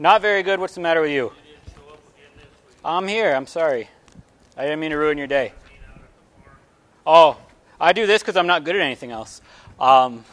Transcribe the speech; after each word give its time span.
Not 0.00 0.22
very 0.22 0.42
good. 0.42 0.58
What's 0.58 0.74
the 0.74 0.80
matter 0.80 1.00
with 1.00 1.12
you? 1.12 1.30
I'm 2.84 3.06
here. 3.06 3.32
I'm 3.32 3.46
sorry. 3.46 3.88
I 4.56 4.62
didn't 4.62 4.80
mean 4.80 4.90
to 4.90 4.96
ruin 4.96 5.16
your 5.18 5.28
day. 5.28 5.52
Oh, 7.06 7.38
I 7.80 7.92
do 7.92 8.08
this 8.08 8.22
because 8.22 8.36
I'm 8.36 8.48
not 8.48 8.64
good 8.64 8.74
at 8.74 8.82
anything 8.82 9.12
else. 9.12 9.40
Um, 9.78 10.24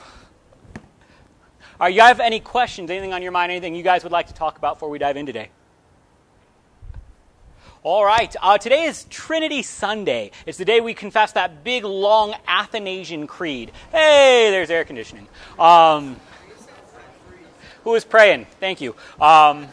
are 1.80 1.92
you 1.92 2.02
have 2.02 2.20
any 2.20 2.40
questions? 2.40 2.90
Anything 2.90 3.14
on 3.14 3.22
your 3.22 3.32
mind? 3.32 3.52
Anything 3.52 3.76
you 3.76 3.84
guys 3.84 4.02
would 4.02 4.12
like 4.12 4.26
to 4.30 4.34
talk 4.34 4.58
about 4.58 4.78
before 4.78 4.90
we 4.90 4.98
dive 4.98 5.16
in 5.16 5.28
today? 5.28 5.50
All 7.84 8.04
right. 8.04 8.36
Uh, 8.42 8.58
today 8.58 8.86
is 8.86 9.04
Trinity 9.12 9.62
Sunday. 9.62 10.32
It's 10.48 10.58
the 10.58 10.66
day 10.66 10.82
we 10.82 10.96
confess 10.96 11.34
that 11.34 11.64
big, 11.64 11.84
long 11.84 12.34
Athanasian 12.48 13.28
Creed. 13.28 13.72
Hey, 13.92 14.48
there's 14.50 14.72
air 14.72 14.86
conditioning. 14.86 15.28
Um, 15.60 16.20
who 17.88 17.96
is 17.96 18.04
praying? 18.04 18.46
Thank 18.60 18.82
you. 18.82 18.98
Um, 19.18 19.70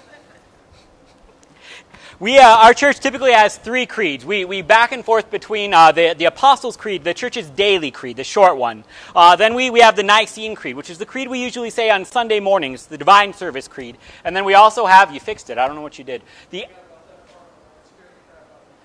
we, 2.20 2.39
uh, 2.39 2.46
our 2.46 2.72
church 2.72 3.00
typically 3.00 3.32
has 3.32 3.58
three 3.58 3.86
creeds. 3.86 4.25
We, 4.25 4.44
we 4.44 4.62
back 4.62 4.93
and 4.93 5.04
forth 5.04 5.32
between 5.32 5.75
uh, 5.75 5.90
the, 5.90 6.14
the 6.16 6.26
Apostles' 6.26 6.76
Creed, 6.76 7.03
the 7.03 7.12
church's 7.12 7.50
daily 7.50 7.90
creed, 7.90 8.16
the 8.16 8.22
short 8.22 8.56
one. 8.56 8.84
Uh, 9.16 9.34
then 9.34 9.53
we, 9.54 9.68
we 9.68 9.80
have 9.80 9.96
the 9.96 10.04
Nicene 10.04 10.54
Creed, 10.54 10.76
which 10.76 10.90
is 10.90 10.98
the 10.98 11.04
creed 11.04 11.26
we 11.26 11.42
usually 11.42 11.70
say 11.70 11.90
on 11.90 12.04
Sunday 12.04 12.39
mornings, 12.39 12.86
the 12.86 12.96
Divine 12.96 13.32
Service 13.32 13.66
Creed. 13.66 13.98
And 14.25 14.36
then 14.36 14.44
we 14.44 14.54
also 14.54 14.86
have, 14.86 15.12
you 15.12 15.18
fixed 15.18 15.50
it, 15.50 15.58
I 15.58 15.67
don't 15.67 15.75
know 15.75 15.82
what 15.82 15.98
you 15.98 16.04
did. 16.04 16.22
The, 16.50 16.67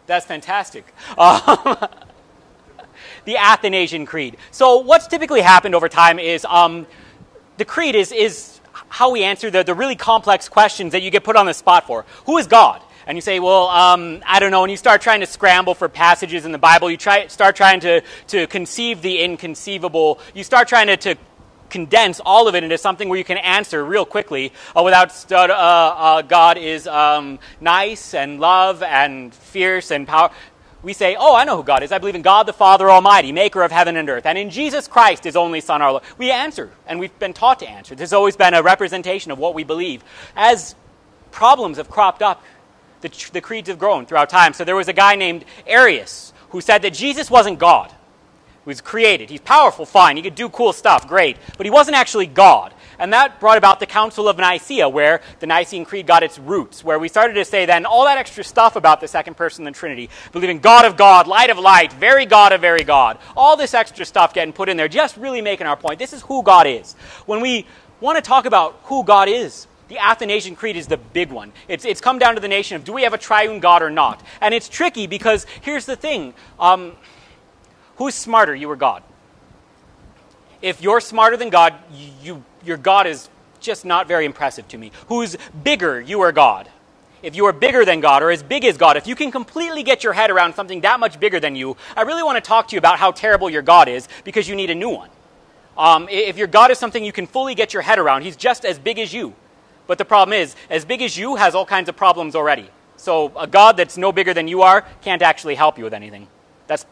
that's 0.08 0.26
fantastic. 0.26 0.92
The 3.26 3.38
Athanasian 3.38 4.06
Creed. 4.06 4.38
So, 4.52 4.80
what's 4.80 5.08
typically 5.08 5.42
happened 5.42 5.76
over 5.76 5.88
time 5.88 6.20
is 6.20 6.46
um, 6.46 6.88
the 7.58 7.66
creed 7.66 7.96
is, 7.96 8.12
is 8.12 8.59
how 8.90 9.12
we 9.12 9.24
answer 9.24 9.50
the, 9.50 9.64
the 9.64 9.74
really 9.74 9.96
complex 9.96 10.50
questions 10.50 10.92
that 10.92 11.02
you 11.02 11.12
get 11.12 11.24
put 11.24 11.36
on 11.36 11.46
the 11.46 11.54
spot 11.54 11.88
for. 11.88 12.06
Who 12.26 12.38
is 12.38 12.48
God? 12.48 12.82
And 13.08 13.18
you 13.18 13.22
say, 13.22 13.40
well, 13.40 13.68
um, 13.70 14.22
I 14.26 14.40
don't 14.40 14.52
know. 14.52 14.64
And 14.64 14.70
you 14.70 14.78
start 14.78 15.02
trying 15.02 15.22
to 15.22 15.26
scramble 15.26 15.74
for 15.74 15.90
passages 15.90 16.46
in 16.46 16.52
the 16.52 16.60
Bible. 16.60 16.92
You 16.92 16.98
try, 16.98 17.26
start 17.28 17.56
trying 17.56 17.80
to, 17.80 18.02
to 18.28 18.46
conceive 18.48 19.02
the 19.02 19.20
inconceivable. 19.20 20.20
You 20.36 20.44
start 20.44 20.68
trying 20.68 20.88
to, 20.88 20.98
to 20.98 21.16
condense 21.70 22.20
all 22.24 22.48
of 22.48 22.56
it 22.56 22.64
into 22.64 22.78
something 22.78 23.10
where 23.10 23.18
you 23.18 23.24
can 23.24 23.38
answer 23.38 23.84
real 23.84 24.06
quickly 24.06 24.52
uh, 24.76 24.84
without 24.84 25.32
uh, 25.32 25.36
uh, 25.36 26.22
God 26.24 26.58
is 26.58 26.88
um, 26.88 27.40
nice 27.62 28.14
and 28.14 28.40
love 28.40 28.84
and 28.84 29.34
fierce 29.34 29.92
and 29.92 30.08
power 30.08 30.32
we 30.82 30.94
say, 30.94 31.16
Oh, 31.20 31.36
I 31.36 31.44
know 31.44 31.58
who 31.58 31.64
God 31.64 31.84
is. 31.84 31.92
I 31.92 31.98
believe 31.98 32.16
in 32.16 32.22
God 32.22 32.46
the 32.46 32.54
Father 32.54 32.90
Almighty, 32.90 33.32
maker 33.32 33.64
of 33.64 33.72
heaven 33.72 33.98
and 33.98 34.10
earth, 34.10 34.26
and 34.26 34.38
in 34.38 34.50
Jesus 34.50 34.88
Christ, 34.88 35.24
his 35.24 35.36
only 35.36 35.62
Son, 35.62 35.82
our 35.82 35.92
Lord. 35.92 36.04
We 36.18 36.32
answer, 36.32 36.72
and 36.88 37.00
we've 37.00 37.18
been 37.20 37.34
taught 37.34 37.60
to 37.60 37.70
answer. 37.70 37.96
There's 37.96 38.14
always 38.14 38.36
been 38.36 38.54
a 38.54 38.64
representation 38.64 39.32
of 39.32 39.40
what 39.40 39.54
we 39.54 39.64
believe. 39.64 40.04
As 40.36 40.76
problems 41.32 41.78
have 41.78 41.90
cropped 41.90 42.22
up, 42.22 42.44
the, 43.02 43.10
the 43.34 43.42
creeds 43.42 43.70
have 43.70 43.80
grown 43.80 44.06
throughout 44.06 44.30
time. 44.30 44.54
So 44.54 44.64
there 44.64 44.76
was 44.76 44.88
a 44.88 44.94
guy 44.94 45.16
named 45.16 45.46
Arius 45.68 46.34
who 46.50 46.62
said 46.62 46.82
that 46.82 46.94
Jesus 46.94 47.30
wasn't 47.30 47.60
God. 47.60 47.90
He 47.90 48.70
was 48.70 48.82
created. 48.82 49.30
He's 49.30 49.42
powerful, 49.42 49.86
fine. 49.86 50.18
He 50.18 50.24
could 50.24 50.36
do 50.36 50.50
cool 50.50 50.74
stuff, 50.74 51.08
great. 51.08 51.38
But 51.58 51.66
he 51.66 51.70
wasn't 51.70 51.96
actually 51.98 52.28
God. 52.28 52.74
And 53.00 53.14
that 53.14 53.40
brought 53.40 53.58
about 53.58 53.80
the 53.80 53.86
Council 53.86 54.28
of 54.28 54.38
Nicaea, 54.38 54.90
where 54.90 55.22
the 55.40 55.48
Nicene 55.48 55.86
Creed 55.86 56.06
got 56.06 56.22
its 56.22 56.38
roots, 56.38 56.84
where 56.84 57.00
we 57.00 57.08
started 57.08 57.34
to 57.36 57.46
say 57.46 57.66
then 57.66 57.86
all 57.86 58.04
that 58.06 58.18
extra 58.18 58.44
stuff 58.44 58.76
about 58.76 59.00
the 59.00 59.08
second 59.08 59.36
person 59.36 59.66
of 59.66 59.74
the 59.74 59.80
Trinity, 59.80 60.10
believing 60.34 60.60
God 60.60 60.86
of 60.86 60.98
God, 60.98 61.26
light 61.26 61.50
of 61.50 61.58
light, 61.58 61.94
very 61.94 62.26
God 62.26 62.52
of 62.52 62.60
very 62.60 62.84
God, 62.84 63.18
all 63.38 63.56
this 63.56 63.74
extra 63.74 64.06
stuff 64.06 64.34
getting 64.34 64.54
put 64.54 64.68
in 64.68 64.76
there, 64.76 64.90
just 64.90 65.16
really 65.16 65.42
making 65.42 65.66
our 65.66 65.78
point. 65.78 65.98
This 65.98 66.12
is 66.12 66.22
who 66.24 66.44
God 66.44 66.68
is. 66.68 66.94
When 67.26 67.40
we 67.40 67.66
want 68.02 68.18
to 68.18 68.22
talk 68.22 68.46
about 68.46 68.80
who 68.84 69.04
God 69.04 69.30
is, 69.30 69.68
the 69.88 69.98
Athanasian 69.98 70.56
Creed 70.56 70.76
is 70.76 70.88
the 70.88 70.98
big 70.98 71.32
one. 71.32 71.52
It's, 71.68 71.84
it's 71.84 72.02
come 72.02 72.20
down 72.20 72.36
to 72.36 72.42
the 72.42 72.48
nation 72.48 72.76
of 72.76 72.84
do 72.84 72.94
we 72.94 73.04
have 73.04 73.14
a 73.14 73.18
triune 73.18 73.60
God 73.60 73.82
or 73.82 73.90
not? 73.90 74.22
And 74.40 74.54
it's 74.54 74.70
tricky 74.70 75.08
because 75.08 75.46
here's 75.62 75.86
the 75.86 75.96
thing 75.96 76.34
um, 76.60 76.94
who's 77.96 78.14
smarter, 78.14 78.54
you 78.54 78.70
or 78.70 78.76
God? 78.76 79.04
If 80.62 80.82
you're 80.82 81.00
smarter 81.00 81.38
than 81.38 81.50
God, 81.50 81.74
you 82.22 82.44
your 82.64 82.78
God 82.78 83.08
is 83.08 83.30
just 83.60 83.86
not 83.86 84.08
very 84.08 84.26
impressive 84.26 84.68
to 84.70 84.78
me. 84.78 84.92
Who's 85.08 85.38
bigger, 85.64 86.00
you 86.00 86.20
or 86.20 86.32
God? 86.32 86.70
If 87.22 87.36
you 87.36 87.46
are 87.46 87.54
bigger 87.54 87.84
than 87.84 88.00
God 88.00 88.24
or 88.24 88.32
as 88.32 88.42
big 88.42 88.64
as 88.64 88.78
God, 88.78 88.96
if 88.96 89.06
you 89.06 89.16
can 89.16 89.32
completely 89.32 89.84
get 89.84 90.04
your 90.04 90.14
head 90.14 90.30
around 90.30 90.56
something 90.56 90.82
that 90.82 91.00
much 91.00 91.20
bigger 91.20 91.40
than 91.40 91.56
you, 91.56 91.76
I 91.96 92.04
really 92.04 92.24
want 92.24 92.42
to 92.42 92.48
talk 92.48 92.70
to 92.70 92.76
you 92.76 92.78
about 92.78 92.98
how 92.98 93.12
terrible 93.12 93.50
your 93.50 93.62
God 93.62 93.90
is 93.90 94.08
because 94.24 94.48
you 94.48 94.56
need 94.56 94.70
a 94.70 94.76
new 94.76 94.90
one. 94.90 95.10
Um, 95.78 96.08
if 96.10 96.38
your 96.38 96.48
God 96.48 96.72
is 96.72 96.78
something 96.78 97.04
you 97.04 97.12
can 97.12 97.28
fully 97.28 97.56
get 97.56 97.74
your 97.74 97.82
head 97.82 98.00
around, 98.00 98.22
he's 98.22 98.38
just 98.38 98.66
as 98.66 98.80
big 98.80 99.00
as 99.00 99.14
you. 99.14 99.34
But 99.88 99.98
the 99.98 100.06
problem 100.06 100.34
is, 100.34 100.56
as 100.70 100.86
big 100.86 101.02
as 101.02 101.18
you 101.18 101.36
has 101.36 101.56
all 101.56 101.66
kinds 101.66 101.90
of 101.90 101.96
problems 101.96 102.36
already. 102.36 102.70
So 102.96 103.32
a 103.38 103.48
God 103.48 103.76
that's 103.76 103.98
no 103.98 104.12
bigger 104.12 104.34
than 104.34 104.48
you 104.48 104.62
are 104.62 104.86
can't 105.02 105.22
actually 105.22 105.56
help 105.56 105.78
you 105.78 105.84
with 105.84 105.94
anything. 105.94 106.28
That's 106.68 106.86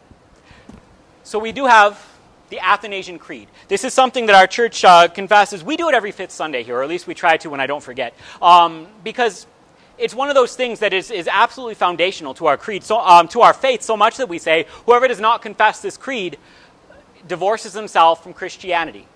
so 1.22 1.38
we 1.38 1.52
do 1.52 1.66
have 1.66 2.02
the 2.50 2.60
Athanasian 2.60 3.18
Creed. 3.18 3.48
This 3.68 3.84
is 3.84 3.92
something 3.92 4.26
that 4.26 4.36
our 4.36 4.46
church 4.46 4.84
uh, 4.84 5.08
confesses. 5.08 5.62
We 5.62 5.76
do 5.76 5.88
it 5.88 5.94
every 5.94 6.12
fifth 6.12 6.30
Sunday 6.30 6.62
here, 6.62 6.78
or 6.78 6.82
at 6.82 6.88
least 6.88 7.06
we 7.06 7.14
try 7.14 7.36
to 7.38 7.50
when 7.50 7.60
I 7.60 7.66
don't 7.66 7.82
forget. 7.82 8.14
Um, 8.40 8.86
because 9.04 9.46
it's 9.98 10.14
one 10.14 10.28
of 10.28 10.34
those 10.34 10.56
things 10.56 10.78
that 10.80 10.92
is, 10.92 11.10
is 11.10 11.28
absolutely 11.30 11.74
foundational 11.74 12.34
to 12.34 12.46
our 12.46 12.56
creed, 12.56 12.84
so, 12.84 12.98
um, 13.00 13.28
to 13.28 13.40
our 13.42 13.52
faith, 13.52 13.82
so 13.82 13.96
much 13.96 14.16
that 14.16 14.28
we 14.28 14.38
say, 14.38 14.66
whoever 14.86 15.08
does 15.08 15.20
not 15.20 15.42
confess 15.42 15.82
this 15.82 15.96
creed 15.96 16.38
divorces 17.26 17.74
himself 17.74 18.22
from 18.22 18.32
Christianity. 18.32 19.06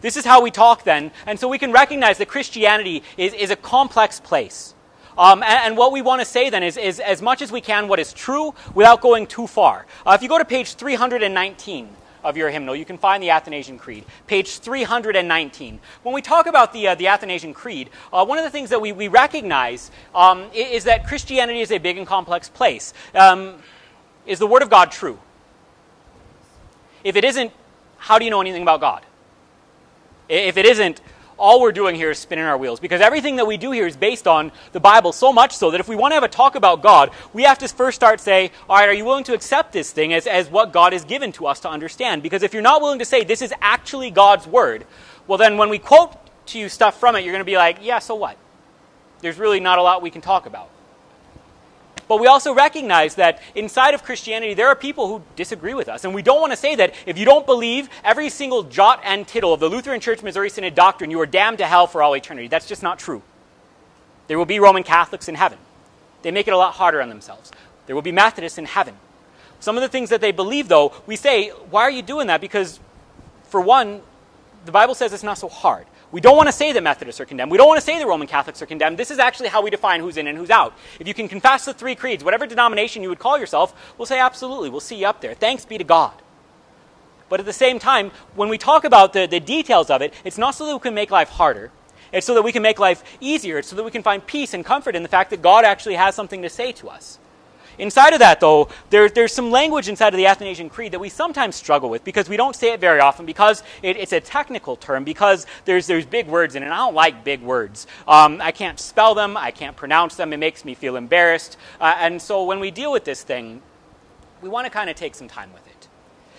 This 0.00 0.16
is 0.16 0.24
how 0.24 0.40
we 0.42 0.50
talk 0.50 0.84
then, 0.84 1.10
and 1.26 1.38
so 1.38 1.46
we 1.46 1.58
can 1.58 1.72
recognize 1.72 2.18
that 2.18 2.28
Christianity 2.28 3.02
is, 3.18 3.34
is 3.34 3.50
a 3.50 3.56
complex 3.56 4.18
place. 4.18 4.74
Um, 5.18 5.42
and, 5.42 5.66
and, 5.66 5.76
what 5.76 5.92
we 5.92 6.00
want 6.00 6.22
to 6.22 6.24
say 6.24 6.48
then 6.48 6.62
is, 6.62 6.78
is, 6.78 6.98
as 7.00 7.20
much 7.20 7.42
as 7.42 7.52
we 7.52 7.60
can, 7.60 7.88
what 7.88 7.98
is 7.98 8.14
true 8.14 8.54
without 8.74 9.02
going 9.02 9.26
too 9.26 9.46
far. 9.46 9.84
Uh, 10.06 10.12
if 10.12 10.22
you 10.22 10.28
go 10.28 10.38
to 10.38 10.44
page 10.44 10.74
319, 10.74 11.88
of 12.22 12.36
your 12.36 12.50
hymnal, 12.50 12.76
you 12.76 12.84
can 12.84 12.98
find 12.98 13.22
the 13.22 13.30
Athanasian 13.30 13.78
Creed, 13.78 14.04
page 14.26 14.58
319. 14.58 15.80
When 16.02 16.14
we 16.14 16.22
talk 16.22 16.46
about 16.46 16.72
the, 16.72 16.88
uh, 16.88 16.94
the 16.94 17.06
Athanasian 17.06 17.54
Creed, 17.54 17.90
uh, 18.12 18.24
one 18.24 18.38
of 18.38 18.44
the 18.44 18.50
things 18.50 18.70
that 18.70 18.80
we, 18.80 18.92
we 18.92 19.08
recognize 19.08 19.90
um, 20.14 20.46
is 20.54 20.84
that 20.84 21.06
Christianity 21.06 21.60
is 21.60 21.72
a 21.72 21.78
big 21.78 21.98
and 21.98 22.06
complex 22.06 22.48
place. 22.48 22.92
Um, 23.14 23.56
is 24.26 24.38
the 24.38 24.46
Word 24.46 24.62
of 24.62 24.70
God 24.70 24.90
true? 24.90 25.18
If 27.02 27.16
it 27.16 27.24
isn't, 27.24 27.52
how 27.96 28.18
do 28.18 28.24
you 28.24 28.30
know 28.30 28.40
anything 28.40 28.62
about 28.62 28.80
God? 28.80 29.04
If 30.28 30.56
it 30.56 30.66
isn't, 30.66 31.00
all 31.40 31.60
we're 31.60 31.72
doing 31.72 31.96
here 31.96 32.10
is 32.10 32.18
spinning 32.18 32.44
our 32.44 32.58
wheels 32.58 32.78
because 32.78 33.00
everything 33.00 33.36
that 33.36 33.46
we 33.46 33.56
do 33.56 33.72
here 33.72 33.86
is 33.86 33.96
based 33.96 34.28
on 34.28 34.52
the 34.72 34.78
Bible 34.78 35.12
so 35.12 35.32
much 35.32 35.56
so 35.56 35.70
that 35.70 35.80
if 35.80 35.88
we 35.88 35.96
want 35.96 36.12
to 36.12 36.14
have 36.14 36.22
a 36.22 36.28
talk 36.28 36.54
about 36.54 36.82
God, 36.82 37.10
we 37.32 37.42
have 37.42 37.58
to 37.58 37.68
first 37.68 37.96
start 37.96 38.20
say, 38.20 38.52
all 38.68 38.76
right, 38.76 38.88
are 38.88 38.92
you 38.92 39.04
willing 39.04 39.24
to 39.24 39.34
accept 39.34 39.72
this 39.72 39.90
thing 39.90 40.12
as, 40.12 40.26
as 40.26 40.50
what 40.50 40.72
God 40.72 40.92
has 40.92 41.04
given 41.04 41.32
to 41.32 41.46
us 41.46 41.60
to 41.60 41.70
understand? 41.70 42.22
Because 42.22 42.42
if 42.42 42.52
you're 42.52 42.62
not 42.62 42.82
willing 42.82 42.98
to 42.98 43.04
say 43.04 43.24
this 43.24 43.42
is 43.42 43.52
actually 43.60 44.10
God's 44.10 44.46
word, 44.46 44.86
well 45.26 45.38
then 45.38 45.56
when 45.56 45.70
we 45.70 45.78
quote 45.78 46.16
to 46.46 46.58
you 46.58 46.68
stuff 46.68 47.00
from 47.00 47.16
it, 47.16 47.24
you're 47.24 47.32
going 47.32 47.40
to 47.40 47.44
be 47.44 47.56
like, 47.56 47.78
yeah, 47.80 47.98
so 47.98 48.14
what? 48.14 48.36
There's 49.20 49.38
really 49.38 49.60
not 49.60 49.78
a 49.78 49.82
lot 49.82 50.02
we 50.02 50.10
can 50.10 50.20
talk 50.20 50.46
about. 50.46 50.68
But 52.10 52.18
we 52.18 52.26
also 52.26 52.52
recognize 52.52 53.14
that 53.14 53.40
inside 53.54 53.94
of 53.94 54.02
Christianity, 54.02 54.54
there 54.54 54.66
are 54.66 54.74
people 54.74 55.06
who 55.06 55.22
disagree 55.36 55.74
with 55.74 55.88
us. 55.88 56.04
And 56.04 56.12
we 56.12 56.22
don't 56.22 56.40
want 56.40 56.52
to 56.52 56.56
say 56.56 56.74
that 56.74 56.92
if 57.06 57.16
you 57.16 57.24
don't 57.24 57.46
believe 57.46 57.88
every 58.02 58.28
single 58.30 58.64
jot 58.64 59.00
and 59.04 59.28
tittle 59.28 59.54
of 59.54 59.60
the 59.60 59.68
Lutheran 59.68 60.00
Church 60.00 60.20
Missouri 60.20 60.50
Synod 60.50 60.74
doctrine, 60.74 61.12
you 61.12 61.20
are 61.20 61.26
damned 61.26 61.58
to 61.58 61.66
hell 61.66 61.86
for 61.86 62.02
all 62.02 62.16
eternity. 62.16 62.48
That's 62.48 62.66
just 62.66 62.82
not 62.82 62.98
true. 62.98 63.22
There 64.26 64.36
will 64.36 64.44
be 64.44 64.58
Roman 64.58 64.82
Catholics 64.82 65.28
in 65.28 65.36
heaven. 65.36 65.58
They 66.22 66.32
make 66.32 66.48
it 66.48 66.50
a 66.50 66.56
lot 66.56 66.74
harder 66.74 67.00
on 67.00 67.10
themselves. 67.10 67.52
There 67.86 67.94
will 67.94 68.02
be 68.02 68.10
Methodists 68.10 68.58
in 68.58 68.64
heaven. 68.64 68.96
Some 69.60 69.76
of 69.76 69.82
the 69.82 69.88
things 69.88 70.10
that 70.10 70.20
they 70.20 70.32
believe, 70.32 70.66
though, 70.66 70.92
we 71.06 71.14
say, 71.14 71.50
why 71.70 71.82
are 71.82 71.92
you 71.92 72.02
doing 72.02 72.26
that? 72.26 72.40
Because, 72.40 72.80
for 73.44 73.60
one, 73.60 74.02
the 74.64 74.72
Bible 74.72 74.96
says 74.96 75.12
it's 75.12 75.22
not 75.22 75.38
so 75.38 75.48
hard. 75.48 75.86
We 76.12 76.20
don't 76.20 76.36
want 76.36 76.48
to 76.48 76.52
say 76.52 76.72
that 76.72 76.82
Methodists 76.82 77.20
are 77.20 77.24
condemned. 77.24 77.52
We 77.52 77.58
don't 77.58 77.68
want 77.68 77.78
to 77.78 77.84
say 77.84 77.98
the 77.98 78.06
Roman 78.06 78.26
Catholics 78.26 78.60
are 78.60 78.66
condemned. 78.66 78.98
This 78.98 79.12
is 79.12 79.20
actually 79.20 79.48
how 79.48 79.62
we 79.62 79.70
define 79.70 80.00
who's 80.00 80.16
in 80.16 80.26
and 80.26 80.36
who's 80.36 80.50
out. 80.50 80.74
If 80.98 81.06
you 81.06 81.14
can 81.14 81.28
confess 81.28 81.64
the 81.64 81.72
three 81.72 81.94
creeds, 81.94 82.24
whatever 82.24 82.46
denomination 82.46 83.02
you 83.02 83.08
would 83.10 83.20
call 83.20 83.38
yourself, 83.38 83.94
we'll 83.96 84.06
say 84.06 84.18
absolutely. 84.18 84.70
We'll 84.70 84.80
see 84.80 84.96
you 84.96 85.06
up 85.06 85.20
there. 85.20 85.34
Thanks 85.34 85.64
be 85.64 85.78
to 85.78 85.84
God. 85.84 86.14
But 87.28 87.38
at 87.38 87.46
the 87.46 87.52
same 87.52 87.78
time, 87.78 88.10
when 88.34 88.48
we 88.48 88.58
talk 88.58 88.82
about 88.82 89.12
the, 89.12 89.26
the 89.26 89.38
details 89.38 89.88
of 89.88 90.02
it, 90.02 90.12
it's 90.24 90.36
not 90.36 90.56
so 90.56 90.66
that 90.66 90.74
we 90.74 90.80
can 90.80 90.94
make 90.94 91.12
life 91.12 91.28
harder. 91.28 91.70
It's 92.12 92.26
so 92.26 92.34
that 92.34 92.42
we 92.42 92.50
can 92.50 92.62
make 92.62 92.80
life 92.80 93.04
easier. 93.20 93.58
It's 93.58 93.68
so 93.68 93.76
that 93.76 93.84
we 93.84 93.92
can 93.92 94.02
find 94.02 94.26
peace 94.26 94.52
and 94.52 94.64
comfort 94.64 94.96
in 94.96 95.04
the 95.04 95.08
fact 95.08 95.30
that 95.30 95.40
God 95.40 95.64
actually 95.64 95.94
has 95.94 96.16
something 96.16 96.42
to 96.42 96.48
say 96.48 96.72
to 96.72 96.88
us. 96.88 97.20
Inside 97.80 98.12
of 98.12 98.18
that, 98.18 98.40
though, 98.40 98.68
there, 98.90 99.08
there's 99.08 99.32
some 99.32 99.50
language 99.50 99.88
inside 99.88 100.12
of 100.12 100.18
the 100.18 100.26
Athanasian 100.26 100.68
Creed 100.68 100.92
that 100.92 100.98
we 100.98 101.08
sometimes 101.08 101.56
struggle 101.56 101.88
with 101.88 102.04
because 102.04 102.28
we 102.28 102.36
don't 102.36 102.54
say 102.54 102.72
it 102.72 102.80
very 102.80 103.00
often, 103.00 103.24
because 103.24 103.62
it, 103.82 103.96
it's 103.96 104.12
a 104.12 104.20
technical 104.20 104.76
term, 104.76 105.02
because 105.02 105.46
there's, 105.64 105.86
there's 105.86 106.04
big 106.04 106.26
words 106.26 106.54
in 106.54 106.62
it. 106.62 106.66
I 106.66 106.76
don't 106.76 106.94
like 106.94 107.24
big 107.24 107.40
words. 107.40 107.86
Um, 108.06 108.40
I 108.42 108.52
can't 108.52 108.78
spell 108.78 109.14
them, 109.14 109.36
I 109.36 109.50
can't 109.50 109.76
pronounce 109.76 110.16
them, 110.16 110.32
it 110.32 110.36
makes 110.36 110.64
me 110.64 110.74
feel 110.74 110.96
embarrassed. 110.96 111.56
Uh, 111.80 111.96
and 111.98 112.20
so 112.20 112.44
when 112.44 112.60
we 112.60 112.70
deal 112.70 112.92
with 112.92 113.04
this 113.04 113.22
thing, 113.22 113.62
we 114.42 114.50
want 114.50 114.66
to 114.66 114.70
kind 114.70 114.90
of 114.90 114.96
take 114.96 115.14
some 115.14 115.28
time 115.28 115.52
with 115.54 115.66
it. 115.66 115.88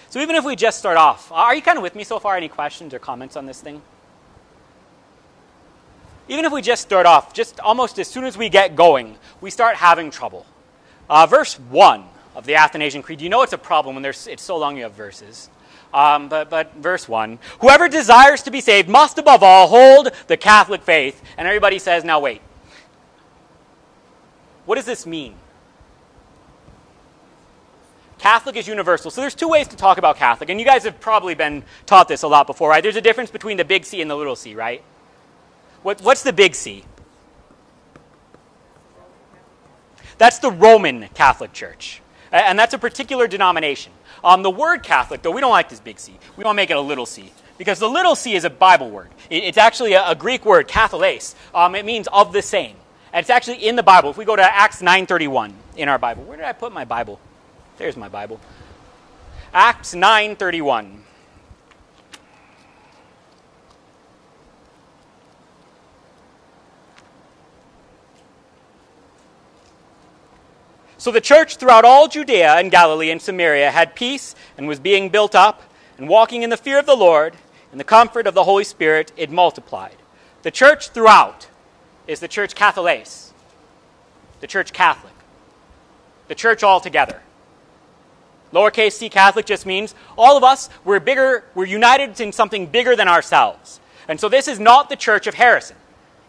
So 0.09 0.19
even 0.19 0.35
if 0.35 0.45
we 0.45 0.55
just 0.55 0.77
start 0.77 0.97
off, 0.97 1.31
are 1.31 1.55
you 1.55 1.61
kind 1.61 1.77
of 1.77 1.81
with 1.81 1.95
me 1.95 2.03
so 2.03 2.19
far? 2.19 2.37
Any 2.37 2.49
questions 2.49 2.94
or 2.94 2.99
comments 2.99 3.35
on 3.35 3.45
this 3.47 3.61
thing? 3.61 3.81
even 6.31 6.45
if 6.45 6.53
we 6.53 6.61
just 6.61 6.81
start 6.81 7.05
off, 7.05 7.33
just 7.33 7.59
almost 7.59 7.99
as 7.99 8.07
soon 8.07 8.23
as 8.23 8.37
we 8.37 8.47
get 8.47 8.73
going, 8.73 9.17
we 9.41 9.49
start 9.49 9.75
having 9.75 10.09
trouble. 10.09 10.45
Uh, 11.11 11.25
verse 11.25 11.59
1 11.59 12.05
of 12.35 12.45
the 12.45 12.55
Athanasian 12.55 13.01
Creed, 13.01 13.19
you 13.19 13.27
know 13.27 13.41
it's 13.41 13.51
a 13.51 13.57
problem 13.57 13.97
when 13.97 14.01
there's, 14.01 14.27
it's 14.27 14.41
so 14.41 14.55
long 14.57 14.77
you 14.77 14.83
have 14.83 14.93
verses. 14.93 15.49
Um, 15.93 16.29
but, 16.29 16.49
but 16.49 16.73
verse 16.75 17.05
1 17.05 17.37
Whoever 17.59 17.89
desires 17.89 18.43
to 18.43 18.51
be 18.51 18.61
saved 18.61 18.87
must 18.87 19.17
above 19.17 19.43
all 19.43 19.67
hold 19.67 20.13
the 20.27 20.37
Catholic 20.37 20.83
faith. 20.83 21.21
And 21.37 21.49
everybody 21.49 21.79
says, 21.79 22.05
now 22.05 22.21
wait. 22.21 22.41
What 24.65 24.75
does 24.75 24.85
this 24.85 25.05
mean? 25.05 25.35
Catholic 28.17 28.55
is 28.55 28.65
universal. 28.65 29.11
So 29.11 29.19
there's 29.19 29.35
two 29.35 29.49
ways 29.49 29.67
to 29.67 29.75
talk 29.75 29.97
about 29.97 30.15
Catholic, 30.15 30.49
and 30.49 30.61
you 30.61 30.65
guys 30.65 30.85
have 30.85 31.01
probably 31.01 31.35
been 31.35 31.63
taught 31.87 32.07
this 32.07 32.23
a 32.23 32.27
lot 32.29 32.47
before, 32.47 32.69
right? 32.69 32.81
There's 32.81 32.95
a 32.95 33.01
difference 33.01 33.31
between 33.31 33.57
the 33.57 33.65
big 33.65 33.83
C 33.83 34.01
and 34.01 34.09
the 34.09 34.15
little 34.15 34.37
c, 34.37 34.55
right? 34.55 34.81
What, 35.83 35.99
what's 36.01 36.23
the 36.23 36.31
big 36.31 36.55
C? 36.55 36.85
That's 40.21 40.38
the 40.38 40.51
Roman 40.51 41.07
Catholic 41.15 41.51
Church, 41.51 42.00
and 42.31 42.59
that's 42.59 42.75
a 42.75 42.77
particular 42.77 43.27
denomination. 43.27 43.91
Um, 44.23 44.44
the 44.44 44.51
word 44.51 44.83
Catholic, 44.83 45.23
though, 45.23 45.31
we 45.31 45.41
don't 45.41 45.50
like 45.50 45.68
this 45.68 45.79
big 45.79 45.97
C. 45.97 46.15
We 46.38 46.44
want 46.44 46.53
to 46.53 46.57
make 46.57 46.69
it 46.69 46.77
a 46.77 46.79
little 46.79 47.07
c, 47.07 47.31
because 47.57 47.79
the 47.79 47.89
little 47.89 48.13
c 48.13 48.35
is 48.35 48.45
a 48.45 48.50
Bible 48.51 48.91
word. 48.91 49.09
It, 49.31 49.45
it's 49.45 49.57
actually 49.57 49.94
a, 49.94 50.07
a, 50.07 50.13
Greek 50.13 50.45
word, 50.45 50.68
katholos. 50.68 51.33
Um, 51.56 51.73
it 51.73 51.85
means 51.85 52.07
of 52.13 52.33
the 52.33 52.44
same. 52.44 52.75
And 53.12 53.23
it's 53.23 53.31
actually 53.31 53.68
in 53.68 53.75
the 53.75 53.81
Bible. 53.81 54.12
If 54.12 54.18
we 54.18 54.23
go 54.23 54.35
to 54.35 54.44
Acts 54.44 54.83
9.31 54.83 55.53
in 55.75 55.89
our 55.89 55.97
Bible. 55.97 56.21
Where 56.25 56.38
did 56.38 56.45
I 56.45 56.53
put 56.53 56.71
my 56.71 56.85
Bible? 56.85 57.19
There's 57.77 57.97
my 57.97 58.07
Bible. 58.07 58.39
Acts 59.56 59.95
9:31. 59.95 61.00
So 71.01 71.09
the 71.09 71.19
church 71.19 71.56
throughout 71.56 71.83
all 71.83 72.07
Judea 72.07 72.57
and 72.57 72.69
Galilee 72.69 73.09
and 73.09 73.19
Samaria 73.19 73.71
had 73.71 73.95
peace 73.95 74.36
and 74.56 74.68
was 74.68 74.80
being 74.80 75.09
built 75.09 75.33
up, 75.33 75.63
and 75.98 76.07
walking 76.07 76.44
in 76.44 76.51
the 76.51 76.57
fear 76.57 76.77
of 76.77 76.86
the 76.86 76.95
Lord 76.95 77.33
and 77.71 77.80
the 77.80 77.83
comfort 77.83 78.27
of 78.27 78.36
the 78.36 78.44
Holy 78.44 78.63
Spirit, 78.63 79.12
it 79.18 79.31
multiplied. 79.31 79.95
The 80.44 80.51
church 80.51 80.89
throughout 80.89 81.48
is 82.06 82.19
the 82.19 82.27
church 82.27 82.53
Catholicos, 82.53 83.31
the 84.42 84.45
church 84.45 84.74
Catholic, 84.74 85.15
the 86.27 86.36
church 86.36 86.63
altogether. 86.63 87.24
Lowercase 88.54 88.92
c 88.92 89.09
Catholic 89.09 89.47
just 89.47 89.65
means 89.65 89.95
all 90.19 90.38
of 90.38 90.44
us, 90.44 90.69
we're 90.86 91.00
bigger, 91.00 91.45
we're 91.56 91.65
united 91.65 92.21
in 92.21 92.31
something 92.31 92.68
bigger 92.68 92.95
than 92.95 93.07
ourselves. 93.07 93.80
And 94.07 94.19
so 94.19 94.30
this 94.30 94.47
is 94.47 94.59
not 94.59 94.88
the 94.88 94.95
church 94.95 95.25
of 95.25 95.33
Harrison. 95.33 95.77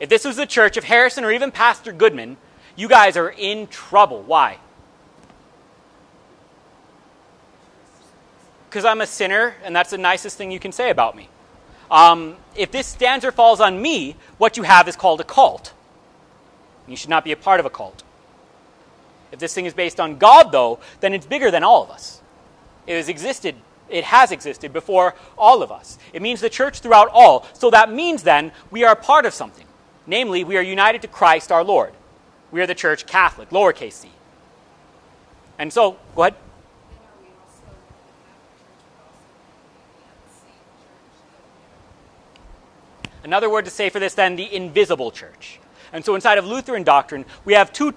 If 0.01 0.09
this 0.09 0.25
was 0.25 0.37
the 0.37 0.47
church 0.47 0.79
of 0.79 0.85
Harrison 0.85 1.25
or 1.25 1.31
even 1.31 1.51
Pastor 1.51 1.93
Goodman, 1.93 2.39
you 2.77 2.89
guys 2.89 3.17
are 3.17 3.31
in 3.31 3.67
trouble. 3.67 4.23
Why? 4.23 4.59
Because 8.69 8.85
I'm 8.85 9.01
a 9.01 9.07
sinner, 9.07 9.55
and 9.65 9.77
that's 9.77 9.91
the 9.91 9.99
nicest 9.99 10.39
thing 10.39 10.51
you 10.51 10.59
can 10.59 10.73
say 10.73 10.91
about 10.91 11.15
me. 11.15 11.29
Um, 11.91 12.37
if 12.57 12.71
this 12.71 12.87
stands 12.87 13.23
or 13.23 13.31
falls 13.31 13.61
on 13.61 13.81
me, 13.83 14.17
what 14.39 14.57
you 14.57 14.63
have 14.63 14.89
is 14.89 14.97
called 14.97 15.21
a 15.21 15.25
cult. 15.25 15.75
You 16.89 16.97
should 16.97 17.11
not 17.11 17.23
be 17.23 17.33
a 17.33 17.37
part 17.37 17.61
of 17.61 17.67
a 17.67 17.71
cult. 17.71 18.03
If 19.31 19.39
this 19.39 19.55
thing 19.55 19.67
is 19.67 19.75
based 19.75 20.01
on 20.01 20.17
God, 20.17 20.53
though, 20.53 20.79
then 21.01 21.13
it's 21.13 21.27
bigger 21.27 21.51
than 21.51 21.63
all 21.63 21.83
of 21.83 21.91
us. 21.91 22.23
It 22.87 22.97
has 22.97 23.09
existed, 23.09 23.57
it 23.89 24.05
has 24.05 24.33
existed 24.33 24.73
before 24.73 25.15
all 25.37 25.63
of 25.63 25.71
us. 25.71 25.99
It 26.13 26.23
means 26.23 26.41
the 26.41 26.51
church 26.51 26.81
throughout 26.81 27.09
all. 27.13 27.47
So 27.53 27.71
that 27.71 27.93
means 27.93 28.23
then 28.23 28.53
we 28.71 28.85
are 28.85 28.93
a 28.93 28.97
part 28.97 29.27
of 29.27 29.35
something. 29.35 29.67
Namely, 30.07 30.45
we 30.45 30.57
are 30.57 30.63
united 30.63 31.03
to 31.03 31.09
Christ 31.09 31.53
our 31.53 31.63
Lord. 31.63 31.93
We 32.53 32.61
are 32.61 32.67
the 32.67 32.75
church 32.75 33.07
Catholic, 33.07 33.51
lowercase 33.51 33.95
c. 33.95 34.11
And 35.59 35.73
so, 35.73 35.97
go 36.15 36.23
ahead. 36.23 36.35
Another 43.25 43.49
word 43.49 43.65
to 43.65 43.71
say 43.71 43.89
for 43.89 43.99
this, 43.99 44.15
then, 44.15 44.37
the 44.37 44.55
invisible 44.55 45.11
church. 45.11 45.61
And 45.93 46.05
so, 46.05 46.15
inside 46.15 46.39
of 46.39 46.45
Lutheran 46.45 46.83
doctrine, 46.83 47.25
we 47.45 47.55
have 47.55 47.73
two 47.73 47.95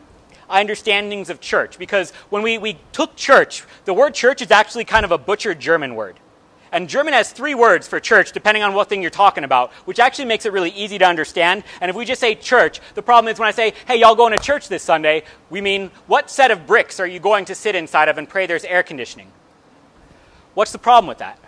understandings 0.49 1.29
of 1.29 1.39
church 1.41 1.77
because 1.79 2.11
when 2.29 2.43
we, 2.43 2.57
we 2.57 2.77
took 2.91 3.15
church, 3.15 3.63
the 3.85 3.93
word 3.93 4.13
church 4.13 4.41
is 4.41 4.51
actually 4.51 4.85
kind 4.85 5.03
of 5.03 5.11
a 5.11 5.17
butchered 5.17 5.59
German 5.59 5.95
word. 5.95 6.19
And 6.75 6.89
German 6.89 7.13
has 7.13 7.31
three 7.31 7.55
words 7.55 7.87
for 7.87 8.01
church, 8.01 8.33
depending 8.33 8.61
on 8.61 8.73
what 8.73 8.89
thing 8.89 9.01
you're 9.01 9.09
talking 9.09 9.45
about, 9.45 9.71
which 9.85 9.97
actually 9.97 10.25
makes 10.25 10.45
it 10.45 10.51
really 10.51 10.71
easy 10.71 10.97
to 10.97 11.05
understand. 11.05 11.63
And 11.79 11.89
if 11.89 11.95
we 11.95 12.03
just 12.03 12.19
say 12.19 12.35
church, 12.35 12.81
the 12.95 13.01
problem 13.01 13.31
is 13.31 13.39
when 13.39 13.47
I 13.47 13.51
say, 13.51 13.73
hey, 13.87 13.95
y'all 13.95 14.13
going 14.13 14.37
to 14.37 14.43
church 14.43 14.67
this 14.67 14.83
Sunday, 14.83 15.23
we 15.49 15.61
mean, 15.61 15.89
what 16.05 16.29
set 16.29 16.51
of 16.51 16.67
bricks 16.67 16.99
are 16.99 17.07
you 17.07 17.21
going 17.21 17.45
to 17.45 17.55
sit 17.55 17.75
inside 17.75 18.09
of 18.09 18.17
and 18.17 18.27
pray 18.27 18.45
there's 18.45 18.65
air 18.65 18.83
conditioning? 18.83 19.31
What's 20.53 20.73
the 20.73 20.77
problem 20.77 21.07
with 21.07 21.19
that? 21.19 21.39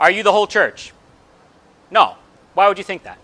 Are 0.00 0.10
you 0.10 0.22
the 0.22 0.32
whole 0.32 0.46
church? 0.46 0.94
No. 1.90 2.16
Why 2.54 2.68
would 2.68 2.78
you 2.78 2.84
think 2.84 3.02
that? 3.02 3.18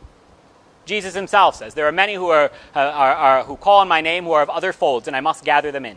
Jesus 0.85 1.15
himself 1.15 1.57
says, 1.57 1.73
There 1.73 1.89
are 1.89 1.93
many 1.93 2.13
who, 2.13 2.29
are, 2.29 2.51
uh, 2.77 2.81
are, 2.81 3.15
are, 3.15 3.45
who 3.45 3.57
call 3.57 3.79
on 3.79 3.89
my 3.89 4.03
name 4.03 4.25
who 4.25 4.33
are 4.33 4.43
of 4.43 4.51
other 4.51 4.75
folds, 4.75 5.09
and 5.09 5.17
I 5.17 5.21
must 5.21 5.43
gather 5.43 5.73
them 5.73 5.87
in. 5.87 5.97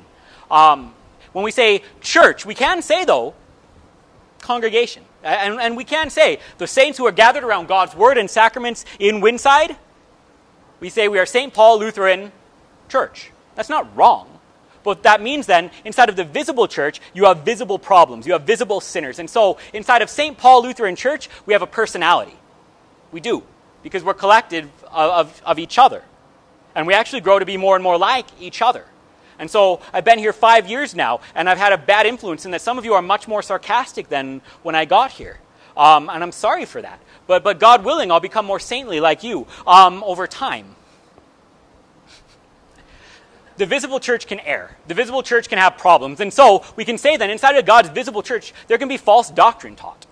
Um, 0.49 0.93
when 1.33 1.43
we 1.43 1.51
say 1.51 1.83
church, 1.99 2.45
we 2.45 2.55
can 2.55 2.81
say, 2.81 3.03
though, 3.03 3.35
congregation. 4.41 5.03
And, 5.23 5.59
and 5.59 5.77
we 5.77 5.83
can 5.83 6.09
say 6.09 6.39
the 6.57 6.67
saints 6.67 6.97
who 6.97 7.05
are 7.05 7.11
gathered 7.11 7.43
around 7.43 7.67
God's 7.67 7.95
word 7.95 8.17
and 8.17 8.29
sacraments 8.29 8.85
in 8.99 9.21
Winside, 9.21 9.75
we 10.79 10.89
say 10.89 11.07
we 11.07 11.19
are 11.19 11.25
St. 11.25 11.53
Paul 11.53 11.79
Lutheran 11.79 12.31
Church. 12.89 13.31
That's 13.55 13.69
not 13.69 13.95
wrong. 13.95 14.27
But 14.83 15.03
that 15.03 15.21
means 15.21 15.45
then, 15.45 15.69
inside 15.85 16.09
of 16.09 16.15
the 16.15 16.23
visible 16.23 16.67
church, 16.67 16.99
you 17.13 17.25
have 17.25 17.39
visible 17.39 17.77
problems, 17.77 18.25
you 18.25 18.33
have 18.33 18.43
visible 18.43 18.81
sinners. 18.81 19.19
And 19.19 19.29
so, 19.29 19.57
inside 19.73 20.01
of 20.01 20.09
St. 20.09 20.37
Paul 20.37 20.63
Lutheran 20.63 20.95
Church, 20.95 21.29
we 21.45 21.53
have 21.53 21.61
a 21.61 21.67
personality. 21.67 22.35
We 23.11 23.19
do 23.19 23.43
because 23.83 24.03
we're 24.03 24.13
collective 24.13 24.69
of, 24.85 25.11
of, 25.11 25.41
of 25.45 25.59
each 25.59 25.77
other. 25.77 26.03
And 26.73 26.87
we 26.87 26.93
actually 26.93 27.21
grow 27.21 27.39
to 27.39 27.45
be 27.45 27.57
more 27.57 27.75
and 27.75 27.83
more 27.83 27.97
like 27.97 28.25
each 28.39 28.61
other. 28.61 28.85
And 29.41 29.49
so 29.49 29.81
I've 29.91 30.05
been 30.05 30.19
here 30.19 30.33
five 30.33 30.69
years 30.69 30.93
now, 30.93 31.19
and 31.33 31.49
I've 31.49 31.57
had 31.57 31.73
a 31.73 31.77
bad 31.77 32.05
influence 32.05 32.45
in 32.45 32.51
that 32.51 32.61
some 32.61 32.77
of 32.77 32.85
you 32.85 32.93
are 32.93 33.01
much 33.01 33.27
more 33.27 33.41
sarcastic 33.41 34.07
than 34.07 34.39
when 34.61 34.75
I 34.75 34.85
got 34.85 35.09
here. 35.09 35.39
Um, 35.75 36.11
and 36.11 36.21
I'm 36.21 36.31
sorry 36.31 36.65
for 36.65 36.79
that. 36.79 36.99
But, 37.25 37.43
but 37.43 37.59
God 37.59 37.83
willing, 37.83 38.11
I'll 38.11 38.19
become 38.19 38.45
more 38.45 38.59
saintly 38.59 38.99
like 38.99 39.23
you 39.23 39.47
um, 39.65 40.03
over 40.03 40.27
time. 40.27 40.75
The 43.57 43.65
visible 43.65 43.99
church 43.99 44.27
can 44.27 44.39
err. 44.41 44.77
The 44.87 44.93
visible 44.93 45.23
church 45.23 45.49
can 45.49 45.57
have 45.57 45.75
problems. 45.75 46.19
And 46.19 46.31
so 46.31 46.63
we 46.75 46.85
can 46.85 46.99
say 46.99 47.17
that 47.17 47.29
inside 47.31 47.55
of 47.55 47.65
God's 47.65 47.89
visible 47.89 48.21
church, 48.21 48.53
there 48.67 48.77
can 48.77 48.87
be 48.87 48.97
false 48.97 49.31
doctrine 49.31 49.75
taught. 49.75 50.05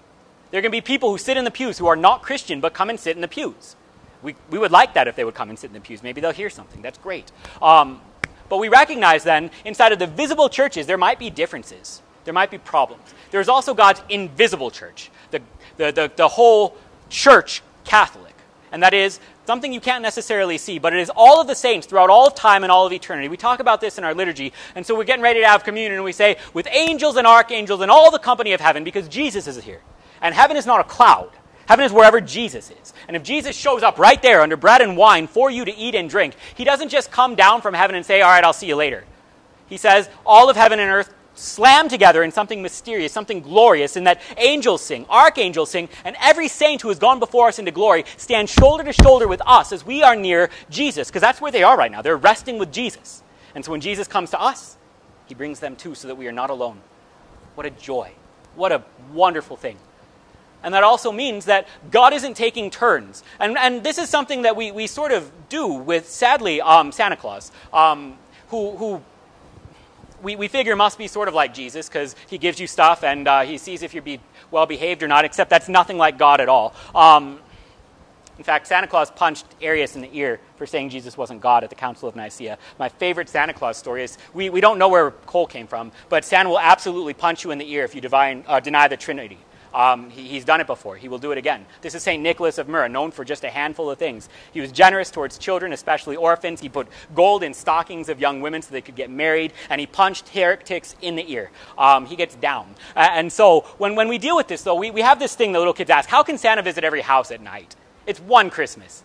There 0.49 0.63
can 0.63 0.71
be 0.71 0.81
people 0.81 1.11
who 1.11 1.19
sit 1.19 1.37
in 1.37 1.43
the 1.43 1.51
pews 1.51 1.77
who 1.77 1.85
are 1.85 1.95
not 1.95 2.23
Christian 2.23 2.61
but 2.61 2.73
come 2.73 2.89
and 2.89 2.99
sit 2.99 3.15
in 3.15 3.21
the 3.21 3.27
pews. 3.27 3.75
We, 4.23 4.33
we 4.49 4.57
would 4.57 4.71
like 4.71 4.95
that 4.95 5.07
if 5.07 5.15
they 5.15 5.23
would 5.23 5.35
come 5.35 5.49
and 5.49 5.59
sit 5.59 5.67
in 5.67 5.73
the 5.73 5.81
pews. 5.81 6.01
Maybe 6.01 6.19
they'll 6.19 6.31
hear 6.31 6.49
something. 6.49 6.81
That's 6.81 6.97
great. 6.97 7.31
Um, 7.61 8.01
but 8.49 8.57
we 8.57 8.67
recognize 8.67 9.23
then, 9.23 9.51
inside 9.63 9.91
of 9.91 9.99
the 9.99 10.07
visible 10.07 10.49
churches, 10.49 10.87
there 10.87 10.97
might 10.97 11.19
be 11.19 11.29
differences. 11.29 12.01
There 12.25 12.33
might 12.33 12.51
be 12.51 12.57
problems. 12.57 13.13
There's 13.31 13.49
also 13.49 13.73
God's 13.73 14.01
invisible 14.09 14.71
church, 14.71 15.09
the, 15.31 15.41
the, 15.77 15.91
the, 15.91 16.11
the 16.15 16.27
whole 16.27 16.75
church 17.09 17.61
Catholic. 17.85 18.35
And 18.71 18.83
that 18.83 18.93
is 18.93 19.19
something 19.47 19.73
you 19.73 19.81
can't 19.81 20.03
necessarily 20.03 20.59
see, 20.59 20.77
but 20.77 20.93
it 20.93 20.99
is 20.99 21.09
all 21.15 21.41
of 21.41 21.47
the 21.47 21.55
saints 21.55 21.87
throughout 21.87 22.11
all 22.11 22.27
of 22.27 22.35
time 22.35 22.63
and 22.63 22.71
all 22.71 22.85
of 22.85 22.93
eternity. 22.93 23.27
We 23.27 23.37
talk 23.37 23.59
about 23.59 23.81
this 23.81 23.97
in 23.97 24.03
our 24.03 24.13
liturgy, 24.13 24.53
and 24.75 24.85
so 24.85 24.95
we're 24.95 25.05
getting 25.05 25.23
ready 25.23 25.39
to 25.41 25.47
have 25.47 25.63
communion, 25.63 25.93
and 25.93 26.03
we 26.03 26.11
say, 26.11 26.37
with 26.53 26.67
angels 26.69 27.17
and 27.17 27.25
archangels 27.25 27.81
and 27.81 27.89
all 27.89 28.11
the 28.11 28.19
company 28.19 28.53
of 28.53 28.61
heaven, 28.61 28.83
because 28.83 29.07
Jesus 29.07 29.47
is 29.47 29.63
here. 29.63 29.81
And 30.21 30.35
heaven 30.35 30.55
is 30.55 30.67
not 30.67 30.81
a 30.81 30.83
cloud. 30.83 31.31
Heaven 31.69 31.85
is 31.85 31.93
wherever 31.93 32.19
Jesus 32.19 32.71
is. 32.71 32.93
And 33.07 33.15
if 33.15 33.21
Jesus 33.21 33.55
shows 33.55 33.83
up 33.83 33.99
right 33.99 34.19
there 34.23 34.41
under 34.41 34.57
bread 34.57 34.81
and 34.81 34.97
wine 34.97 35.27
for 35.27 35.51
you 35.51 35.65
to 35.65 35.75
eat 35.75 35.93
and 35.93 36.09
drink, 36.09 36.35
he 36.55 36.63
doesn't 36.63 36.89
just 36.89 37.11
come 37.11 37.35
down 37.35 37.61
from 37.61 37.75
heaven 37.75 37.95
and 37.95 38.03
say, 38.03 38.21
All 38.21 38.31
right, 38.31 38.43
I'll 38.43 38.53
see 38.53 38.65
you 38.65 38.75
later. 38.75 39.03
He 39.67 39.77
says, 39.77 40.09
All 40.25 40.49
of 40.49 40.55
heaven 40.55 40.79
and 40.79 40.89
earth 40.89 41.13
slam 41.35 41.87
together 41.87 42.23
in 42.23 42.31
something 42.31 42.63
mysterious, 42.63 43.13
something 43.13 43.41
glorious, 43.41 43.95
in 43.97 44.05
that 44.05 44.19
angels 44.37 44.81
sing, 44.81 45.05
archangels 45.11 45.69
sing, 45.69 45.89
and 46.03 46.15
every 46.19 46.47
saint 46.47 46.81
who 46.81 46.87
has 46.87 46.97
gone 46.97 47.19
before 47.19 47.49
us 47.49 47.59
into 47.59 47.69
glory 47.69 48.03
stands 48.17 48.51
shoulder 48.51 48.83
to 48.83 48.91
shoulder 48.91 49.27
with 49.27 49.41
us 49.45 49.71
as 49.71 49.85
we 49.85 50.01
are 50.01 50.15
near 50.15 50.49
Jesus, 50.71 51.09
because 51.09 51.21
that's 51.21 51.39
where 51.39 51.51
they 51.51 51.61
are 51.61 51.77
right 51.77 51.91
now. 51.91 52.01
They're 52.01 52.17
resting 52.17 52.57
with 52.57 52.73
Jesus. 52.73 53.21
And 53.53 53.63
so 53.63 53.69
when 53.69 53.81
Jesus 53.81 54.07
comes 54.07 54.31
to 54.31 54.41
us, 54.41 54.75
he 55.27 55.35
brings 55.35 55.59
them 55.59 55.75
too 55.75 55.93
so 55.93 56.07
that 56.07 56.15
we 56.15 56.27
are 56.27 56.31
not 56.31 56.49
alone. 56.49 56.81
What 57.53 57.67
a 57.67 57.69
joy. 57.69 58.13
What 58.55 58.71
a 58.71 58.83
wonderful 59.13 59.55
thing. 59.55 59.77
And 60.63 60.73
that 60.73 60.83
also 60.83 61.11
means 61.11 61.45
that 61.45 61.67
God 61.89 62.13
isn't 62.13 62.35
taking 62.35 62.69
turns. 62.69 63.23
And, 63.39 63.57
and 63.57 63.83
this 63.83 63.97
is 63.97 64.09
something 64.09 64.41
that 64.41 64.55
we, 64.55 64.71
we 64.71 64.87
sort 64.87 65.11
of 65.11 65.31
do 65.47 65.67
with, 65.67 66.09
sadly, 66.09 66.61
um, 66.61 66.91
Santa 66.91 67.15
Claus, 67.15 67.51
um, 67.71 68.17
who, 68.49 68.75
who 68.77 69.01
we, 70.21 70.35
we 70.35 70.47
figure 70.47 70.75
must 70.75 70.97
be 70.97 71.07
sort 71.07 71.27
of 71.27 71.33
like 71.33 71.53
Jesus 71.53 71.87
because 71.87 72.15
he 72.29 72.37
gives 72.37 72.59
you 72.59 72.67
stuff 72.67 73.03
and 73.03 73.27
uh, 73.27 73.41
he 73.41 73.57
sees 73.57 73.83
if 73.83 73.93
you're 73.93 74.03
be 74.03 74.19
well 74.51 74.65
behaved 74.65 75.01
or 75.01 75.07
not, 75.07 75.25
except 75.25 75.49
that's 75.49 75.69
nothing 75.69 75.97
like 75.97 76.17
God 76.17 76.41
at 76.41 76.49
all. 76.49 76.73
Um, 76.93 77.39
In 78.37 78.43
fact, 78.43 78.67
Santa 78.67 78.87
Claus 78.87 79.11
punched 79.11 79.45
Arius 79.61 79.95
in 79.95 80.01
the 80.01 80.09
ear 80.13 80.39
for 80.55 80.65
saying 80.65 80.89
Jesus 80.89 81.17
wasn't 81.17 81.41
God 81.41 81.63
at 81.63 81.69
the 81.69 81.75
Council 81.75 82.07
of 82.07 82.15
Nicaea. 82.15 82.57
My 82.77 82.89
favorite 82.89 83.27
Santa 83.29 83.53
Claus 83.53 83.77
story 83.77 84.03
is 84.03 84.17
we, 84.33 84.49
we 84.49 84.61
don't 84.61 84.77
know 84.77 84.87
where 84.89 85.11
coal 85.11 85.45
came 85.45 85.67
from, 85.67 85.91
but 86.07 86.23
Santa 86.23 86.49
will 86.49 86.59
absolutely 86.59 87.13
punch 87.13 87.43
you 87.43 87.51
in 87.51 87.57
the 87.57 87.69
ear 87.69 87.83
if 87.83 87.93
you 87.95 88.01
divine, 88.01 88.43
uh, 88.47 88.61
deny 88.61 88.87
the 88.87 88.97
Trinity. 88.97 89.37
Um, 89.73 90.09
he, 90.09 90.27
he's 90.27 90.45
done 90.45 90.61
it 90.61 90.67
before. 90.67 90.95
He 90.95 91.07
will 91.07 91.17
do 91.19 91.31
it 91.31 91.37
again. 91.37 91.65
This 91.81 91.93
is 91.95 92.03
St. 92.03 92.21
Nicholas 92.21 92.57
of 92.57 92.67
Myra, 92.67 92.89
known 92.89 93.11
for 93.11 93.23
just 93.23 93.43
a 93.43 93.49
handful 93.49 93.89
of 93.89 93.97
things. 93.97 94.29
He 94.51 94.61
was 94.61 94.71
generous 94.71 95.11
towards 95.11 95.37
children, 95.37 95.73
especially 95.73 96.15
orphans. 96.15 96.61
He 96.61 96.69
put 96.69 96.87
gold 97.13 97.43
in 97.43 97.53
stockings 97.53 98.09
of 98.09 98.19
young 98.19 98.41
women 98.41 98.61
so 98.61 98.71
they 98.71 98.81
could 98.81 98.95
get 98.95 99.09
married, 99.09 99.53
and 99.69 99.79
he 99.79 99.87
punched 99.87 100.29
heretics 100.29 100.95
in 101.01 101.15
the 101.15 101.31
ear. 101.31 101.51
Um, 101.77 102.05
he 102.05 102.15
gets 102.15 102.35
down. 102.35 102.73
Uh, 102.95 103.09
and 103.11 103.31
so 103.31 103.61
when, 103.77 103.95
when 103.95 104.07
we 104.07 104.17
deal 104.17 104.35
with 104.35 104.47
this, 104.47 104.63
though, 104.63 104.75
we, 104.75 104.91
we 104.91 105.01
have 105.01 105.19
this 105.19 105.35
thing 105.35 105.51
that 105.51 105.59
little 105.59 105.73
kids 105.73 105.89
ask 105.89 106.09
how 106.09 106.23
can 106.23 106.37
Santa 106.37 106.61
visit 106.61 106.83
every 106.83 107.01
house 107.01 107.31
at 107.31 107.41
night? 107.41 107.75
It's 108.07 108.19
one 108.19 108.49
Christmas. 108.49 109.03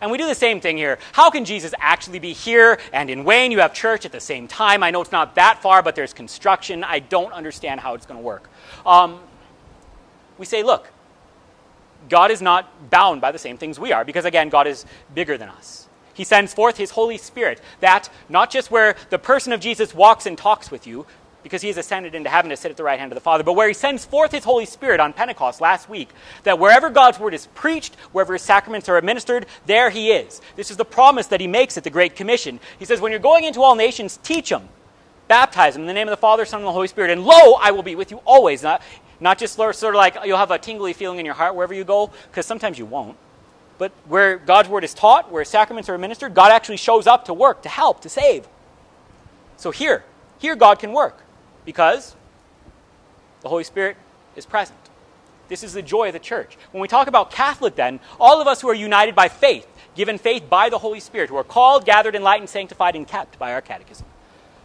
And 0.00 0.10
we 0.10 0.18
do 0.18 0.26
the 0.26 0.34
same 0.34 0.60
thing 0.60 0.76
here. 0.76 0.98
How 1.12 1.30
can 1.30 1.44
Jesus 1.44 1.72
actually 1.78 2.18
be 2.18 2.32
here 2.32 2.78
and 2.92 3.08
in 3.08 3.24
Wayne 3.24 3.50
you 3.50 3.60
have 3.60 3.72
church 3.72 4.04
at 4.04 4.12
the 4.12 4.20
same 4.20 4.46
time? 4.46 4.82
I 4.82 4.90
know 4.90 5.00
it's 5.00 5.12
not 5.12 5.34
that 5.36 5.62
far, 5.62 5.82
but 5.82 5.94
there's 5.94 6.12
construction. 6.12 6.84
I 6.84 6.98
don't 6.98 7.32
understand 7.32 7.80
how 7.80 7.94
it's 7.94 8.04
going 8.04 8.20
to 8.20 8.24
work. 8.24 8.50
Um, 8.84 9.20
we 10.38 10.44
say, 10.44 10.62
look, 10.62 10.90
God 12.08 12.30
is 12.30 12.42
not 12.42 12.90
bound 12.90 13.20
by 13.20 13.32
the 13.32 13.38
same 13.38 13.58
things 13.58 13.78
we 13.78 13.92
are, 13.92 14.04
because 14.04 14.24
again, 14.24 14.48
God 14.48 14.66
is 14.66 14.84
bigger 15.14 15.36
than 15.36 15.48
us. 15.48 15.88
He 16.14 16.24
sends 16.24 16.54
forth 16.54 16.76
His 16.76 16.92
Holy 16.92 17.18
Spirit, 17.18 17.60
that 17.80 18.08
not 18.28 18.50
just 18.50 18.70
where 18.70 18.96
the 19.10 19.18
person 19.18 19.52
of 19.52 19.60
Jesus 19.60 19.94
walks 19.94 20.26
and 20.26 20.38
talks 20.38 20.70
with 20.70 20.86
you, 20.86 21.06
because 21.46 21.62
he 21.62 21.68
has 21.68 21.76
ascended 21.76 22.12
into 22.16 22.28
heaven 22.28 22.48
to 22.50 22.56
sit 22.56 22.72
at 22.72 22.76
the 22.76 22.82
right 22.82 22.98
hand 22.98 23.12
of 23.12 23.14
the 23.14 23.20
Father, 23.20 23.44
but 23.44 23.52
where 23.52 23.68
he 23.68 23.74
sends 23.74 24.04
forth 24.04 24.32
his 24.32 24.42
Holy 24.42 24.66
Spirit 24.66 24.98
on 24.98 25.12
Pentecost 25.12 25.60
last 25.60 25.88
week, 25.88 26.08
that 26.42 26.58
wherever 26.58 26.90
God's 26.90 27.20
word 27.20 27.34
is 27.34 27.46
preached, 27.54 27.94
wherever 28.10 28.32
his 28.32 28.42
sacraments 28.42 28.88
are 28.88 28.98
administered, 28.98 29.46
there 29.64 29.88
he 29.88 30.10
is. 30.10 30.40
This 30.56 30.72
is 30.72 30.76
the 30.76 30.84
promise 30.84 31.28
that 31.28 31.40
he 31.40 31.46
makes 31.46 31.78
at 31.78 31.84
the 31.84 31.90
Great 31.90 32.16
Commission. 32.16 32.58
He 32.80 32.84
says, 32.84 33.00
When 33.00 33.12
you're 33.12 33.20
going 33.20 33.44
into 33.44 33.62
all 33.62 33.76
nations, 33.76 34.18
teach 34.24 34.48
them, 34.48 34.68
baptize 35.28 35.74
them 35.74 35.82
in 35.82 35.86
the 35.86 35.92
name 35.92 36.08
of 36.08 36.10
the 36.10 36.16
Father, 36.16 36.44
Son, 36.44 36.58
and 36.58 36.66
the 36.66 36.72
Holy 36.72 36.88
Spirit, 36.88 37.12
and 37.12 37.24
lo, 37.24 37.52
I 37.60 37.70
will 37.70 37.84
be 37.84 37.94
with 37.94 38.10
you 38.10 38.16
always. 38.24 38.64
Not, 39.18 39.38
just 39.38 39.54
sort 39.54 39.82
of 39.82 39.94
like 39.94 40.16
you'll 40.24 40.38
have 40.38 40.50
a 40.50 40.58
tingly 40.58 40.92
feeling 40.92 41.18
in 41.18 41.24
your 41.24 41.34
heart 41.34 41.54
wherever 41.54 41.74
you 41.74 41.84
go, 41.84 42.10
because 42.30 42.46
sometimes 42.46 42.78
you 42.78 42.86
won't. 42.86 43.16
But 43.78 43.92
where 44.06 44.38
God's 44.38 44.68
word 44.68 44.84
is 44.84 44.94
taught, 44.94 45.30
where 45.30 45.44
sacraments 45.44 45.88
are 45.88 45.94
administered, 45.94 46.34
God 46.34 46.52
actually 46.52 46.78
shows 46.78 47.06
up 47.06 47.26
to 47.26 47.34
work, 47.34 47.62
to 47.62 47.68
help, 47.68 48.00
to 48.02 48.08
save. 48.08 48.46
So 49.56 49.70
here, 49.70 50.04
here 50.38 50.56
God 50.56 50.78
can 50.78 50.92
work 50.92 51.22
because 51.64 52.14
the 53.42 53.48
Holy 53.48 53.64
Spirit 53.64 53.96
is 54.34 54.46
present. 54.46 54.78
This 55.48 55.62
is 55.62 55.72
the 55.72 55.82
joy 55.82 56.08
of 56.08 56.12
the 56.12 56.18
church. 56.18 56.56
When 56.72 56.80
we 56.80 56.88
talk 56.88 57.06
about 57.06 57.30
Catholic, 57.30 57.76
then, 57.76 58.00
all 58.18 58.40
of 58.40 58.48
us 58.48 58.60
who 58.60 58.68
are 58.68 58.74
united 58.74 59.14
by 59.14 59.28
faith, 59.28 59.66
given 59.94 60.18
faith 60.18 60.48
by 60.50 60.68
the 60.68 60.78
Holy 60.78 61.00
Spirit, 61.00 61.30
who 61.30 61.36
are 61.36 61.44
called, 61.44 61.84
gathered, 61.84 62.14
enlightened, 62.14 62.50
sanctified, 62.50 62.96
and 62.96 63.06
kept 63.06 63.38
by 63.38 63.52
our 63.52 63.60
catechism. 63.60 64.06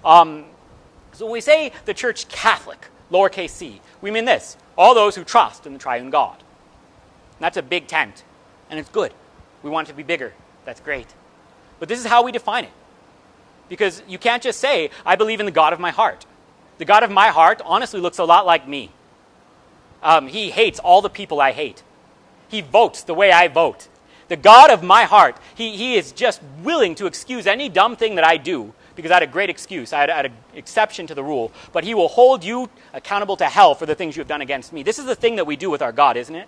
Um, 0.03 0.46
so 1.13 1.25
when 1.25 1.34
we 1.34 1.41
say 1.41 1.72
the 1.86 1.93
church 1.93 2.27
Catholic, 2.29 2.88
lowercase 3.12 3.50
c. 3.50 3.82
We 4.01 4.12
mean 4.12 4.25
this 4.25 4.58
all 4.77 4.96
those 4.96 5.15
who 5.15 5.24
trust 5.24 5.68
in 5.68 5.74
the 5.74 5.80
triune 5.80 6.10
God. 6.10 6.38
And 6.38 7.39
that's 7.39 7.58
a 7.58 7.62
big 7.62 7.88
tent, 7.88 8.24
and 8.70 8.80
it's 8.80 8.89
good. 8.89 9.13
We 9.63 9.70
want 9.70 9.88
it 9.88 9.91
to 9.91 9.98
be 9.98 10.03
bigger. 10.03 10.34
That's 10.65 10.80
great. 10.80 11.08
But 11.80 11.89
this 11.89 12.00
is 12.00 12.06
how 12.06 12.24
we 12.24 12.32
define 12.32 12.65
it. 12.65 12.72
Because 13.70 14.03
you 14.08 14.18
can't 14.18 14.44
just 14.44 14.60
say, 14.60 14.89
I 15.06 15.15
believe 15.15 15.39
in 15.39 15.46
the 15.46 15.51
God 15.51 15.74
of 15.74 15.80
my 15.80 15.91
heart. 15.91 16.25
The 16.77 16.86
God 16.86 17.03
of 17.03 17.12
my 17.12 17.30
heart 17.30 17.62
honestly 17.63 18.00
looks 18.00 18.18
a 18.18 18.24
lot 18.24 18.46
like 18.46 18.68
me. 18.68 18.91
Um, 20.03 20.27
he 20.27 20.50
hates 20.50 20.80
all 20.80 21.01
the 21.01 21.10
people 21.10 21.39
I 21.39 21.51
hate. 21.51 21.84
He 22.48 22.62
votes 22.62 23.03
the 23.03 23.13
way 23.13 23.32
I 23.32 23.48
vote. 23.48 23.88
The 24.27 24.36
God 24.36 24.72
of 24.72 24.84
my 24.84 25.03
heart, 25.03 25.38
he, 25.56 25.77
he 25.77 25.96
is 25.96 26.12
just 26.12 26.41
willing 26.63 26.96
to 26.96 27.06
excuse 27.06 27.48
any 27.48 27.70
dumb 27.70 27.96
thing 27.96 28.15
that 28.15 28.25
I 28.25 28.38
do 28.38 28.74
because 28.96 29.12
I 29.12 29.16
had 29.16 29.24
a 29.24 29.28
great 29.28 29.50
excuse. 29.50 29.94
I 29.94 30.02
had, 30.02 30.10
I 30.10 30.16
had, 30.18 30.26
an 30.28 30.34
exception 30.56 31.08
to 31.08 31.16
the 31.16 31.24
rule. 31.24 31.52
But 31.72 31.84
He 31.84 31.94
will 31.94 32.08
hold 32.08 32.44
you 32.44 32.70
accountable 32.94 33.38
to 33.38 33.46
hell 33.46 33.76
for 33.76 33.86
the 33.86 33.96
things 33.96 34.16
you 34.16 34.22
have 34.22 34.28
done 34.28 34.42
against 34.42 34.74
me. 34.74 34.84
This 34.84 35.00
is 35.00 35.06
the 35.06 35.16
thing 35.16 35.36
that 35.38 35.46
we 35.46 35.56
do 35.56 35.70
with 35.70 35.82
our 35.82 35.92
God, 35.92 36.18
isn't 36.18 36.36
it? 36.36 36.48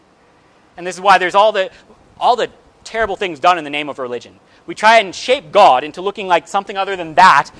And 0.77 0.85
this 0.85 0.95
is 0.95 1.01
why 1.01 1.17
there's 1.17 1.35
all 1.35 1.51
the, 1.51 1.71
all 2.19 2.35
the 2.35 2.49
terrible 2.83 3.15
things 3.15 3.39
done 3.39 3.57
in 3.57 3.63
the 3.63 3.69
name 3.69 3.89
of 3.89 3.99
religion. 3.99 4.39
We 4.65 4.75
try 4.75 4.99
and 4.99 5.13
shape 5.13 5.51
God 5.51 5.83
into 5.83 6.01
looking 6.01 6.27
like 6.27 6.47
something 6.47 6.77
other 6.77 6.95
than 6.95 7.15
that, 7.15 7.51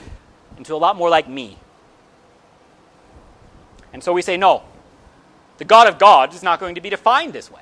into 0.57 0.73
a 0.73 0.77
lot 0.77 0.95
more 0.95 1.09
like 1.09 1.27
me. 1.27 1.57
And 3.91 4.03
so 4.03 4.13
we 4.13 4.21
say, 4.21 4.37
no, 4.37 4.63
the 5.57 5.65
God 5.65 5.87
of 5.87 5.99
God 5.99 6.33
is 6.33 6.43
not 6.43 6.59
going 6.59 6.75
to 6.75 6.81
be 6.81 6.89
defined 6.89 7.33
this 7.33 7.51
way. 7.51 7.61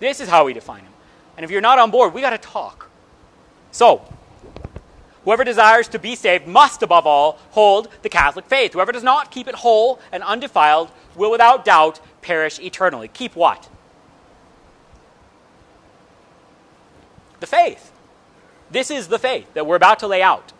This 0.00 0.20
is 0.20 0.28
how 0.28 0.44
we 0.44 0.52
define 0.52 0.82
him. 0.82 0.92
And 1.36 1.44
if 1.44 1.50
you're 1.50 1.60
not 1.60 1.78
on 1.78 1.90
board, 1.90 2.12
we 2.12 2.20
got 2.20 2.30
to 2.30 2.38
talk. 2.38 2.90
So, 3.70 4.06
Whoever 5.26 5.42
desires 5.42 5.88
to 5.88 5.98
be 5.98 6.14
saved 6.14 6.46
must, 6.46 6.84
above 6.84 7.04
all, 7.04 7.40
hold 7.50 7.88
the 8.02 8.08
Catholic 8.08 8.46
faith. 8.46 8.74
Whoever 8.74 8.92
does 8.92 9.02
not 9.02 9.32
keep 9.32 9.48
it 9.48 9.56
whole 9.56 9.98
and 10.12 10.22
undefiled 10.22 10.92
will 11.16 11.32
without 11.32 11.64
doubt 11.64 11.98
perish 12.22 12.60
eternally. 12.60 13.08
Keep 13.08 13.34
what? 13.34 13.68
The 17.40 17.46
faith. 17.48 17.90
This 18.70 18.88
is 18.88 19.08
the 19.08 19.18
faith 19.18 19.52
that 19.54 19.66
we're 19.66 19.74
about 19.74 19.98
to 19.98 20.06
lay 20.06 20.22
out. 20.22 20.52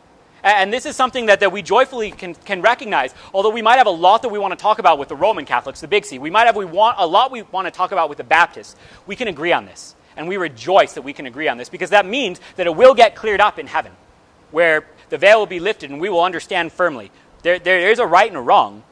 And 0.42 0.73
this 0.73 0.85
is 0.85 0.96
something 0.96 1.26
that, 1.26 1.38
that 1.40 1.52
we 1.52 1.62
joyfully 1.62 2.11
can, 2.11 2.35
can 2.35 2.61
recognize. 2.61 3.14
Although 3.32 3.50
we 3.50 3.62
might 3.62 3.76
have 3.76 3.87
a 3.87 3.90
lot 3.90 4.23
that 4.23 4.30
we 4.30 4.38
want 4.40 4.50
to 4.50 4.61
talk 4.61 4.80
about 4.80 4.99
with 4.99 5.08
the 5.08 5.16
Roman 5.16 5.44
Catholics, 5.44 5.80
the 5.80 5.87
big 5.87 6.04
C, 6.04 6.18
we 6.18 6.30
might 6.30 6.46
have 6.46 6.56
we 6.56 6.64
want, 6.64 6.96
a 6.99 7.06
lot 7.06 7.30
we 7.30 7.42
want 7.42 7.68
to 7.68 7.70
talk 7.70 7.92
about 7.92 8.08
with 8.08 8.18
the 8.18 8.25
Baptists. 8.25 8.75
We 9.06 9.14
can 9.14 9.28
agree 9.28 9.52
on 9.52 9.64
this. 9.64 9.94
And 10.16 10.26
we 10.26 10.38
rejoice 10.38 10.94
that 10.94 11.02
we 11.02 11.12
can 11.12 11.26
agree 11.26 11.46
on 11.46 11.56
this 11.56 11.68
because 11.68 11.90
that 11.90 12.04
means 12.04 12.40
that 12.56 12.66
it 12.66 12.75
will 12.75 12.94
get 12.94 13.14
cleared 13.14 13.40
up 13.40 13.61
in 13.61 13.68
heaven 13.68 13.92
where 14.56 14.86
the 15.10 15.18
veil 15.18 15.38
will 15.38 15.44
be 15.44 15.60
lifted 15.60 15.90
and 15.90 16.00
we 16.00 16.08
will 16.08 16.22
understand 16.22 16.72
firmly. 16.72 17.10
There, 17.42 17.58
there 17.58 17.90
is 17.90 17.98
a 17.98 18.06
right 18.06 18.26
and 18.26 18.38
a 18.38 18.40
wrong, 18.40 18.84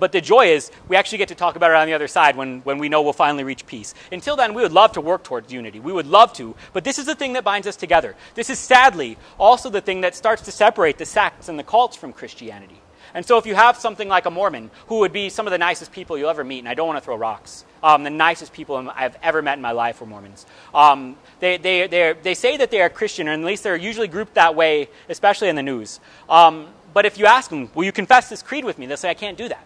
but 0.00 0.12
the 0.12 0.22
joy 0.22 0.46
is 0.46 0.70
we 0.88 0.96
actually 0.96 1.18
get 1.18 1.28
to 1.28 1.34
talk 1.34 1.56
about 1.56 1.72
it 1.72 1.76
on 1.76 1.86
the 1.86 1.92
other 1.92 2.08
side 2.08 2.36
when, 2.36 2.60
when 2.60 2.78
we 2.78 2.88
know 2.88 3.02
we'll 3.02 3.12
finally 3.12 3.44
reach 3.44 3.66
peace. 3.66 3.92
Until 4.10 4.34
then, 4.34 4.54
we 4.54 4.62
would 4.62 4.72
love 4.72 4.92
to 4.92 5.02
work 5.02 5.24
towards 5.24 5.52
unity. 5.52 5.78
We 5.78 5.92
would 5.92 6.06
love 6.06 6.32
to, 6.34 6.56
but 6.72 6.84
this 6.84 6.98
is 6.98 7.04
the 7.04 7.14
thing 7.14 7.34
that 7.34 7.44
binds 7.44 7.66
us 7.66 7.76
together. 7.76 8.16
This 8.34 8.48
is 8.48 8.58
sadly 8.58 9.18
also 9.38 9.68
the 9.68 9.82
thing 9.82 10.00
that 10.00 10.16
starts 10.16 10.40
to 10.46 10.52
separate 10.52 10.96
the 10.96 11.04
sects 11.04 11.50
and 11.50 11.58
the 11.58 11.64
cults 11.64 11.94
from 11.94 12.14
Christianity. 12.14 12.80
And 13.14 13.24
so, 13.24 13.38
if 13.38 13.46
you 13.46 13.54
have 13.54 13.76
something 13.76 14.08
like 14.08 14.26
a 14.26 14.30
Mormon, 14.30 14.70
who 14.86 14.98
would 14.98 15.12
be 15.12 15.28
some 15.28 15.46
of 15.46 15.50
the 15.50 15.58
nicest 15.58 15.92
people 15.92 16.18
you'll 16.18 16.30
ever 16.30 16.44
meet, 16.44 16.60
and 16.60 16.68
I 16.68 16.74
don't 16.74 16.86
want 16.86 16.98
to 16.98 17.04
throw 17.04 17.16
rocks, 17.16 17.64
um, 17.82 18.04
the 18.04 18.10
nicest 18.10 18.52
people 18.52 18.90
I've 18.94 19.16
ever 19.22 19.42
met 19.42 19.58
in 19.58 19.62
my 19.62 19.72
life 19.72 20.00
were 20.00 20.06
Mormons. 20.06 20.46
Um, 20.74 21.16
they, 21.40 21.56
they, 21.56 22.14
they 22.20 22.34
say 22.34 22.56
that 22.56 22.70
they 22.70 22.80
are 22.80 22.88
Christian, 22.88 23.28
or 23.28 23.32
at 23.32 23.40
least 23.40 23.62
they're 23.62 23.76
usually 23.76 24.08
grouped 24.08 24.34
that 24.34 24.54
way, 24.54 24.88
especially 25.08 25.48
in 25.48 25.56
the 25.56 25.62
news. 25.62 26.00
Um, 26.28 26.68
but 26.92 27.06
if 27.06 27.18
you 27.18 27.26
ask 27.26 27.50
them, 27.50 27.70
Will 27.74 27.84
you 27.84 27.92
confess 27.92 28.28
this 28.28 28.42
creed 28.42 28.64
with 28.64 28.78
me? 28.78 28.86
They'll 28.86 28.96
say, 28.96 29.10
I 29.10 29.14
can't 29.14 29.38
do 29.38 29.48
that. 29.48 29.64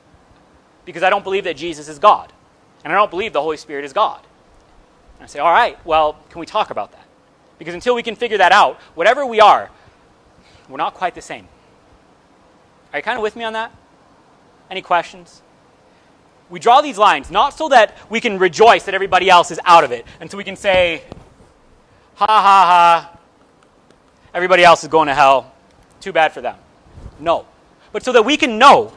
Because 0.84 1.02
I 1.02 1.10
don't 1.10 1.24
believe 1.24 1.44
that 1.44 1.56
Jesus 1.56 1.88
is 1.88 1.98
God. 1.98 2.32
And 2.84 2.92
I 2.92 2.96
don't 2.96 3.10
believe 3.10 3.32
the 3.32 3.40
Holy 3.42 3.56
Spirit 3.56 3.84
is 3.84 3.92
God. 3.92 4.20
And 5.16 5.24
I 5.24 5.26
say, 5.26 5.38
All 5.38 5.52
right, 5.52 5.78
well, 5.86 6.18
can 6.30 6.40
we 6.40 6.46
talk 6.46 6.70
about 6.70 6.92
that? 6.92 7.06
Because 7.58 7.74
until 7.74 7.94
we 7.94 8.02
can 8.02 8.16
figure 8.16 8.38
that 8.38 8.52
out, 8.52 8.76
whatever 8.94 9.24
we 9.24 9.40
are, 9.40 9.70
we're 10.68 10.78
not 10.78 10.94
quite 10.94 11.14
the 11.14 11.22
same. 11.22 11.46
Are 12.92 12.98
you 12.98 13.02
kind 13.02 13.16
of 13.16 13.22
with 13.22 13.36
me 13.36 13.44
on 13.44 13.54
that? 13.54 13.72
Any 14.70 14.82
questions? 14.82 15.42
We 16.50 16.60
draw 16.60 16.82
these 16.82 16.98
lines 16.98 17.30
not 17.30 17.54
so 17.54 17.68
that 17.70 17.96
we 18.10 18.20
can 18.20 18.38
rejoice 18.38 18.84
that 18.84 18.94
everybody 18.94 19.30
else 19.30 19.50
is 19.50 19.58
out 19.64 19.84
of 19.84 19.92
it, 19.92 20.06
and 20.20 20.30
so 20.30 20.36
we 20.36 20.44
can 20.44 20.56
say, 20.56 21.02
ha 22.14 22.26
ha 22.26 22.42
ha, 22.42 23.18
everybody 24.34 24.62
else 24.62 24.82
is 24.82 24.88
going 24.88 25.08
to 25.08 25.14
hell. 25.14 25.52
Too 26.00 26.12
bad 26.12 26.32
for 26.32 26.40
them. 26.42 26.56
No. 27.18 27.46
But 27.92 28.04
so 28.04 28.12
that 28.12 28.24
we 28.24 28.36
can 28.36 28.58
know, 28.58 28.92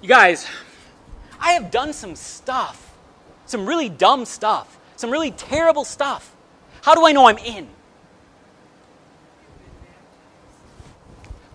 you 0.00 0.08
guys, 0.08 0.46
I 1.38 1.52
have 1.52 1.70
done 1.70 1.92
some 1.92 2.14
stuff, 2.14 2.94
some 3.46 3.66
really 3.66 3.88
dumb 3.88 4.24
stuff, 4.24 4.78
some 4.96 5.10
really 5.10 5.30
terrible 5.32 5.84
stuff. 5.84 6.34
How 6.82 6.94
do 6.94 7.06
I 7.06 7.12
know 7.12 7.26
I'm 7.26 7.38
in? 7.38 7.68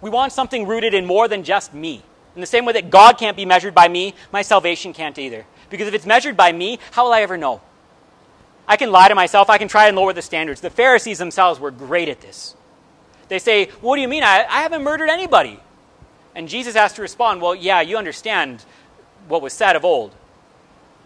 We 0.05 0.11
want 0.11 0.33
something 0.33 0.67
rooted 0.67 0.93
in 0.93 1.07
more 1.07 1.27
than 1.27 1.43
just 1.43 1.73
me. 1.73 2.03
In 2.35 2.39
the 2.39 2.45
same 2.45 2.63
way 2.63 2.73
that 2.73 2.91
God 2.91 3.17
can't 3.17 3.35
be 3.35 3.43
measured 3.43 3.73
by 3.73 3.87
me, 3.87 4.13
my 4.31 4.43
salvation 4.43 4.93
can't 4.93 5.17
either. 5.17 5.47
Because 5.71 5.87
if 5.87 5.95
it's 5.95 6.05
measured 6.05 6.37
by 6.37 6.51
me, 6.51 6.77
how 6.91 7.05
will 7.05 7.13
I 7.13 7.23
ever 7.23 7.37
know? 7.37 7.59
I 8.67 8.77
can 8.77 8.91
lie 8.91 9.07
to 9.07 9.15
myself, 9.15 9.49
I 9.49 9.57
can 9.57 9.67
try 9.67 9.87
and 9.87 9.97
lower 9.97 10.13
the 10.13 10.21
standards. 10.21 10.61
The 10.61 10.69
Pharisees 10.69 11.17
themselves 11.17 11.59
were 11.59 11.71
great 11.71 12.07
at 12.07 12.21
this. 12.21 12.55
They 13.29 13.39
say, 13.39 13.69
What 13.81 13.95
do 13.95 14.03
you 14.03 14.07
mean? 14.07 14.21
I, 14.21 14.45
I 14.47 14.61
haven't 14.61 14.83
murdered 14.83 15.09
anybody. 15.09 15.59
And 16.35 16.47
Jesus 16.47 16.75
has 16.75 16.93
to 16.93 17.01
respond, 17.01 17.41
Well, 17.41 17.55
yeah, 17.55 17.81
you 17.81 17.97
understand 17.97 18.63
what 19.27 19.41
was 19.41 19.53
said 19.53 19.75
of 19.75 19.83
old. 19.83 20.13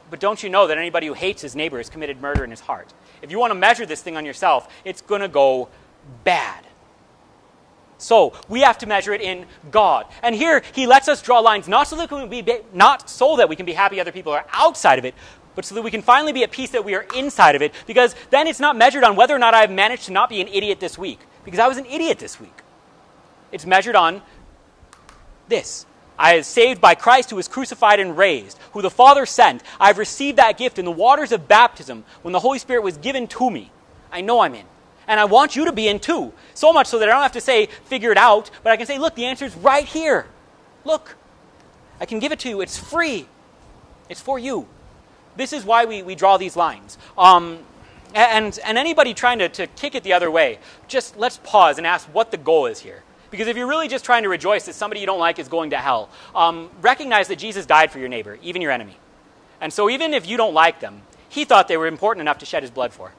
But 0.09 0.19
don't 0.19 0.43
you 0.43 0.49
know 0.49 0.67
that 0.67 0.77
anybody 0.77 1.07
who 1.07 1.13
hates 1.13 1.41
his 1.41 1.55
neighbor 1.55 1.77
has 1.77 1.89
committed 1.89 2.19
murder 2.21 2.43
in 2.43 2.51
his 2.51 2.59
heart? 2.59 2.93
If 3.21 3.31
you 3.31 3.39
want 3.39 3.51
to 3.51 3.55
measure 3.55 3.85
this 3.85 4.01
thing 4.01 4.17
on 4.17 4.25
yourself, 4.25 4.67
it's 4.83 5.01
going 5.01 5.21
to 5.21 5.29
go 5.29 5.69
bad. 6.25 6.65
So 7.99 8.33
we 8.47 8.61
have 8.61 8.77
to 8.79 8.87
measure 8.87 9.13
it 9.13 9.21
in 9.21 9.45
God. 9.69 10.07
And 10.23 10.33
here 10.33 10.63
he 10.73 10.87
lets 10.87 11.07
us 11.07 11.21
draw 11.21 11.39
lines 11.39 11.67
not 11.67 11.87
so 11.87 11.97
that 11.97 12.09
we 12.09 12.17
can 12.17 12.29
be 12.29 12.59
not 12.73 13.09
so 13.09 13.35
that 13.35 13.49
we 13.49 13.55
can 13.55 13.65
be 13.65 13.73
happy 13.73 13.99
other 13.99 14.11
people 14.11 14.31
are 14.31 14.45
outside 14.53 14.97
of 14.97 15.05
it, 15.05 15.13
but 15.53 15.65
so 15.65 15.75
that 15.75 15.81
we 15.81 15.91
can 15.91 16.01
finally 16.01 16.31
be 16.31 16.43
at 16.43 16.51
peace 16.51 16.71
that 16.71 16.85
we 16.85 16.95
are 16.95 17.05
inside 17.15 17.55
of 17.55 17.61
it, 17.61 17.73
because 17.85 18.15
then 18.29 18.47
it's 18.47 18.61
not 18.61 18.77
measured 18.77 19.03
on 19.03 19.17
whether 19.17 19.35
or 19.35 19.39
not 19.39 19.53
I've 19.53 19.69
managed 19.69 20.05
to 20.05 20.13
not 20.13 20.29
be 20.29 20.39
an 20.39 20.47
idiot 20.47 20.79
this 20.79 20.97
week, 20.97 21.19
because 21.43 21.59
I 21.59 21.67
was 21.67 21.77
an 21.77 21.85
idiot 21.85 22.17
this 22.19 22.39
week. 22.39 22.57
It's 23.51 23.65
measured 23.65 23.95
on 23.95 24.21
this. 25.49 25.85
I 26.17 26.35
am 26.35 26.43
saved 26.43 26.79
by 26.79 26.95
Christ 26.95 27.29
who 27.29 27.35
was 27.35 27.47
crucified 27.47 27.99
and 27.99 28.17
raised, 28.17 28.57
who 28.71 28.81
the 28.81 28.89
Father 28.89 29.25
sent. 29.25 29.61
I've 29.79 29.97
received 29.97 30.37
that 30.37 30.57
gift 30.57 30.79
in 30.79 30.85
the 30.85 30.91
waters 30.91 31.31
of 31.31 31.47
baptism 31.47 32.05
when 32.21 32.31
the 32.31 32.39
Holy 32.39 32.59
Spirit 32.59 32.83
was 32.83 32.97
given 32.97 33.27
to 33.27 33.49
me. 33.49 33.71
I 34.11 34.21
know 34.21 34.39
I'm 34.39 34.55
in. 34.55 34.65
And 35.09 35.19
I 35.19 35.25
want 35.25 35.55
you 35.55 35.65
to 35.65 35.73
be 35.73 35.87
in 35.87 35.99
too. 35.99 36.31
So 36.53 36.71
much 36.71 36.87
so 36.87 36.99
that 36.99 37.09
I 37.09 37.11
don't 37.11 37.23
have 37.23 37.31
to 37.33 37.41
say, 37.41 37.65
figure 37.65 38.11
it 38.11 38.17
out, 38.17 38.51
but 38.63 38.71
I 38.71 38.77
can 38.77 38.85
say, 38.85 38.99
look, 38.99 39.15
the 39.15 39.25
answer 39.25 39.43
is 39.43 39.55
right 39.57 39.83
here. 39.83 40.27
Look, 40.85 41.17
I 41.99 42.05
can 42.05 42.19
give 42.19 42.31
it 42.31 42.39
to 42.41 42.49
you. 42.49 42.61
It's 42.61 42.77
free, 42.77 43.27
it's 44.07 44.21
for 44.21 44.39
you. 44.39 44.67
This 45.35 45.51
is 45.51 45.65
why 45.65 45.85
we, 45.85 46.03
we 46.03 46.15
draw 46.15 46.37
these 46.37 46.55
lines. 46.55 46.97
Um, 47.17 47.59
and, 48.13 48.57
and 48.63 48.77
anybody 48.77 49.13
trying 49.13 49.39
to, 49.39 49.49
to 49.49 49.67
kick 49.67 49.95
it 49.95 50.03
the 50.03 50.13
other 50.13 50.29
way, 50.29 50.59
just 50.87 51.17
let's 51.17 51.37
pause 51.43 51.77
and 51.77 51.87
ask 51.87 52.07
what 52.07 52.29
the 52.31 52.37
goal 52.37 52.67
is 52.67 52.79
here. 52.79 53.03
Because 53.31 53.47
if 53.47 53.57
you're 53.57 53.67
really 53.67 53.87
just 53.87 54.05
trying 54.05 54.23
to 54.23 54.29
rejoice 54.29 54.65
that 54.65 54.73
somebody 54.73 54.99
you 55.01 55.05
don't 55.05 55.19
like 55.19 55.39
is 55.39 55.47
going 55.47 55.71
to 55.71 55.77
hell, 55.77 56.09
um, 56.35 56.69
recognize 56.81 57.27
that 57.29 57.37
Jesus 57.37 57.65
died 57.65 57.91
for 57.91 57.99
your 57.99 58.09
neighbor, 58.09 58.37
even 58.43 58.61
your 58.61 58.71
enemy. 58.71 58.97
And 59.61 59.73
so 59.73 59.89
even 59.89 60.13
if 60.13 60.27
you 60.27 60.37
don't 60.37 60.53
like 60.53 60.79
them, 60.79 61.01
he 61.29 61.45
thought 61.45 61.67
they 61.67 61.77
were 61.77 61.87
important 61.87 62.21
enough 62.21 62.39
to 62.39 62.45
shed 62.45 62.63
his 62.63 62.71
blood 62.71 62.93
for. 62.93 63.11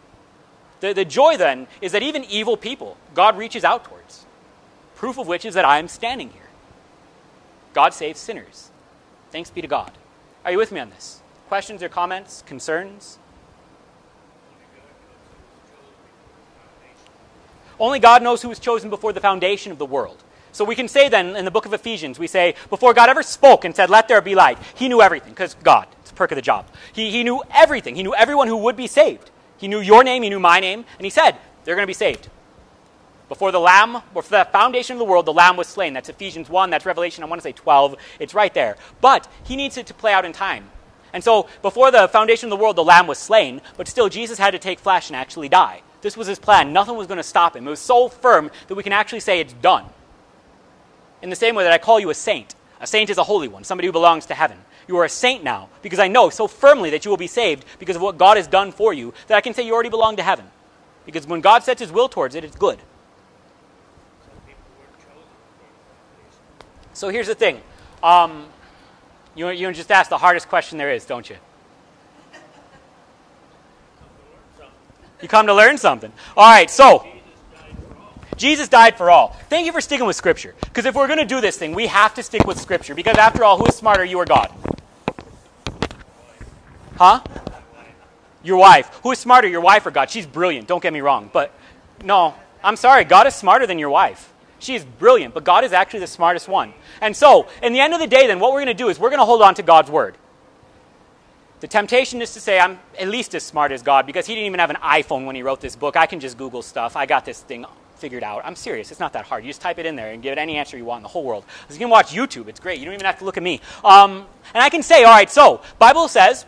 The, 0.80 0.92
the 0.94 1.04
joy 1.04 1.36
then 1.36 1.66
is 1.80 1.92
that 1.92 2.02
even 2.02 2.24
evil 2.24 2.56
people, 2.56 2.96
God 3.14 3.36
reaches 3.36 3.64
out 3.64 3.84
towards. 3.84 4.26
Proof 4.96 5.18
of 5.18 5.26
which 5.26 5.44
is 5.44 5.54
that 5.54 5.64
I 5.64 5.78
am 5.78 5.88
standing 5.88 6.30
here. 6.30 6.48
God 7.72 7.94
saves 7.94 8.18
sinners. 8.18 8.70
Thanks 9.30 9.50
be 9.50 9.62
to 9.62 9.68
God. 9.68 9.92
Are 10.44 10.52
you 10.52 10.58
with 10.58 10.72
me 10.72 10.80
on 10.80 10.90
this? 10.90 11.20
Questions 11.48 11.82
or 11.82 11.88
comments, 11.88 12.42
concerns? 12.46 13.18
Only 17.78 17.98
God 17.98 18.22
knows 18.22 18.42
who 18.42 18.48
was 18.48 18.58
chosen 18.58 18.90
before 18.90 19.12
the 19.12 19.20
foundation 19.20 19.72
of 19.72 19.78
the 19.78 19.86
world. 19.86 20.22
So 20.52 20.64
we 20.64 20.74
can 20.74 20.88
say 20.88 21.08
then 21.08 21.36
in 21.36 21.44
the 21.44 21.50
book 21.50 21.64
of 21.64 21.72
Ephesians, 21.72 22.18
we 22.18 22.26
say, 22.26 22.54
before 22.68 22.92
God 22.92 23.08
ever 23.08 23.22
spoke 23.22 23.64
and 23.64 23.74
said, 23.74 23.88
let 23.88 24.08
there 24.08 24.20
be 24.20 24.34
light, 24.34 24.58
he 24.74 24.88
knew 24.88 25.00
everything, 25.00 25.30
because 25.30 25.54
God, 25.62 25.86
it's 26.00 26.10
a 26.10 26.14
perk 26.14 26.32
of 26.32 26.36
the 26.36 26.42
job. 26.42 26.66
He, 26.92 27.10
he 27.10 27.22
knew 27.22 27.42
everything. 27.50 27.94
He 27.94 28.02
knew 28.02 28.14
everyone 28.14 28.48
who 28.48 28.56
would 28.58 28.76
be 28.76 28.86
saved. 28.86 29.30
He 29.60 29.68
knew 29.68 29.80
your 29.80 30.02
name, 30.02 30.22
he 30.22 30.30
knew 30.30 30.40
my 30.40 30.58
name, 30.58 30.84
and 30.96 31.04
he 31.04 31.10
said, 31.10 31.36
they're 31.64 31.74
going 31.74 31.84
to 31.84 31.86
be 31.86 31.92
saved. 31.92 32.28
Before 33.28 33.52
the 33.52 33.60
Lamb, 33.60 34.02
before 34.14 34.38
the 34.38 34.48
foundation 34.50 34.94
of 34.94 34.98
the 34.98 35.04
world, 35.04 35.26
the 35.26 35.32
Lamb 35.32 35.56
was 35.56 35.68
slain. 35.68 35.92
That's 35.92 36.08
Ephesians 36.08 36.48
1, 36.48 36.70
that's 36.70 36.86
Revelation, 36.86 37.22
I 37.22 37.26
want 37.26 37.40
to 37.40 37.44
say 37.44 37.52
12. 37.52 37.94
It's 38.18 38.34
right 38.34 38.52
there. 38.52 38.76
But 39.00 39.28
he 39.44 39.54
needs 39.54 39.76
it 39.76 39.86
to 39.86 39.94
play 39.94 40.12
out 40.12 40.24
in 40.24 40.32
time. 40.32 40.70
And 41.12 41.22
so 41.22 41.46
before 41.62 41.90
the 41.90 42.08
foundation 42.08 42.46
of 42.46 42.50
the 42.50 42.62
world, 42.62 42.76
the 42.76 42.84
Lamb 42.84 43.06
was 43.06 43.18
slain, 43.18 43.60
but 43.76 43.86
still 43.86 44.08
Jesus 44.08 44.38
had 44.38 44.52
to 44.52 44.58
take 44.58 44.78
flesh 44.78 45.10
and 45.10 45.16
actually 45.16 45.48
die. 45.48 45.82
This 46.00 46.16
was 46.16 46.26
his 46.26 46.38
plan. 46.38 46.72
Nothing 46.72 46.96
was 46.96 47.06
going 47.06 47.18
to 47.18 47.22
stop 47.22 47.54
him. 47.54 47.66
It 47.66 47.70
was 47.70 47.80
so 47.80 48.08
firm 48.08 48.50
that 48.68 48.74
we 48.74 48.82
can 48.82 48.92
actually 48.92 49.20
say 49.20 49.40
it's 49.40 49.52
done. 49.52 49.84
In 51.20 51.28
the 51.30 51.36
same 51.36 51.54
way 51.54 51.64
that 51.64 51.72
I 51.72 51.78
call 51.78 52.00
you 52.00 52.10
a 52.10 52.14
saint. 52.14 52.54
A 52.80 52.86
saint 52.86 53.10
is 53.10 53.18
a 53.18 53.24
holy 53.24 53.48
one, 53.48 53.62
somebody 53.62 53.86
who 53.86 53.92
belongs 53.92 54.24
to 54.26 54.34
heaven. 54.34 54.58
You 54.88 54.96
are 54.98 55.04
a 55.04 55.08
saint 55.08 55.44
now 55.44 55.68
because 55.82 55.98
I 55.98 56.08
know 56.08 56.30
so 56.30 56.46
firmly 56.46 56.90
that 56.90 57.04
you 57.04 57.10
will 57.10 57.18
be 57.18 57.26
saved 57.26 57.64
because 57.78 57.96
of 57.96 58.02
what 58.02 58.18
God 58.18 58.36
has 58.36 58.46
done 58.46 58.72
for 58.72 58.92
you 58.92 59.14
that 59.26 59.36
I 59.36 59.40
can 59.40 59.54
say 59.54 59.64
you 59.64 59.72
already 59.72 59.90
belong 59.90 60.16
to 60.16 60.22
heaven. 60.22 60.46
Because 61.06 61.26
when 61.26 61.40
God 61.40 61.62
sets 61.62 61.80
his 61.80 61.92
will 61.92 62.08
towards 62.08 62.34
it, 62.34 62.44
it's 62.44 62.56
good. 62.56 62.78
So 66.92 67.08
here's 67.08 67.28
the 67.28 67.34
thing. 67.34 67.60
Um, 68.02 68.46
you, 69.34 69.48
you 69.50 69.72
just 69.72 69.90
ask 69.90 70.10
the 70.10 70.18
hardest 70.18 70.48
question 70.48 70.76
there 70.76 70.92
is, 70.92 71.04
don't 71.06 71.28
you? 71.28 71.36
You 75.22 75.28
come 75.28 75.46
to 75.46 75.54
learn 75.54 75.78
something. 75.78 76.12
All 76.36 76.50
right, 76.50 76.70
so 76.70 77.06
Jesus 78.40 78.70
died 78.70 78.96
for 78.96 79.10
all. 79.10 79.36
Thank 79.50 79.66
you 79.66 79.72
for 79.72 79.82
sticking 79.82 80.06
with 80.06 80.16
Scripture. 80.16 80.54
Because 80.60 80.86
if 80.86 80.94
we're 80.94 81.06
going 81.06 81.18
to 81.18 81.26
do 81.26 81.42
this 81.42 81.58
thing, 81.58 81.74
we 81.74 81.88
have 81.88 82.14
to 82.14 82.22
stick 82.22 82.46
with 82.46 82.58
Scripture. 82.58 82.94
Because 82.94 83.18
after 83.18 83.44
all, 83.44 83.58
who 83.58 83.66
is 83.66 83.74
smarter, 83.74 84.02
you 84.02 84.16
or 84.16 84.24
God? 84.24 84.50
Huh? 86.96 87.20
Your 88.42 88.56
wife. 88.56 88.98
Who 89.02 89.12
is 89.12 89.18
smarter, 89.18 89.46
your 89.46 89.60
wife 89.60 89.84
or 89.84 89.90
God? 89.90 90.08
She's 90.08 90.24
brilliant, 90.24 90.68
don't 90.68 90.82
get 90.82 90.94
me 90.94 91.02
wrong. 91.02 91.28
But 91.30 91.52
no, 92.02 92.34
I'm 92.64 92.76
sorry, 92.76 93.04
God 93.04 93.26
is 93.26 93.34
smarter 93.34 93.66
than 93.66 93.78
your 93.78 93.90
wife. 93.90 94.32
She 94.58 94.74
is 94.74 94.86
brilliant, 94.86 95.34
but 95.34 95.44
God 95.44 95.62
is 95.62 95.74
actually 95.74 96.00
the 96.00 96.06
smartest 96.06 96.48
one. 96.48 96.72
And 97.02 97.14
so, 97.14 97.46
in 97.62 97.74
the 97.74 97.80
end 97.80 97.92
of 97.92 98.00
the 98.00 98.06
day, 98.06 98.26
then, 98.26 98.40
what 98.40 98.52
we're 98.52 98.64
going 98.64 98.74
to 98.74 98.74
do 98.74 98.88
is 98.88 98.98
we're 98.98 99.10
going 99.10 99.20
to 99.20 99.26
hold 99.26 99.42
on 99.42 99.54
to 99.56 99.62
God's 99.62 99.90
word. 99.90 100.16
The 101.60 101.68
temptation 101.68 102.22
is 102.22 102.32
to 102.32 102.40
say, 102.40 102.58
I'm 102.58 102.78
at 102.98 103.08
least 103.08 103.34
as 103.34 103.42
smart 103.42 103.70
as 103.70 103.82
God 103.82 104.06
because 104.06 104.26
he 104.26 104.34
didn't 104.34 104.46
even 104.46 104.60
have 104.60 104.70
an 104.70 104.76
iPhone 104.76 105.26
when 105.26 105.36
he 105.36 105.42
wrote 105.42 105.60
this 105.60 105.76
book. 105.76 105.94
I 105.94 106.06
can 106.06 106.20
just 106.20 106.38
Google 106.38 106.62
stuff. 106.62 106.96
I 106.96 107.04
got 107.04 107.26
this 107.26 107.42
thing 107.42 107.66
figured 108.00 108.24
out. 108.24 108.42
I'm 108.44 108.56
serious. 108.56 108.90
It's 108.90 109.00
not 109.00 109.12
that 109.12 109.26
hard. 109.26 109.44
You 109.44 109.50
just 109.50 109.60
type 109.60 109.78
it 109.78 109.86
in 109.86 109.94
there 109.94 110.12
and 110.12 110.22
give 110.22 110.32
it 110.32 110.38
any 110.38 110.56
answer 110.56 110.76
you 110.76 110.84
want 110.84 111.00
in 111.00 111.02
the 111.04 111.08
whole 111.08 111.24
world. 111.24 111.44
You 111.70 111.78
can 111.78 111.90
watch 111.90 112.12
YouTube. 112.12 112.48
It's 112.48 112.58
great. 112.58 112.78
You 112.78 112.86
don't 112.86 112.94
even 112.94 113.06
have 113.06 113.18
to 113.18 113.24
look 113.24 113.36
at 113.36 113.42
me. 113.42 113.60
Um, 113.84 114.26
and 114.54 114.62
I 114.62 114.70
can 114.70 114.82
say, 114.82 115.04
all 115.04 115.12
right, 115.12 115.30
so 115.30 115.60
Bible 115.78 116.08
says 116.08 116.46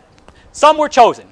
some 0.51 0.77
were 0.77 0.89
chosen. 0.89 1.27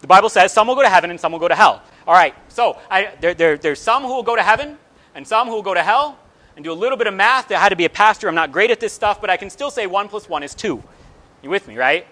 The 0.00 0.06
Bible 0.06 0.28
says 0.28 0.52
some 0.52 0.68
will 0.68 0.74
go 0.74 0.82
to 0.82 0.88
heaven 0.88 1.10
and 1.10 1.20
some 1.20 1.32
will 1.32 1.38
go 1.38 1.48
to 1.48 1.54
hell. 1.54 1.82
All 2.06 2.14
right, 2.14 2.34
so 2.48 2.78
I, 2.90 3.12
there, 3.20 3.34
there, 3.34 3.58
there's 3.58 3.80
some 3.80 4.02
who 4.04 4.14
will 4.14 4.22
go 4.22 4.36
to 4.36 4.42
heaven 4.42 4.78
and 5.14 5.26
some 5.26 5.48
who 5.48 5.54
will 5.54 5.62
go 5.62 5.74
to 5.74 5.82
hell. 5.82 6.18
And 6.54 6.64
do 6.64 6.72
a 6.72 6.74
little 6.74 6.96
bit 6.96 7.06
of 7.06 7.12
math. 7.12 7.52
I 7.52 7.58
had 7.58 7.68
to 7.68 7.76
be 7.76 7.84
a 7.84 7.90
pastor. 7.90 8.28
I'm 8.28 8.34
not 8.34 8.50
great 8.50 8.70
at 8.70 8.80
this 8.80 8.94
stuff, 8.94 9.20
but 9.20 9.28
I 9.28 9.36
can 9.36 9.50
still 9.50 9.70
say 9.70 9.86
1 9.86 10.08
plus 10.08 10.26
1 10.26 10.42
is 10.42 10.54
2. 10.54 10.82
You 11.42 11.50
with 11.50 11.68
me, 11.68 11.76
right? 11.76 12.06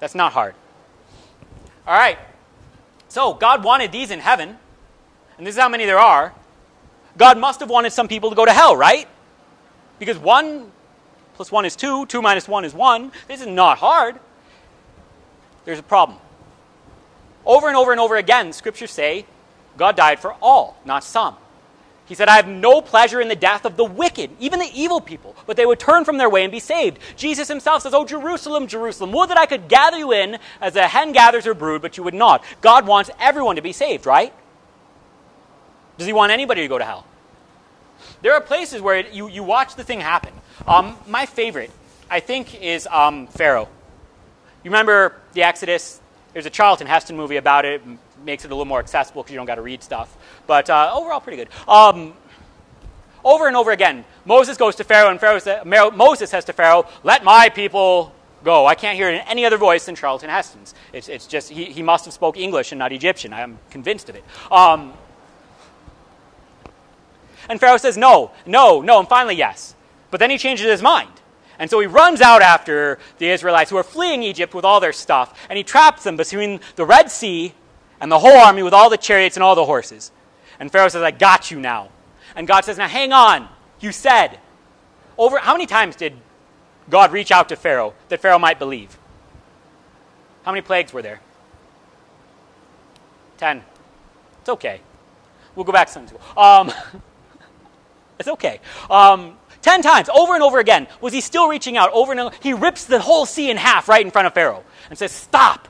That's 0.00 0.16
not 0.16 0.32
hard. 0.32 0.56
All 1.86 1.96
right. 1.96 2.18
So 3.08 3.34
God 3.34 3.62
wanted 3.62 3.92
these 3.92 4.10
in 4.10 4.18
heaven, 4.18 4.58
and 5.38 5.46
this 5.46 5.54
is 5.54 5.60
how 5.60 5.68
many 5.68 5.86
there 5.86 6.00
are. 6.00 6.34
God 7.16 7.38
must 7.38 7.60
have 7.60 7.70
wanted 7.70 7.92
some 7.92 8.08
people 8.08 8.30
to 8.30 8.36
go 8.36 8.44
to 8.44 8.52
hell, 8.52 8.76
right? 8.76 9.08
Because 9.98 10.18
1 10.18 10.70
plus 11.34 11.52
1 11.52 11.64
is 11.64 11.76
2, 11.76 12.06
2 12.06 12.22
minus 12.22 12.48
1 12.48 12.64
is 12.64 12.74
1. 12.74 13.12
This 13.28 13.40
is 13.40 13.46
not 13.46 13.78
hard. 13.78 14.18
There's 15.64 15.78
a 15.78 15.82
problem. 15.82 16.18
Over 17.44 17.68
and 17.68 17.76
over 17.76 17.92
and 17.92 18.00
over 18.00 18.16
again, 18.16 18.52
scriptures 18.52 18.90
say 18.90 19.26
God 19.76 19.96
died 19.96 20.18
for 20.18 20.34
all, 20.40 20.76
not 20.84 21.04
some. 21.04 21.36
He 22.06 22.14
said, 22.14 22.28
I 22.28 22.36
have 22.36 22.46
no 22.46 22.80
pleasure 22.80 23.20
in 23.20 23.26
the 23.28 23.36
death 23.36 23.64
of 23.64 23.76
the 23.76 23.84
wicked, 23.84 24.30
even 24.38 24.60
the 24.60 24.70
evil 24.72 25.00
people, 25.00 25.34
but 25.44 25.56
they 25.56 25.66
would 25.66 25.80
turn 25.80 26.04
from 26.04 26.18
their 26.18 26.30
way 26.30 26.44
and 26.44 26.52
be 26.52 26.60
saved. 26.60 26.98
Jesus 27.16 27.48
himself 27.48 27.82
says, 27.82 27.94
Oh, 27.94 28.04
Jerusalem, 28.04 28.68
Jerusalem, 28.68 29.10
would 29.12 29.28
that 29.30 29.38
I 29.38 29.46
could 29.46 29.68
gather 29.68 29.98
you 29.98 30.12
in 30.12 30.38
as 30.60 30.76
a 30.76 30.86
hen 30.86 31.12
gathers 31.12 31.44
her 31.44 31.54
brood, 31.54 31.82
but 31.82 31.96
you 31.96 32.04
would 32.04 32.14
not. 32.14 32.44
God 32.60 32.86
wants 32.86 33.10
everyone 33.18 33.56
to 33.56 33.62
be 33.62 33.72
saved, 33.72 34.06
right? 34.06 34.32
Does 35.98 36.06
he 36.06 36.12
want 36.12 36.32
anybody 36.32 36.62
to 36.62 36.68
go 36.68 36.78
to 36.78 36.84
hell? 36.84 37.06
There 38.22 38.34
are 38.34 38.40
places 38.40 38.80
where 38.80 38.96
it, 38.96 39.12
you, 39.12 39.28
you 39.28 39.42
watch 39.42 39.74
the 39.74 39.84
thing 39.84 40.00
happen. 40.00 40.32
Um, 40.66 40.96
my 41.06 41.26
favorite, 41.26 41.70
I 42.10 42.20
think, 42.20 42.60
is 42.60 42.86
um, 42.88 43.26
Pharaoh. 43.26 43.68
You 44.62 44.70
remember 44.70 45.14
the 45.32 45.42
Exodus? 45.42 46.00
There's 46.32 46.46
a 46.46 46.50
Charlton 46.50 46.86
Heston 46.86 47.16
movie 47.16 47.36
about 47.36 47.64
it 47.64 47.82
makes 48.24 48.44
it 48.44 48.48
a 48.48 48.54
little 48.54 48.66
more 48.66 48.80
accessible 48.80 49.22
because 49.22 49.32
you 49.32 49.38
don't 49.38 49.46
got 49.46 49.54
to 49.54 49.62
read 49.62 49.82
stuff. 49.82 50.16
But 50.46 50.68
uh, 50.68 50.92
overall, 50.94 51.20
pretty 51.20 51.36
good. 51.36 51.48
Um, 51.68 52.14
over 53.24 53.46
and 53.46 53.56
over 53.56 53.70
again, 53.70 54.04
Moses 54.24 54.56
goes 54.56 54.76
to 54.76 54.84
Pharaoh, 54.84 55.10
and 55.10 55.20
Pharaoh 55.20 55.90
Moses 55.90 56.30
says 56.30 56.44
to 56.46 56.52
Pharaoh, 56.52 56.86
Let 57.02 57.24
my 57.24 57.48
people 57.48 58.12
go. 58.44 58.66
I 58.66 58.74
can't 58.74 58.96
hear 58.96 59.08
it 59.08 59.14
in 59.14 59.20
any 59.22 59.44
other 59.44 59.56
voice 59.56 59.86
than 59.86 59.94
Charlton 59.94 60.30
Heston's. 60.30 60.74
It's, 60.92 61.08
it's 61.08 61.26
just, 61.26 61.50
he, 61.50 61.64
he 61.64 61.82
must 61.82 62.04
have 62.04 62.14
spoke 62.14 62.36
English 62.36 62.72
and 62.72 62.78
not 62.78 62.92
Egyptian. 62.92 63.32
I'm 63.32 63.58
convinced 63.70 64.08
of 64.08 64.16
it. 64.16 64.24
And 67.48 67.60
Pharaoh 67.60 67.76
says, 67.76 67.96
No, 67.96 68.32
no, 68.44 68.80
no, 68.80 68.98
and 68.98 69.08
finally, 69.08 69.36
yes. 69.36 69.74
But 70.10 70.20
then 70.20 70.30
he 70.30 70.38
changes 70.38 70.66
his 70.66 70.82
mind. 70.82 71.10
And 71.58 71.70
so 71.70 71.80
he 71.80 71.86
runs 71.86 72.20
out 72.20 72.42
after 72.42 72.98
the 73.18 73.30
Israelites 73.30 73.70
who 73.70 73.76
are 73.76 73.82
fleeing 73.82 74.22
Egypt 74.22 74.54
with 74.54 74.64
all 74.64 74.80
their 74.80 74.92
stuff, 74.92 75.46
and 75.48 75.56
he 75.56 75.64
traps 75.64 76.04
them 76.04 76.16
between 76.16 76.60
the 76.76 76.84
Red 76.84 77.10
Sea 77.10 77.54
and 78.00 78.12
the 78.12 78.18
whole 78.18 78.36
army 78.36 78.62
with 78.62 78.74
all 78.74 78.90
the 78.90 78.98
chariots 78.98 79.36
and 79.36 79.42
all 79.42 79.54
the 79.54 79.64
horses. 79.64 80.12
And 80.60 80.70
Pharaoh 80.70 80.88
says, 80.88 81.02
I 81.02 81.10
got 81.10 81.50
you 81.50 81.60
now. 81.60 81.88
And 82.34 82.46
God 82.46 82.64
says, 82.64 82.78
Now 82.78 82.88
hang 82.88 83.12
on. 83.12 83.48
You 83.80 83.92
said. 83.92 84.38
Over 85.18 85.38
how 85.38 85.54
many 85.54 85.64
times 85.64 85.96
did 85.96 86.12
God 86.90 87.10
reach 87.10 87.30
out 87.30 87.48
to 87.48 87.56
Pharaoh 87.56 87.94
that 88.08 88.20
Pharaoh 88.20 88.38
might 88.38 88.58
believe? 88.58 88.98
How 90.44 90.52
many 90.52 90.60
plagues 90.60 90.92
were 90.92 91.02
there? 91.02 91.20
Ten. 93.38 93.62
It's 94.40 94.48
okay. 94.50 94.80
We'll 95.54 95.64
go 95.64 95.72
back 95.72 95.88
some. 95.88 96.06
Um, 96.36 96.70
it's 98.18 98.28
okay. 98.28 98.60
Um, 98.90 99.36
ten 99.62 99.82
times, 99.82 100.08
over 100.08 100.34
and 100.34 100.42
over 100.42 100.58
again, 100.58 100.86
was 101.00 101.12
he 101.12 101.20
still 101.20 101.48
reaching 101.48 101.76
out 101.76 101.92
over 101.92 102.12
and 102.12 102.20
over? 102.20 102.36
He 102.42 102.52
rips 102.52 102.84
the 102.84 103.00
whole 103.00 103.26
sea 103.26 103.50
in 103.50 103.56
half 103.56 103.88
right 103.88 104.04
in 104.04 104.10
front 104.10 104.26
of 104.26 104.34
Pharaoh 104.34 104.64
and 104.88 104.98
says, 104.98 105.12
Stop. 105.12 105.68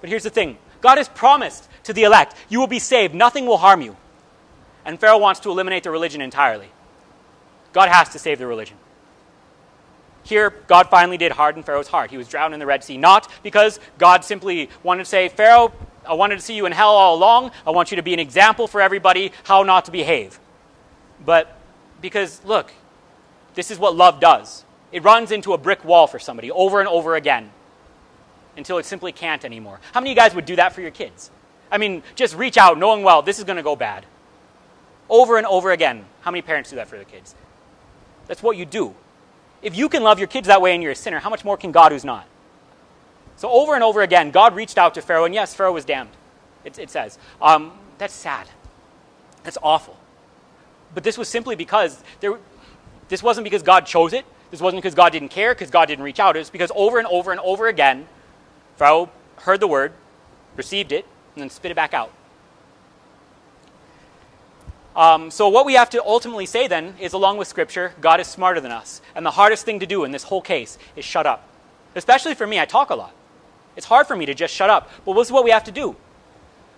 But 0.00 0.10
here's 0.10 0.22
the 0.22 0.30
thing 0.30 0.58
God 0.80 0.98
has 0.98 1.08
promised 1.08 1.68
to 1.84 1.92
the 1.92 2.04
elect, 2.04 2.34
you 2.48 2.60
will 2.60 2.66
be 2.66 2.78
saved, 2.78 3.14
nothing 3.14 3.46
will 3.46 3.58
harm 3.58 3.80
you. 3.80 3.96
And 4.84 5.00
Pharaoh 5.00 5.18
wants 5.18 5.40
to 5.40 5.50
eliminate 5.50 5.82
the 5.82 5.90
religion 5.90 6.20
entirely. 6.20 6.68
God 7.72 7.88
has 7.88 8.10
to 8.10 8.18
save 8.18 8.38
the 8.38 8.46
religion. 8.46 8.76
here, 10.22 10.50
God 10.66 10.88
finally 10.88 11.18
did 11.18 11.32
harden 11.32 11.62
Pharaoh's 11.62 11.88
heart. 11.88 12.10
He 12.10 12.16
was 12.16 12.28
drowned 12.28 12.54
in 12.54 12.60
the 12.60 12.66
Red 12.66 12.84
Sea, 12.84 12.96
not 12.96 13.30
because 13.42 13.80
God 13.98 14.24
simply 14.24 14.70
wanted 14.82 15.04
to 15.04 15.08
say, 15.08 15.28
Pharaoh, 15.28 15.72
I 16.08 16.14
wanted 16.14 16.36
to 16.36 16.40
see 16.42 16.54
you 16.54 16.66
in 16.66 16.72
hell 16.72 16.90
all 16.90 17.16
along. 17.16 17.50
I 17.66 17.70
want 17.70 17.90
you 17.90 17.96
to 17.96 18.02
be 18.02 18.14
an 18.14 18.20
example 18.20 18.66
for 18.68 18.80
everybody 18.80 19.32
how 19.44 19.62
not 19.62 19.86
to 19.86 19.90
behave. 19.90 20.38
But 21.24 21.56
because, 22.00 22.44
look, 22.44 22.72
this 23.54 23.70
is 23.70 23.78
what 23.78 23.96
love 23.96 24.20
does 24.20 24.64
it 24.92 25.02
runs 25.02 25.30
into 25.30 25.52
a 25.52 25.58
brick 25.58 25.84
wall 25.84 26.06
for 26.06 26.18
somebody 26.18 26.50
over 26.50 26.80
and 26.80 26.88
over 26.88 27.16
again 27.16 27.50
until 28.56 28.78
it 28.78 28.86
simply 28.86 29.12
can't 29.12 29.44
anymore. 29.44 29.80
How 29.92 30.00
many 30.00 30.12
of 30.12 30.16
you 30.16 30.22
guys 30.22 30.34
would 30.34 30.46
do 30.46 30.56
that 30.56 30.72
for 30.72 30.80
your 30.80 30.90
kids? 30.90 31.30
I 31.70 31.78
mean, 31.78 32.02
just 32.14 32.34
reach 32.34 32.56
out 32.56 32.78
knowing, 32.78 33.02
well, 33.02 33.20
this 33.20 33.38
is 33.38 33.44
going 33.44 33.56
to 33.56 33.62
go 33.62 33.76
bad. 33.76 34.06
Over 35.10 35.36
and 35.36 35.46
over 35.46 35.72
again. 35.72 36.04
How 36.22 36.30
many 36.30 36.42
parents 36.42 36.70
do 36.70 36.76
that 36.76 36.88
for 36.88 36.96
their 36.96 37.04
kids? 37.04 37.34
That's 38.26 38.42
what 38.42 38.56
you 38.56 38.64
do. 38.64 38.94
If 39.62 39.76
you 39.76 39.88
can 39.88 40.02
love 40.02 40.18
your 40.18 40.28
kids 40.28 40.46
that 40.46 40.62
way 40.62 40.74
and 40.74 40.82
you're 40.82 40.92
a 40.92 40.96
sinner, 40.96 41.18
how 41.18 41.30
much 41.30 41.44
more 41.44 41.56
can 41.56 41.72
God 41.72 41.92
who's 41.92 42.04
not? 42.04 42.26
So, 43.36 43.50
over 43.50 43.74
and 43.74 43.84
over 43.84 44.00
again, 44.00 44.30
God 44.30 44.54
reached 44.54 44.78
out 44.78 44.94
to 44.94 45.02
Pharaoh, 45.02 45.26
and 45.26 45.34
yes, 45.34 45.54
Pharaoh 45.54 45.72
was 45.72 45.84
damned. 45.84 46.10
It, 46.64 46.78
it 46.78 46.88
says. 46.88 47.18
Um, 47.42 47.72
that's 47.98 48.14
sad. 48.14 48.48
That's 49.42 49.58
awful. 49.62 49.98
But 50.96 51.04
this 51.04 51.18
was 51.18 51.28
simply 51.28 51.56
because 51.56 52.02
there, 52.20 52.38
this 53.10 53.22
wasn't 53.22 53.44
because 53.44 53.62
God 53.62 53.84
chose 53.84 54.14
it. 54.14 54.24
This 54.50 54.62
wasn't 54.62 54.82
because 54.82 54.94
God 54.94 55.12
didn't 55.12 55.28
care, 55.28 55.54
because 55.54 55.68
God 55.68 55.88
didn't 55.88 56.02
reach 56.02 56.18
out. 56.18 56.36
It 56.36 56.38
was 56.38 56.48
because 56.48 56.72
over 56.74 56.98
and 56.98 57.06
over 57.08 57.32
and 57.32 57.40
over 57.40 57.68
again, 57.68 58.06
Pharaoh 58.76 59.10
heard 59.40 59.60
the 59.60 59.66
word, 59.66 59.92
received 60.56 60.92
it, 60.92 61.04
and 61.34 61.42
then 61.42 61.50
spit 61.50 61.70
it 61.70 61.74
back 61.74 61.92
out. 61.92 62.10
Um, 64.96 65.30
so, 65.30 65.50
what 65.50 65.66
we 65.66 65.74
have 65.74 65.90
to 65.90 66.02
ultimately 66.02 66.46
say 66.46 66.66
then 66.66 66.94
is, 66.98 67.12
along 67.12 67.36
with 67.36 67.46
Scripture, 67.46 67.92
God 68.00 68.18
is 68.18 68.26
smarter 68.26 68.62
than 68.62 68.72
us. 68.72 69.02
And 69.14 69.26
the 69.26 69.32
hardest 69.32 69.66
thing 69.66 69.80
to 69.80 69.86
do 69.86 70.04
in 70.04 70.12
this 70.12 70.22
whole 70.22 70.40
case 70.40 70.78
is 70.96 71.04
shut 71.04 71.26
up. 71.26 71.46
Especially 71.94 72.34
for 72.34 72.46
me, 72.46 72.58
I 72.58 72.64
talk 72.64 72.88
a 72.88 72.94
lot. 72.94 73.12
It's 73.76 73.84
hard 73.84 74.06
for 74.06 74.16
me 74.16 74.24
to 74.24 74.32
just 74.32 74.54
shut 74.54 74.70
up. 74.70 74.90
But 75.04 75.12
this 75.12 75.28
is 75.28 75.32
what 75.32 75.44
we 75.44 75.50
have 75.50 75.64
to 75.64 75.72
do. 75.72 75.94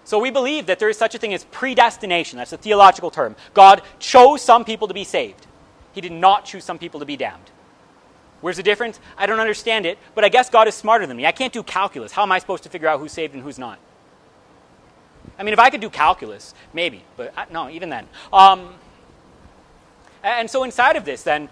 So, 0.09 0.18
we 0.18 0.31
believe 0.31 0.64
that 0.68 0.79
there 0.79 0.88
is 0.88 0.97
such 0.97 1.14
a 1.14 1.18
thing 1.18 1.35
as 1.35 1.44
predestination. 1.44 2.38
That's 2.38 2.55
a 2.55 2.57
theological 2.57 3.11
term. 3.11 3.37
God 3.53 3.83
chose 3.99 4.40
some 4.40 4.64
people 4.64 4.88
to 4.88 4.94
be 4.94 5.05
saved, 5.05 5.47
He 5.92 6.01
did 6.01 6.12
not 6.12 6.47
choose 6.47 6.64
some 6.64 6.79
people 6.79 6.99
to 7.01 7.05
be 7.05 7.14
damned. 7.14 7.51
Where's 8.40 8.57
the 8.57 8.62
difference? 8.62 9.01
I 9.18 9.27
don't 9.27 9.38
understand 9.38 9.85
it, 9.85 9.99
but 10.14 10.25
I 10.25 10.31
guess 10.31 10.49
God 10.49 10.66
is 10.66 10.75
smarter 10.75 11.07
than 11.07 11.18
me. 11.18 11.27
I 11.27 11.33
can't 11.33 11.53
do 11.53 11.62
calculus. 11.62 12.11
How 12.11 12.23
am 12.23 12.33
I 12.33 12.38
supposed 12.38 12.62
to 12.62 12.71
figure 12.71 12.88
out 12.88 13.01
who's 13.01 13.12
saved 13.12 13.35
and 13.35 13.42
who's 13.42 13.59
not? 13.59 13.79
I 15.38 15.42
mean, 15.42 15.53
if 15.53 15.59
I 15.59 15.68
could 15.68 15.83
do 15.83 15.90
calculus, 15.90 16.55
maybe, 16.73 17.03
but 17.18 17.35
I, 17.37 17.44
no, 17.53 17.68
even 17.68 17.90
then. 17.90 18.07
Um, 18.33 18.77
and 20.23 20.49
so, 20.49 20.64
inside 20.64 20.97
of 20.97 21.05
this, 21.05 21.23
then, 21.23 21.51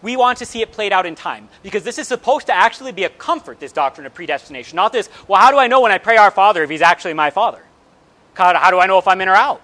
we 0.00 0.16
want 0.16 0.38
to 0.38 0.46
see 0.46 0.62
it 0.62 0.70
played 0.70 0.92
out 0.92 1.06
in 1.06 1.16
time 1.16 1.48
because 1.64 1.82
this 1.82 1.98
is 1.98 2.06
supposed 2.06 2.46
to 2.46 2.54
actually 2.54 2.92
be 2.92 3.02
a 3.02 3.08
comfort, 3.08 3.58
this 3.58 3.72
doctrine 3.72 4.06
of 4.06 4.14
predestination. 4.14 4.76
Not 4.76 4.92
this, 4.92 5.08
well, 5.26 5.40
how 5.40 5.50
do 5.50 5.58
I 5.58 5.66
know 5.66 5.80
when 5.80 5.90
I 5.90 5.98
pray 5.98 6.16
our 6.16 6.30
Father 6.30 6.62
if 6.62 6.70
he's 6.70 6.82
actually 6.82 7.14
my 7.14 7.30
Father? 7.30 7.65
God, 8.36 8.54
how 8.54 8.70
do 8.70 8.78
I 8.78 8.86
know 8.86 8.98
if 8.98 9.08
I'm 9.08 9.20
in 9.20 9.28
or 9.28 9.34
out? 9.34 9.62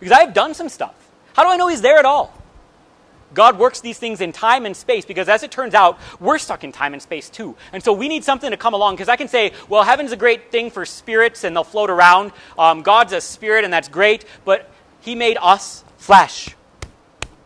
Because 0.00 0.12
I 0.12 0.20
have 0.20 0.34
done 0.34 0.54
some 0.54 0.68
stuff. 0.68 0.94
How 1.34 1.44
do 1.44 1.50
I 1.50 1.56
know 1.56 1.68
he's 1.68 1.82
there 1.82 1.98
at 1.98 2.04
all? 2.04 2.32
God 3.34 3.58
works 3.58 3.80
these 3.80 3.98
things 3.98 4.20
in 4.20 4.32
time 4.32 4.64
and 4.64 4.76
space 4.76 5.04
because, 5.04 5.28
as 5.28 5.42
it 5.42 5.50
turns 5.50 5.74
out, 5.74 5.98
we're 6.20 6.38
stuck 6.38 6.64
in 6.64 6.72
time 6.72 6.92
and 6.92 7.02
space 7.02 7.28
too. 7.28 7.56
And 7.72 7.82
so 7.82 7.92
we 7.92 8.08
need 8.08 8.24
something 8.24 8.50
to 8.50 8.56
come 8.56 8.74
along 8.74 8.94
because 8.94 9.08
I 9.08 9.16
can 9.16 9.28
say, 9.28 9.52
well, 9.68 9.82
heaven's 9.82 10.12
a 10.12 10.16
great 10.16 10.50
thing 10.50 10.70
for 10.70 10.86
spirits 10.86 11.44
and 11.44 11.54
they'll 11.54 11.64
float 11.64 11.90
around. 11.90 12.32
Um, 12.56 12.82
God's 12.82 13.12
a 13.12 13.20
spirit 13.20 13.64
and 13.64 13.72
that's 13.72 13.88
great, 13.88 14.24
but 14.44 14.70
He 15.00 15.14
made 15.14 15.36
us 15.40 15.84
flesh. 15.98 16.54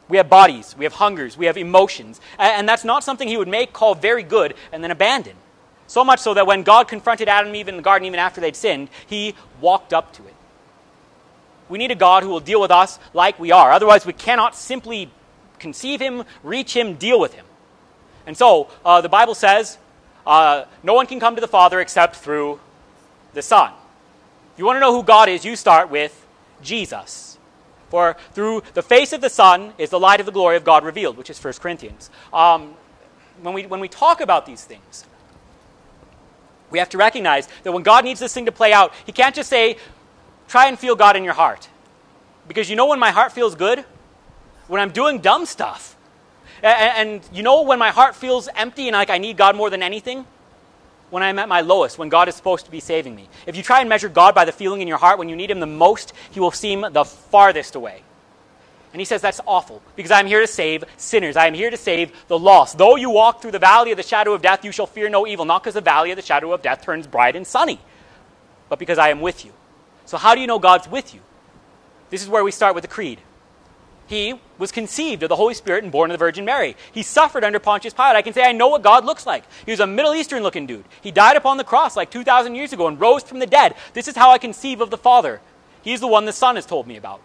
We 0.09 0.19
have 0.19 0.29
bodies, 0.29 0.75
we 0.79 0.85
have 0.85 0.95
hungers, 0.95 1.37
we 1.37 1.47
have 1.47 1.57
emotions. 1.57 2.21
And, 2.39 2.61
and 2.61 2.69
that's 2.69 2.85
not 2.85 3.03
something 3.03 3.27
He 3.27 3.37
would 3.37 3.49
make 3.49 3.73
call 3.73 3.95
very 3.95 4.23
good 4.23 4.55
and 4.73 4.85
then 4.85 4.91
abandon. 4.91 5.37
So 5.89 6.05
much 6.05 6.21
so 6.21 6.35
that 6.35 6.47
when 6.47 6.63
God 6.63 6.87
confronted 6.87 7.29
Adam 7.29 7.49
and 7.49 7.57
Eve 7.57 7.69
in 7.69 7.77
the 7.77 7.83
garden, 7.83 8.07
even 8.07 8.21
after 8.21 8.41
they'd 8.41 8.55
sinned, 8.55 8.89
He 9.07 9.35
walked 9.61 9.93
up 9.93 10.13
to 10.13 10.27
it. 10.27 10.35
We 11.69 11.79
need 11.79 11.91
a 11.91 11.97
God 11.97 12.23
who 12.23 12.29
will 12.29 12.41
deal 12.41 12.61
with 12.61 12.71
us 12.71 12.99
like 13.13 13.39
we 13.41 13.51
are. 13.51 13.73
Otherwise, 13.73 14.07
we 14.07 14.13
cannot 14.13 14.55
simply 14.55 15.11
conceive 15.59 16.01
him, 16.01 16.25
reach 16.43 16.75
him, 16.75 16.95
deal 16.95 17.21
with 17.21 17.35
him. 17.35 17.45
And 18.27 18.37
so 18.37 18.69
uh, 18.85 19.01
the 19.01 19.09
Bible 19.09 19.35
says 19.35 19.79
uh, 20.27 20.65
no 20.83 20.95
one 20.95 21.07
can 21.07 21.21
come 21.21 21.35
to 21.35 21.41
the 21.41 21.49
Father 21.49 21.81
except 21.81 22.17
through 22.17 22.61
the 23.35 23.43
Son. 23.43 23.73
If 24.53 24.59
you 24.59 24.65
want 24.65 24.77
to 24.77 24.81
know 24.81 24.95
who 24.95 25.03
God 25.03 25.29
is, 25.29 25.45
you 25.45 25.57
start 25.57 25.91
with 25.91 26.27
Jesus. 26.63 27.39
For 27.91 28.17
through 28.33 28.63
the 28.75 28.83
face 28.83 29.13
of 29.13 29.21
the 29.21 29.31
Son 29.31 29.73
is 29.79 29.91
the 29.91 30.01
light 30.01 30.21
of 30.21 30.27
the 30.27 30.33
glory 30.33 30.57
of 30.57 30.65
God 30.65 30.85
revealed, 30.85 31.17
which 31.17 31.31
is 31.31 31.43
1 31.43 31.55
Corinthians. 31.55 32.11
Um, 32.33 32.75
when, 33.41 33.55
we, 33.55 33.67
when 33.67 33.81
we 33.81 33.89
talk 33.89 34.21
about 34.21 34.45
these 34.47 34.65
things, 34.65 35.07
we 36.71 36.79
have 36.79 36.89
to 36.91 36.99
recognize 36.99 37.49
that 37.63 37.73
when 37.73 37.83
God 37.83 38.05
needs 38.05 38.21
this 38.21 38.35
thing 38.35 38.47
to 38.47 38.53
play 38.53 38.73
out, 38.73 38.93
He 39.07 39.13
can't 39.13 39.35
just 39.35 39.51
say, 39.51 39.77
try 40.49 40.69
and 40.69 40.79
feel 40.79 40.97
God 40.97 41.17
in 41.17 41.25
your 41.25 41.35
heart. 41.35 41.69
Because 42.47 42.71
you 42.71 42.77
know 42.77 42.87
when 42.87 42.99
my 42.99 43.11
heart 43.11 43.33
feels 43.33 43.55
good? 43.55 43.85
when 44.69 44.81
I'm 44.81 44.91
doing 44.91 45.19
dumb 45.19 45.47
stuff. 45.47 45.97
And, 46.63 47.11
and, 47.11 47.29
you 47.33 47.43
know 47.43 47.63
when 47.63 47.79
my 47.79 47.91
heart 47.91 48.15
feels 48.15 48.49
empty 48.55 48.89
and 48.89 48.95
like 48.95 49.11
I 49.11 49.19
need 49.19 49.37
God 49.37 49.57
more 49.57 49.71
than 49.71 49.83
anything? 49.83 50.25
When 51.11 51.23
I'm 51.23 51.39
at 51.39 51.49
my 51.49 51.63
lowest, 51.63 51.99
when 51.99 52.11
God 52.11 52.29
is 52.29 52.35
supposed 52.35 52.67
to 52.67 52.71
be 52.71 52.81
saving 52.81 53.17
me. 53.17 53.29
If 53.47 53.57
you 53.57 53.63
try 53.63 53.81
and 53.81 53.89
measure 53.89 54.09
God 54.09 54.35
by 54.35 54.45
the 54.45 54.53
feeling 54.53 54.83
in 54.83 54.89
your 54.89 54.99
heart 54.99 55.19
when 55.19 55.29
you 55.29 55.37
need 55.37 55.51
Him 55.51 55.61
the 55.61 55.67
most, 55.67 56.13
He 56.31 56.39
will 56.41 56.51
seem 56.51 56.85
the 56.93 57.05
farthest 57.05 57.75
away. 57.75 58.03
And 58.93 59.01
He 59.01 59.05
says 59.05 59.21
that's 59.21 59.41
awful 59.47 59.83
because 59.97 60.11
I'm 60.11 60.27
here 60.27 60.41
to 60.41 60.47
save 60.47 60.85
sinners. 60.97 61.37
I 61.37 61.47
am 61.47 61.55
here 61.55 61.71
to 61.71 61.77
save 61.77 62.13
the 62.29 62.39
lost. 62.39 62.79
Though 62.79 62.97
you 62.97 63.11
walk 63.11 63.43
through 63.43 63.53
the 63.53 63.59
valley 63.59 63.91
of 63.91 63.97
the 63.97 64.03
shadow 64.03 64.33
of 64.33 64.43
death, 64.43 64.65
you 64.65 64.73
shall 64.73 64.87
fear 64.87 65.09
no 65.09 65.27
evil. 65.27 65.45
Not 65.45 65.63
because 65.63 65.75
the 65.75 65.81
valley 65.81 66.11
of 66.11 66.17
the 66.17 66.23
shadow 66.23 66.53
of 66.53 66.63
death 66.63 66.83
turns 66.83 67.07
bright 67.07 67.37
and 67.37 67.47
sunny, 67.47 67.81
but 68.69 68.79
because 68.79 68.99
I 68.99 69.11
am 69.11 69.21
with 69.21 69.45
you. 69.45 69.53
So, 70.07 70.17
how 70.17 70.35
do 70.35 70.41
you 70.41 70.47
know 70.47 70.59
God's 70.59 70.89
with 70.89 71.15
you? 71.15 71.21
This 72.11 72.23
is 72.23 72.29
where 72.29 72.43
we 72.43 72.51
start 72.51 72.75
with 72.75 72.83
the 72.83 72.89
creed. 72.89 73.21
He 74.07 74.41
was 74.57 74.73
conceived 74.73 75.23
of 75.23 75.29
the 75.29 75.37
Holy 75.37 75.53
Spirit 75.53 75.85
and 75.85 75.93
born 75.93 76.11
of 76.11 76.15
the 76.15 76.25
Virgin 76.25 76.47
Mary. 76.47 76.77
He 76.93 77.03
suffered 77.03 77.45
under 77.45 77.59
Pontius 77.59 77.93
Pilate. 77.93 78.17
I 78.17 78.23
can 78.23 78.33
say 78.33 78.43
I 78.43 78.53
know 78.53 78.69
what 78.69 78.83
God 78.83 79.05
looks 79.05 79.27
like. 79.27 79.45
He 79.67 79.71
was 79.71 79.81
a 79.81 79.87
Middle 79.87 80.15
Eastern 80.15 80.43
looking 80.43 80.67
dude. 80.67 80.87
He 81.03 81.11
died 81.11 81.37
upon 81.37 81.59
the 81.59 81.65
cross 81.65 81.95
like 81.95 82.11
2,000 82.11 82.55
years 82.55 82.73
ago 82.73 82.89
and 82.89 82.99
rose 82.99 83.23
from 83.23 83.39
the 83.39 83.47
dead. 83.47 83.75
This 83.93 84.09
is 84.09 84.17
how 84.17 84.31
I 84.31 84.39
conceive 84.39 84.81
of 84.81 84.89
the 84.89 84.97
Father. 84.97 85.43
He's 85.83 86.01
the 86.01 86.07
one 86.07 86.25
the 86.25 86.33
Son 86.33 86.57
has 86.57 86.65
told 86.65 86.87
me 86.87 86.97
about. 86.97 87.21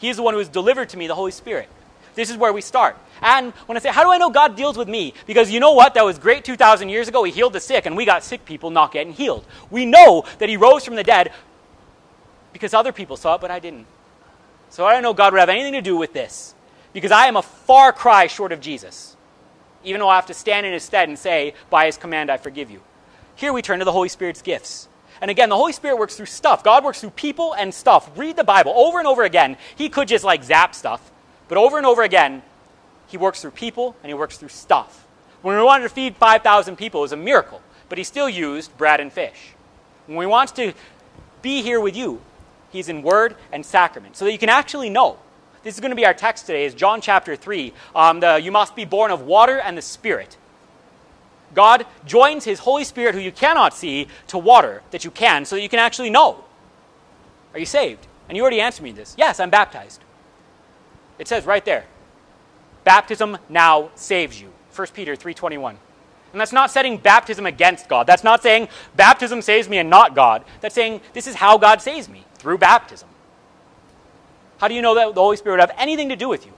He 0.00 0.08
is 0.08 0.16
the 0.16 0.22
one 0.22 0.34
who 0.34 0.38
has 0.38 0.48
delivered 0.48 0.88
to 0.88 0.96
me 0.96 1.06
the 1.06 1.14
Holy 1.14 1.30
Spirit. 1.30 1.68
This 2.14 2.30
is 2.30 2.36
where 2.36 2.52
we 2.52 2.62
start. 2.62 2.96
And 3.22 3.52
when 3.66 3.76
I 3.76 3.80
say, 3.80 3.90
how 3.90 4.02
do 4.02 4.10
I 4.10 4.18
know 4.18 4.30
God 4.30 4.56
deals 4.56 4.76
with 4.76 4.88
me? 4.88 5.14
Because 5.26 5.50
you 5.50 5.60
know 5.60 5.72
what? 5.72 5.94
That 5.94 6.04
was 6.04 6.18
great 6.18 6.44
2,000 6.44 6.88
years 6.88 7.06
ago. 7.06 7.22
He 7.22 7.30
healed 7.30 7.52
the 7.52 7.60
sick, 7.60 7.86
and 7.86 7.96
we 7.96 8.04
got 8.04 8.24
sick 8.24 8.44
people 8.44 8.70
not 8.70 8.92
getting 8.92 9.12
healed. 9.12 9.44
We 9.70 9.86
know 9.86 10.24
that 10.38 10.48
He 10.48 10.56
rose 10.56 10.84
from 10.84 10.96
the 10.96 11.04
dead 11.04 11.32
because 12.52 12.74
other 12.74 12.92
people 12.92 13.16
saw 13.16 13.36
it, 13.36 13.40
but 13.40 13.50
I 13.50 13.58
didn't. 13.58 13.86
So 14.70 14.86
I 14.86 14.92
don't 14.92 15.02
know 15.02 15.12
God 15.12 15.32
would 15.32 15.40
have 15.40 15.48
anything 15.48 15.74
to 15.74 15.82
do 15.82 15.96
with 15.96 16.12
this 16.12 16.54
because 16.92 17.12
I 17.12 17.26
am 17.26 17.36
a 17.36 17.42
far 17.42 17.92
cry 17.92 18.26
short 18.26 18.52
of 18.52 18.60
Jesus, 18.60 19.16
even 19.84 20.00
though 20.00 20.08
I 20.08 20.16
have 20.16 20.26
to 20.26 20.34
stand 20.34 20.66
in 20.66 20.72
his 20.72 20.82
stead 20.82 21.08
and 21.08 21.18
say, 21.18 21.54
By 21.68 21.86
his 21.86 21.96
command, 21.96 22.30
I 22.30 22.36
forgive 22.36 22.70
you. 22.70 22.80
Here 23.34 23.52
we 23.52 23.62
turn 23.62 23.78
to 23.78 23.84
the 23.84 23.92
Holy 23.92 24.08
Spirit's 24.08 24.42
gifts. 24.42 24.88
And 25.20 25.30
again, 25.30 25.48
the 25.48 25.56
Holy 25.56 25.72
Spirit 25.72 25.98
works 25.98 26.16
through 26.16 26.26
stuff. 26.26 26.64
God 26.64 26.82
works 26.84 27.00
through 27.00 27.10
people 27.10 27.52
and 27.54 27.72
stuff. 27.72 28.10
Read 28.16 28.36
the 28.36 28.44
Bible 28.44 28.72
over 28.74 28.98
and 28.98 29.06
over 29.06 29.24
again. 29.24 29.56
He 29.76 29.88
could 29.88 30.08
just 30.08 30.24
like 30.24 30.42
zap 30.42 30.74
stuff, 30.74 31.10
but 31.48 31.58
over 31.58 31.76
and 31.76 31.86
over 31.86 32.02
again, 32.02 32.42
he 33.06 33.16
works 33.16 33.42
through 33.42 33.50
people 33.50 33.96
and 34.02 34.08
he 34.08 34.14
works 34.14 34.38
through 34.38 34.48
stuff. 34.48 35.06
When 35.42 35.56
we 35.56 35.62
wanted 35.62 35.84
to 35.84 35.90
feed 35.90 36.16
5,000 36.16 36.76
people, 36.76 37.00
it 37.00 37.02
was 37.02 37.12
a 37.12 37.16
miracle, 37.16 37.60
but 37.88 37.98
he 37.98 38.04
still 38.04 38.28
used 38.28 38.76
bread 38.76 39.00
and 39.00 39.12
fish. 39.12 39.54
When 40.06 40.16
we 40.16 40.26
want 40.26 40.54
to 40.56 40.72
be 41.42 41.62
here 41.62 41.80
with 41.80 41.96
you, 41.96 42.20
he's 42.70 42.88
in 42.88 43.02
word 43.02 43.36
and 43.52 43.64
sacrament, 43.64 44.16
so 44.16 44.24
that 44.24 44.32
you 44.32 44.38
can 44.38 44.48
actually 44.48 44.90
know 44.90 45.18
this 45.62 45.74
is 45.74 45.80
going 45.80 45.90
to 45.90 45.96
be 45.96 46.06
our 46.06 46.14
text 46.14 46.46
today, 46.46 46.64
is 46.64 46.72
John 46.72 47.02
chapter 47.02 47.36
3. 47.36 47.72
Um, 47.94 48.20
the, 48.20 48.40
you 48.42 48.50
must 48.50 48.74
be 48.74 48.86
born 48.86 49.10
of 49.10 49.22
water 49.22 49.58
and 49.60 49.76
the 49.76 49.82
Spirit. 49.82 50.38
God 51.54 51.86
joins 52.06 52.44
his 52.44 52.60
Holy 52.60 52.84
Spirit, 52.84 53.14
who 53.14 53.20
you 53.20 53.32
cannot 53.32 53.74
see, 53.74 54.08
to 54.28 54.38
water 54.38 54.82
that 54.90 55.04
you 55.04 55.10
can, 55.10 55.44
so 55.44 55.56
that 55.56 55.62
you 55.62 55.68
can 55.68 55.78
actually 55.78 56.10
know. 56.10 56.44
Are 57.52 57.58
you 57.58 57.66
saved? 57.66 58.06
And 58.28 58.36
you 58.36 58.42
already 58.42 58.60
answered 58.60 58.84
me 58.84 58.92
this. 58.92 59.14
Yes, 59.18 59.40
I'm 59.40 59.50
baptized. 59.50 60.00
It 61.18 61.26
says 61.28 61.44
right 61.44 61.64
there. 61.64 61.86
Baptism 62.84 63.38
now 63.48 63.90
saves 63.94 64.40
you. 64.40 64.52
1 64.74 64.94
Peter 64.94 65.16
3:21. 65.16 65.76
And 66.32 66.40
that's 66.40 66.52
not 66.52 66.70
setting 66.70 66.96
baptism 66.96 67.44
against 67.44 67.88
God. 67.88 68.06
That's 68.06 68.22
not 68.22 68.40
saying 68.40 68.68
baptism 68.94 69.42
saves 69.42 69.68
me 69.68 69.78
and 69.78 69.90
not 69.90 70.14
God. 70.14 70.44
That's 70.60 70.76
saying 70.76 71.00
this 71.12 71.26
is 71.26 71.34
how 71.34 71.58
God 71.58 71.82
saves 71.82 72.08
me 72.08 72.24
through 72.36 72.58
baptism. 72.58 73.08
How 74.58 74.68
do 74.68 74.74
you 74.74 74.82
know 74.82 74.94
that 74.94 75.14
the 75.14 75.20
Holy 75.20 75.36
Spirit 75.36 75.54
would 75.54 75.68
have 75.68 75.76
anything 75.76 76.08
to 76.10 76.16
do 76.16 76.28
with 76.28 76.46
you? 76.46 76.52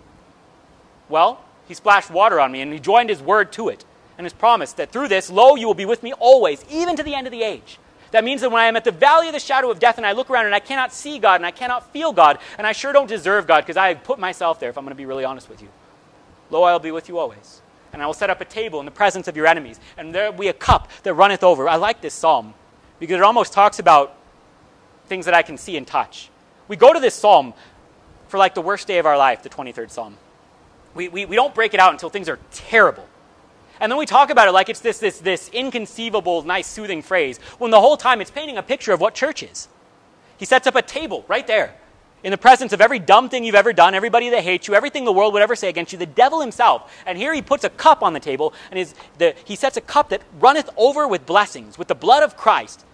Well, 1.09 1.41
he 1.67 1.73
splashed 1.73 2.11
water 2.11 2.39
on 2.39 2.53
me 2.53 2.61
and 2.61 2.73
he 2.73 2.79
joined 2.79 3.09
his 3.09 3.23
word 3.23 3.51
to 3.53 3.71
it 3.71 3.85
and 4.19 4.25
his 4.25 4.33
promise 4.33 4.73
that 4.75 4.93
through 4.93 5.09
this, 5.09 5.31
lo, 5.31 5.57
you 5.57 5.67
will 5.67 5.75
be 5.75 5.87
with 5.87 6.03
me 6.03 6.13
always, 6.13 6.65
even 6.71 6.97
to 6.97 7.03
the 7.03 7.15
end 7.15 7.27
of 7.27 7.31
the 7.31 7.43
age. 7.43 7.79
That 8.11 8.25
means 8.25 8.43
that 8.43 8.51
when 8.51 8.61
I 8.61 8.67
am 8.67 8.77
at 8.77 8.85
the 8.85 8.93
valley 8.93 9.29
of 9.29 9.33
the 9.33 9.41
shadow 9.41 9.71
of 9.71 9.79
death 9.79 9.97
and 9.97 10.07
I 10.07 10.13
look 10.13 10.29
around 10.29 10.47
and 10.47 10.55
I 10.55 10.61
cannot 10.61 10.93
see 10.93 11.19
God 11.19 11.37
and 11.37 11.47
I 11.47 11.51
cannot 11.51 11.93
feel 11.93 12.13
God 12.13 12.39
and 12.59 12.67
I 12.67 12.73
sure 12.73 12.93
don't 12.93 13.07
deserve 13.09 13.47
God 13.47 13.63
because 13.63 13.79
I 13.79 13.95
put 13.95 14.19
myself 14.19 14.61
there, 14.61 14.69
if 14.69 14.77
I'm 14.77 14.85
going 14.85 14.93
to 14.93 14.97
be 14.97 15.07
really 15.07 15.25
honest 15.25 15.49
with 15.49 15.63
you, 15.63 15.69
lo, 16.51 16.63
I 16.63 16.73
will 16.73 16.79
be 16.79 16.91
with 16.91 17.09
you 17.09 17.19
always. 17.19 17.63
and 17.93 18.03
I 18.03 18.07
will 18.07 18.15
set 18.15 18.31
up 18.31 18.41
a 18.41 18.45
table 18.45 18.81
in 18.81 18.87
the 18.87 18.93
presence 18.93 19.29
of 19.29 19.37
your 19.37 19.47
enemies, 19.47 19.79
and 19.97 20.15
there 20.15 20.31
will 20.31 20.39
be 20.39 20.49
a 20.49 20.55
cup 20.55 20.89
that 21.03 21.15
runneth 21.15 21.43
over. 21.45 21.69
I 21.69 21.77
like 21.77 22.01
this 22.01 22.15
psalm 22.15 22.55
because 22.99 23.17
it 23.17 23.23
almost 23.23 23.53
talks 23.53 23.79
about 23.79 24.17
things 25.07 25.27
that 25.27 25.35
I 25.35 25.43
can 25.43 25.59
see 25.59 25.77
and 25.77 25.87
touch. 25.87 26.31
We 26.69 26.77
go 26.77 26.93
to 26.93 27.01
this 27.01 27.15
psalm 27.15 27.53
for 28.29 28.39
like 28.39 28.55
the 28.55 28.63
worst 28.63 28.87
day 28.87 28.99
of 28.99 29.07
our 29.07 29.19
life, 29.19 29.43
the 29.43 29.51
23rd 29.51 29.91
psalm. 29.91 30.17
We, 30.95 31.09
we, 31.09 31.27
we 31.27 31.37
don't 31.37 31.55
break 31.55 31.75
it 31.75 31.81
out 31.81 31.93
until 31.93 32.09
things 32.09 32.29
are 32.29 32.39
terrible. 32.51 33.07
And 33.83 33.91
then 33.91 33.99
we 33.99 34.07
talk 34.07 34.31
about 34.31 34.47
it 34.47 34.53
like 34.53 34.69
it's 34.69 34.79
this, 34.79 34.99
this, 34.99 35.19
this 35.19 35.51
inconceivable, 35.53 36.43
nice, 36.43 36.69
soothing 36.69 37.03
phrase, 37.03 37.39
when 37.59 37.73
the 37.73 37.81
whole 37.81 37.97
time 37.97 38.21
it's 38.21 38.31
painting 38.31 38.57
a 38.57 38.63
picture 38.63 38.93
of 38.93 39.01
what 39.01 39.13
church 39.13 39.43
is. 39.43 39.67
He 40.39 40.45
sets 40.45 40.69
up 40.69 40.77
a 40.77 40.83
table 40.83 41.25
right 41.27 41.45
there 41.45 41.75
in 42.23 42.31
the 42.31 42.39
presence 42.39 42.73
of 42.73 42.81
every 42.81 43.01
dumb 43.01 43.29
thing 43.29 43.43
you've 43.43 43.57
ever 43.57 43.73
done, 43.73 43.93
everybody 43.93 44.31
that 44.31 44.45
hates 44.45 44.69
you, 44.69 44.77
everything 44.77 45.05
the 45.05 45.13
world 45.13 45.33
would 45.33 45.43
ever 45.43 45.57
say 45.57 45.69
against 45.69 45.93
you, 45.93 45.99
the 45.99 46.07
devil 46.07 46.41
himself. 46.41 46.95
And 47.07 47.19
here 47.19 47.35
he 47.35 47.43
puts 47.43 47.65
a 47.65 47.71
cup 47.71 48.05
on 48.05 48.13
the 48.13 48.21
table, 48.21 48.55
and 48.71 48.79
his, 48.79 48.95
the, 49.19 49.35
he 49.45 49.57
sets 49.57 49.77
a 49.77 49.81
cup 49.81 50.11
that 50.11 50.23
runneth 50.39 50.71
over 50.77 51.09
with 51.09 51.27
blessings, 51.27 51.77
with 51.77 51.89
the 51.89 51.97
blood 51.97 52.23
of 52.23 52.37
Christ. 52.37 52.85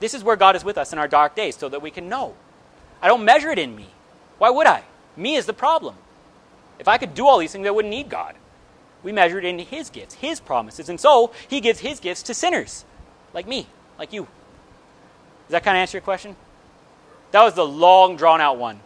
This 0.00 0.12
is 0.12 0.22
where 0.22 0.36
God 0.36 0.54
is 0.54 0.64
with 0.64 0.76
us 0.76 0.92
in 0.92 0.98
our 0.98 1.08
dark 1.08 1.34
days, 1.34 1.56
so 1.56 1.70
that 1.70 1.80
we 1.80 1.90
can 1.90 2.10
know. 2.10 2.34
I 3.00 3.08
don't 3.08 3.24
measure 3.24 3.48
it 3.48 3.58
in 3.58 3.74
me. 3.74 3.86
Why 4.36 4.50
would 4.50 4.66
I? 4.66 4.82
Me 5.16 5.36
is 5.36 5.46
the 5.46 5.54
problem. 5.54 5.94
If 6.78 6.88
I 6.88 6.98
could 6.98 7.14
do 7.14 7.26
all 7.26 7.38
these 7.38 7.52
things, 7.52 7.66
I 7.66 7.70
wouldn't 7.70 7.90
need 7.90 8.10
God. 8.10 8.34
We 9.02 9.12
measure 9.12 9.38
it 9.38 9.44
in 9.44 9.58
His 9.58 9.90
gifts, 9.90 10.14
His 10.14 10.40
promises. 10.40 10.88
And 10.88 11.00
so 11.00 11.32
He 11.48 11.60
gives 11.60 11.80
His 11.80 12.00
gifts 12.00 12.22
to 12.24 12.34
sinners, 12.34 12.84
like 13.32 13.46
me, 13.46 13.66
like 13.98 14.12
you. 14.12 14.22
Does 14.22 15.52
that 15.52 15.64
kind 15.64 15.76
of 15.76 15.80
answer 15.80 15.96
your 15.96 16.02
question? 16.02 16.36
That 17.32 17.42
was 17.42 17.54
the 17.54 17.66
long, 17.66 18.16
drawn 18.16 18.40
out 18.40 18.58
one. 18.58 18.80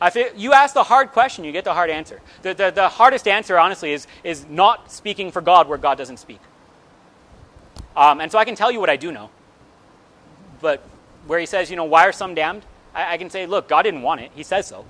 I 0.00 0.10
feel, 0.10 0.28
you 0.34 0.52
ask 0.52 0.74
the 0.74 0.82
hard 0.82 1.12
question, 1.12 1.44
you 1.44 1.52
get 1.52 1.62
the 1.62 1.74
hard 1.74 1.88
answer. 1.88 2.20
The, 2.42 2.54
the, 2.54 2.70
the 2.70 2.88
hardest 2.88 3.28
answer, 3.28 3.56
honestly, 3.56 3.92
is, 3.92 4.08
is 4.24 4.44
not 4.48 4.90
speaking 4.90 5.30
for 5.30 5.40
God 5.40 5.68
where 5.68 5.78
God 5.78 5.96
doesn't 5.96 6.16
speak. 6.16 6.40
Um, 7.94 8.20
and 8.20 8.32
so 8.32 8.36
I 8.36 8.44
can 8.44 8.56
tell 8.56 8.72
you 8.72 8.80
what 8.80 8.90
I 8.90 8.96
do 8.96 9.12
know. 9.12 9.30
But 10.60 10.82
where 11.28 11.38
he 11.38 11.46
says, 11.46 11.70
you 11.70 11.76
know, 11.76 11.84
why 11.84 12.06
are 12.08 12.12
some 12.12 12.34
damned? 12.34 12.64
I, 12.92 13.14
I 13.14 13.16
can 13.16 13.30
say, 13.30 13.46
look, 13.46 13.68
God 13.68 13.82
didn't 13.82 14.02
want 14.02 14.20
it. 14.20 14.32
He 14.34 14.42
says 14.42 14.66
so. 14.66 14.84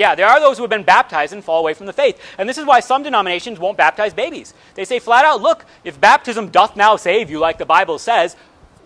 Yeah, 0.00 0.14
there 0.14 0.28
are 0.28 0.40
those 0.40 0.56
who 0.56 0.62
have 0.62 0.70
been 0.70 0.82
baptized 0.82 1.34
and 1.34 1.44
fall 1.44 1.60
away 1.60 1.74
from 1.74 1.84
the 1.84 1.92
faith. 1.92 2.18
And 2.38 2.48
this 2.48 2.56
is 2.56 2.64
why 2.64 2.80
some 2.80 3.02
denominations 3.02 3.58
won't 3.58 3.76
baptize 3.76 4.14
babies. 4.14 4.54
They 4.74 4.86
say 4.86 4.98
flat 4.98 5.26
out, 5.26 5.42
look, 5.42 5.66
if 5.84 6.00
baptism 6.00 6.48
doth 6.48 6.74
now 6.74 6.96
save 6.96 7.28
you, 7.28 7.38
like 7.38 7.58
the 7.58 7.66
Bible 7.66 7.98
says, 7.98 8.34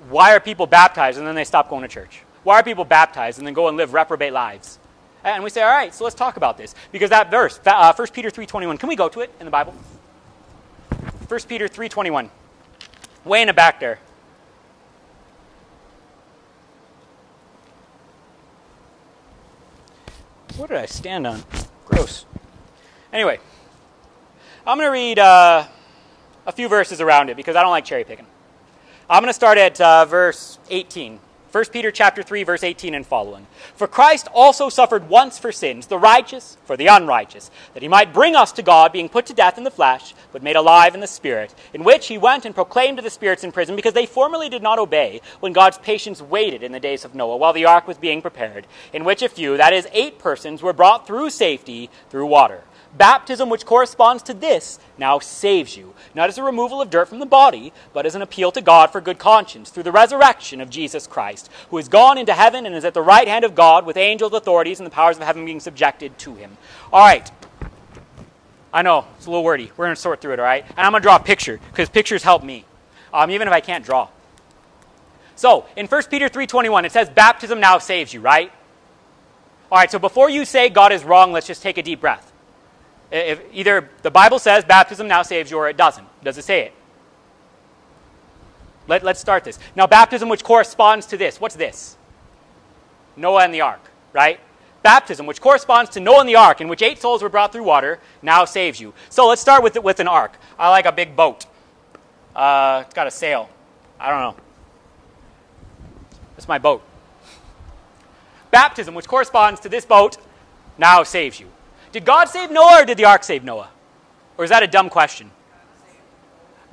why 0.08 0.34
are 0.34 0.40
people 0.40 0.66
baptized 0.66 1.16
and 1.16 1.24
then 1.24 1.36
they 1.36 1.44
stop 1.44 1.70
going 1.70 1.82
to 1.82 1.88
church? 1.88 2.22
Why 2.42 2.58
are 2.58 2.64
people 2.64 2.84
baptized 2.84 3.38
and 3.38 3.46
then 3.46 3.54
go 3.54 3.68
and 3.68 3.76
live 3.76 3.94
reprobate 3.94 4.32
lives? 4.32 4.80
And 5.22 5.44
we 5.44 5.50
say, 5.50 5.62
all 5.62 5.70
right, 5.70 5.94
so 5.94 6.02
let's 6.02 6.16
talk 6.16 6.36
about 6.36 6.58
this. 6.58 6.74
Because 6.90 7.10
that 7.10 7.30
verse, 7.30 7.60
uh, 7.64 7.94
1 7.94 8.08
Peter 8.08 8.28
3.21, 8.28 8.80
can 8.80 8.88
we 8.88 8.96
go 8.96 9.08
to 9.08 9.20
it 9.20 9.32
in 9.38 9.44
the 9.44 9.52
Bible? 9.52 9.72
1 11.28 11.40
Peter 11.42 11.68
3.21. 11.68 12.28
Way 13.24 13.40
in 13.40 13.46
the 13.46 13.54
back 13.54 13.78
there. 13.78 14.00
What 20.56 20.68
did 20.70 20.78
I 20.78 20.86
stand 20.86 21.26
on? 21.26 21.42
Gross. 21.84 22.26
Anyway, 23.12 23.40
I'm 24.64 24.78
going 24.78 24.86
to 24.86 24.92
read 24.92 25.18
uh, 25.18 25.66
a 26.46 26.52
few 26.52 26.68
verses 26.68 27.00
around 27.00 27.28
it 27.28 27.36
because 27.36 27.56
I 27.56 27.62
don't 27.62 27.72
like 27.72 27.84
cherry 27.84 28.04
picking. 28.04 28.26
I'm 29.10 29.20
going 29.20 29.30
to 29.30 29.34
start 29.34 29.58
at 29.58 29.80
uh, 29.80 30.04
verse 30.04 30.60
18. 30.70 31.18
1 31.54 31.66
Peter 31.66 31.92
chapter 31.92 32.20
3 32.20 32.42
verse 32.42 32.64
18 32.64 32.96
and 32.96 33.06
following. 33.06 33.46
For 33.76 33.86
Christ 33.86 34.26
also 34.34 34.68
suffered 34.68 35.08
once 35.08 35.38
for 35.38 35.52
sins, 35.52 35.86
the 35.86 35.96
righteous 35.96 36.56
for 36.64 36.76
the 36.76 36.88
unrighteous, 36.88 37.48
that 37.74 37.82
he 37.84 37.88
might 37.88 38.12
bring 38.12 38.34
us 38.34 38.50
to 38.50 38.62
God, 38.64 38.90
being 38.90 39.08
put 39.08 39.26
to 39.26 39.34
death 39.34 39.56
in 39.56 39.62
the 39.62 39.70
flesh, 39.70 40.14
but 40.32 40.42
made 40.42 40.56
alive 40.56 40.96
in 40.96 41.00
the 41.00 41.06
spirit, 41.06 41.54
in 41.72 41.84
which 41.84 42.08
he 42.08 42.18
went 42.18 42.44
and 42.44 42.56
proclaimed 42.56 42.96
to 42.96 43.04
the 43.04 43.08
spirits 43.08 43.44
in 43.44 43.52
prison, 43.52 43.76
because 43.76 43.92
they 43.92 44.04
formerly 44.04 44.48
did 44.48 44.64
not 44.64 44.80
obey, 44.80 45.20
when 45.38 45.52
God's 45.52 45.78
patience 45.78 46.20
waited 46.20 46.64
in 46.64 46.72
the 46.72 46.80
days 46.80 47.04
of 47.04 47.14
Noah, 47.14 47.36
while 47.36 47.52
the 47.52 47.66
ark 47.66 47.86
was 47.86 47.98
being 47.98 48.20
prepared, 48.20 48.66
in 48.92 49.04
which 49.04 49.22
a 49.22 49.28
few, 49.28 49.56
that 49.56 49.72
is 49.72 49.86
eight 49.92 50.18
persons, 50.18 50.60
were 50.60 50.72
brought 50.72 51.06
through 51.06 51.30
safety 51.30 51.88
through 52.10 52.26
water. 52.26 52.62
Baptism, 52.96 53.48
which 53.48 53.66
corresponds 53.66 54.22
to 54.24 54.34
this, 54.34 54.78
now 54.98 55.18
saves 55.18 55.76
you, 55.76 55.94
not 56.14 56.28
as 56.28 56.38
a 56.38 56.44
removal 56.44 56.80
of 56.80 56.90
dirt 56.90 57.08
from 57.08 57.18
the 57.18 57.26
body, 57.26 57.72
but 57.92 58.06
as 58.06 58.14
an 58.14 58.22
appeal 58.22 58.52
to 58.52 58.60
God 58.60 58.92
for 58.92 59.00
good 59.00 59.18
conscience 59.18 59.70
through 59.70 59.82
the 59.82 59.92
resurrection 59.92 60.60
of 60.60 60.70
Jesus 60.70 61.06
Christ, 61.06 61.50
who 61.70 61.78
is 61.78 61.88
gone 61.88 62.18
into 62.18 62.32
heaven 62.32 62.66
and 62.66 62.74
is 62.74 62.84
at 62.84 62.94
the 62.94 63.02
right 63.02 63.26
hand 63.26 63.44
of 63.44 63.56
God 63.56 63.84
with 63.84 63.96
angels, 63.96 64.32
authorities, 64.32 64.78
and 64.78 64.86
the 64.86 64.92
powers 64.92 65.16
of 65.16 65.24
heaven 65.24 65.44
being 65.44 65.58
subjected 65.58 66.16
to 66.18 66.34
him. 66.34 66.56
All 66.92 67.04
right. 67.04 67.28
I 68.72 68.82
know, 68.82 69.06
it's 69.16 69.26
a 69.26 69.30
little 69.30 69.44
wordy. 69.44 69.70
We're 69.76 69.86
going 69.86 69.96
to 69.96 70.00
sort 70.00 70.20
through 70.20 70.34
it, 70.34 70.38
all 70.38 70.44
right? 70.44 70.64
And 70.68 70.80
I'm 70.80 70.92
going 70.92 71.00
to 71.00 71.04
draw 71.04 71.16
a 71.16 71.22
picture, 71.22 71.60
because 71.70 71.88
pictures 71.88 72.22
help 72.22 72.44
me, 72.44 72.64
um, 73.12 73.30
even 73.30 73.48
if 73.48 73.54
I 73.54 73.60
can't 73.60 73.84
draw. 73.84 74.08
So, 75.36 75.66
in 75.76 75.86
1 75.86 76.02
Peter 76.10 76.28
3.21, 76.28 76.84
it 76.84 76.92
says, 76.92 77.08
baptism 77.08 77.58
now 77.58 77.78
saves 77.78 78.14
you, 78.14 78.20
right? 78.20 78.52
All 79.70 79.78
right, 79.78 79.90
so 79.90 79.98
before 79.98 80.30
you 80.30 80.44
say 80.44 80.68
God 80.68 80.92
is 80.92 81.02
wrong, 81.02 81.32
let's 81.32 81.46
just 81.46 81.62
take 81.62 81.78
a 81.78 81.82
deep 81.82 82.00
breath. 82.00 82.32
If 83.14 83.40
either 83.52 83.88
the 84.02 84.10
Bible 84.10 84.40
says 84.40 84.64
baptism 84.64 85.06
now 85.06 85.22
saves 85.22 85.48
you 85.48 85.56
or 85.56 85.68
it 85.68 85.76
doesn't. 85.76 86.06
Does 86.24 86.36
it 86.36 86.42
say 86.42 86.62
it? 86.62 86.72
Let, 88.88 89.04
let's 89.04 89.20
start 89.20 89.44
this. 89.44 89.56
Now, 89.76 89.86
baptism, 89.86 90.28
which 90.28 90.42
corresponds 90.42 91.06
to 91.06 91.16
this. 91.16 91.40
What's 91.40 91.54
this? 91.54 91.96
Noah 93.16 93.44
and 93.44 93.54
the 93.54 93.60
ark, 93.60 93.80
right? 94.12 94.40
Baptism, 94.82 95.26
which 95.26 95.40
corresponds 95.40 95.92
to 95.92 96.00
Noah 96.00 96.20
and 96.20 96.28
the 96.28 96.34
ark, 96.34 96.60
in 96.60 96.66
which 96.66 96.82
eight 96.82 96.98
souls 96.98 97.22
were 97.22 97.28
brought 97.28 97.52
through 97.52 97.62
water, 97.62 98.00
now 98.20 98.44
saves 98.44 98.80
you. 98.80 98.92
So 99.10 99.28
let's 99.28 99.40
start 99.40 99.62
with, 99.62 99.80
with 99.80 100.00
an 100.00 100.08
ark. 100.08 100.36
I 100.58 100.70
like 100.70 100.84
a 100.84 100.92
big 100.92 101.14
boat. 101.14 101.46
Uh, 102.34 102.82
it's 102.84 102.94
got 102.94 103.06
a 103.06 103.12
sail. 103.12 103.48
I 104.00 104.10
don't 104.10 104.20
know. 104.20 104.42
It's 106.36 106.48
my 106.48 106.58
boat. 106.58 106.82
Baptism, 108.50 108.92
which 108.96 109.06
corresponds 109.06 109.60
to 109.60 109.68
this 109.68 109.84
boat, 109.84 110.16
now 110.78 111.04
saves 111.04 111.38
you. 111.38 111.46
Did 111.94 112.04
God 112.04 112.28
save 112.28 112.50
Noah 112.50 112.82
or 112.82 112.84
did 112.84 112.98
the 112.98 113.04
ark 113.04 113.22
save 113.22 113.44
Noah? 113.44 113.68
Or 114.36 114.42
is 114.42 114.50
that 114.50 114.64
a 114.64 114.66
dumb 114.66 114.90
question? 114.90 115.30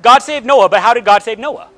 God 0.02 0.18
saved 0.18 0.44
Noah, 0.44 0.68
but 0.68 0.80
how 0.80 0.94
did 0.94 1.04
God 1.04 1.22
save 1.22 1.38
Noah? 1.38 1.68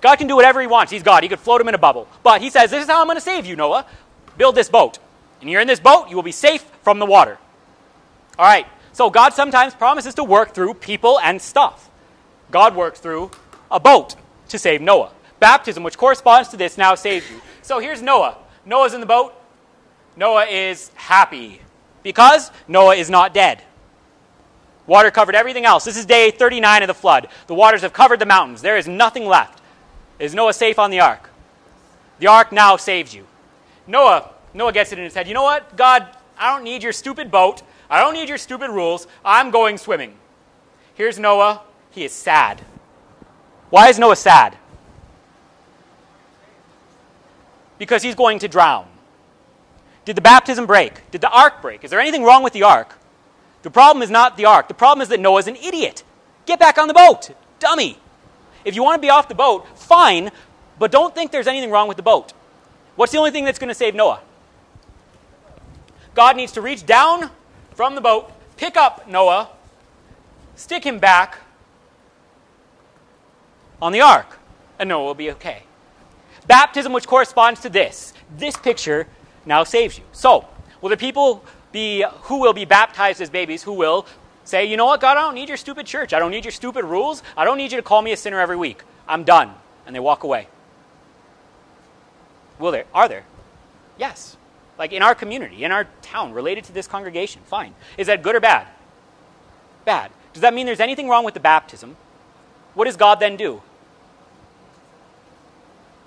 God 0.00 0.16
can 0.16 0.28
do 0.28 0.34
whatever 0.34 0.58
he 0.62 0.66
wants. 0.66 0.90
He's 0.90 1.02
God. 1.02 1.22
He 1.22 1.28
could 1.28 1.40
float 1.40 1.60
him 1.60 1.68
in 1.68 1.74
a 1.74 1.78
bubble. 1.78 2.08
But 2.22 2.40
he 2.40 2.48
says, 2.48 2.70
This 2.70 2.84
is 2.84 2.88
how 2.88 3.02
I'm 3.02 3.06
going 3.06 3.18
to 3.18 3.20
save 3.20 3.44
you, 3.44 3.54
Noah. 3.54 3.84
Build 4.38 4.54
this 4.54 4.70
boat. 4.70 4.98
And 5.42 5.50
you're 5.50 5.60
in 5.60 5.68
this 5.68 5.78
boat, 5.78 6.08
you 6.08 6.16
will 6.16 6.22
be 6.22 6.32
safe 6.32 6.62
from 6.80 6.98
the 6.98 7.04
water. 7.04 7.36
All 8.38 8.46
right. 8.46 8.66
So 8.94 9.10
God 9.10 9.34
sometimes 9.34 9.74
promises 9.74 10.14
to 10.14 10.24
work 10.24 10.54
through 10.54 10.72
people 10.72 11.20
and 11.20 11.42
stuff. 11.42 11.90
God 12.50 12.74
works 12.74 12.98
through 12.98 13.30
a 13.70 13.78
boat 13.78 14.16
to 14.48 14.58
save 14.58 14.80
Noah. 14.80 15.10
Baptism, 15.38 15.82
which 15.82 15.98
corresponds 15.98 16.48
to 16.48 16.56
this, 16.56 16.78
now 16.78 16.94
saves 16.94 17.30
you. 17.30 17.42
So 17.60 17.78
here's 17.78 18.00
Noah. 18.00 18.38
Noah's 18.64 18.94
in 18.94 19.00
the 19.00 19.06
boat. 19.06 19.34
Noah 20.16 20.46
is 20.46 20.90
happy 20.94 21.60
because 22.08 22.50
Noah 22.66 22.94
is 22.94 23.10
not 23.10 23.34
dead. 23.34 23.62
Water 24.86 25.10
covered 25.10 25.34
everything 25.34 25.66
else. 25.66 25.84
This 25.84 25.98
is 25.98 26.06
day 26.06 26.30
39 26.30 26.84
of 26.84 26.86
the 26.86 26.94
flood. 26.94 27.28
The 27.48 27.54
waters 27.54 27.82
have 27.82 27.92
covered 27.92 28.18
the 28.18 28.24
mountains. 28.24 28.62
There 28.62 28.78
is 28.78 28.88
nothing 28.88 29.26
left. 29.26 29.60
Is 30.18 30.34
Noah 30.34 30.54
safe 30.54 30.78
on 30.78 30.90
the 30.90 31.00
ark? 31.00 31.28
The 32.18 32.28
ark 32.28 32.50
now 32.50 32.78
saves 32.78 33.14
you. 33.14 33.26
Noah, 33.86 34.30
Noah 34.54 34.72
gets 34.72 34.90
it 34.90 34.98
in 34.98 35.04
his 35.04 35.12
head. 35.12 35.28
You 35.28 35.34
know 35.34 35.42
what? 35.42 35.76
God, 35.76 36.08
I 36.38 36.54
don't 36.54 36.64
need 36.64 36.82
your 36.82 36.94
stupid 36.94 37.30
boat. 37.30 37.60
I 37.90 38.00
don't 38.00 38.14
need 38.14 38.30
your 38.30 38.38
stupid 38.38 38.70
rules. 38.70 39.06
I'm 39.22 39.50
going 39.50 39.76
swimming. 39.76 40.14
Here's 40.94 41.18
Noah. 41.18 41.60
He 41.90 42.06
is 42.06 42.12
sad. 42.12 42.62
Why 43.68 43.90
is 43.90 43.98
Noah 43.98 44.16
sad? 44.16 44.56
Because 47.76 48.02
he's 48.02 48.14
going 48.14 48.38
to 48.38 48.48
drown. 48.48 48.88
Did 50.08 50.16
the 50.16 50.22
baptism 50.22 50.64
break? 50.64 51.10
Did 51.10 51.20
the 51.20 51.28
ark 51.28 51.60
break? 51.60 51.84
Is 51.84 51.90
there 51.90 52.00
anything 52.00 52.24
wrong 52.24 52.42
with 52.42 52.54
the 52.54 52.62
ark? 52.62 52.96
The 53.60 53.70
problem 53.70 54.02
is 54.02 54.08
not 54.08 54.38
the 54.38 54.46
ark. 54.46 54.66
The 54.66 54.72
problem 54.72 55.02
is 55.02 55.08
that 55.10 55.20
Noah's 55.20 55.46
an 55.46 55.56
idiot. 55.56 56.02
Get 56.46 56.58
back 56.58 56.78
on 56.78 56.88
the 56.88 56.94
boat, 56.94 57.28
dummy. 57.58 57.98
If 58.64 58.74
you 58.74 58.82
want 58.82 59.02
to 59.02 59.06
be 59.06 59.10
off 59.10 59.28
the 59.28 59.34
boat, 59.34 59.68
fine, 59.78 60.30
but 60.78 60.90
don't 60.90 61.14
think 61.14 61.30
there's 61.30 61.46
anything 61.46 61.70
wrong 61.70 61.88
with 61.88 61.98
the 61.98 62.02
boat. 62.02 62.32
What's 62.96 63.12
the 63.12 63.18
only 63.18 63.32
thing 63.32 63.44
that's 63.44 63.58
going 63.58 63.68
to 63.68 63.74
save 63.74 63.94
Noah? 63.94 64.22
God 66.14 66.38
needs 66.38 66.52
to 66.52 66.62
reach 66.62 66.86
down 66.86 67.28
from 67.74 67.94
the 67.94 68.00
boat, 68.00 68.32
pick 68.56 68.78
up 68.78 69.06
Noah, 69.10 69.50
stick 70.56 70.84
him 70.84 70.98
back 70.98 71.36
on 73.82 73.92
the 73.92 74.00
ark, 74.00 74.38
and 74.78 74.88
Noah 74.88 75.04
will 75.04 75.14
be 75.14 75.30
okay. 75.32 75.64
Baptism, 76.46 76.94
which 76.94 77.06
corresponds 77.06 77.60
to 77.60 77.68
this, 77.68 78.14
this 78.38 78.56
picture 78.56 79.06
now 79.48 79.64
saves 79.64 79.98
you. 79.98 80.04
So, 80.12 80.46
will 80.80 80.90
the 80.90 80.96
people 80.96 81.44
be 81.72 82.04
who 82.22 82.38
will 82.38 82.52
be 82.52 82.64
baptized 82.64 83.20
as 83.20 83.30
babies 83.30 83.62
who 83.62 83.72
will 83.72 84.06
say, 84.44 84.64
you 84.64 84.76
know 84.76 84.86
what, 84.86 85.00
God, 85.00 85.16
I 85.16 85.20
don't 85.22 85.34
need 85.34 85.48
your 85.48 85.56
stupid 85.56 85.86
church. 85.86 86.12
I 86.12 86.18
don't 86.18 86.30
need 86.30 86.44
your 86.44 86.52
stupid 86.52 86.84
rules. 86.84 87.22
I 87.36 87.44
don't 87.44 87.58
need 87.58 87.72
you 87.72 87.78
to 87.78 87.82
call 87.82 88.00
me 88.00 88.12
a 88.12 88.16
sinner 88.16 88.40
every 88.40 88.56
week. 88.56 88.82
I'm 89.06 89.24
done. 89.24 89.52
And 89.86 89.94
they 89.94 90.00
walk 90.00 90.22
away. 90.22 90.48
Will 92.58 92.70
there? 92.70 92.84
Are 92.94 93.08
there? 93.08 93.24
Yes. 93.98 94.36
Like 94.78 94.92
in 94.92 95.02
our 95.02 95.14
community, 95.14 95.64
in 95.64 95.72
our 95.72 95.86
town, 96.02 96.32
related 96.32 96.64
to 96.64 96.72
this 96.72 96.86
congregation. 96.86 97.42
Fine. 97.46 97.74
Is 97.96 98.06
that 98.06 98.22
good 98.22 98.36
or 98.36 98.40
bad? 98.40 98.66
Bad. 99.84 100.10
Does 100.32 100.42
that 100.42 100.54
mean 100.54 100.66
there's 100.66 100.80
anything 100.80 101.08
wrong 101.08 101.24
with 101.24 101.34
the 101.34 101.40
baptism? 101.40 101.96
What 102.74 102.84
does 102.84 102.96
God 102.96 103.20
then 103.20 103.36
do? 103.36 103.62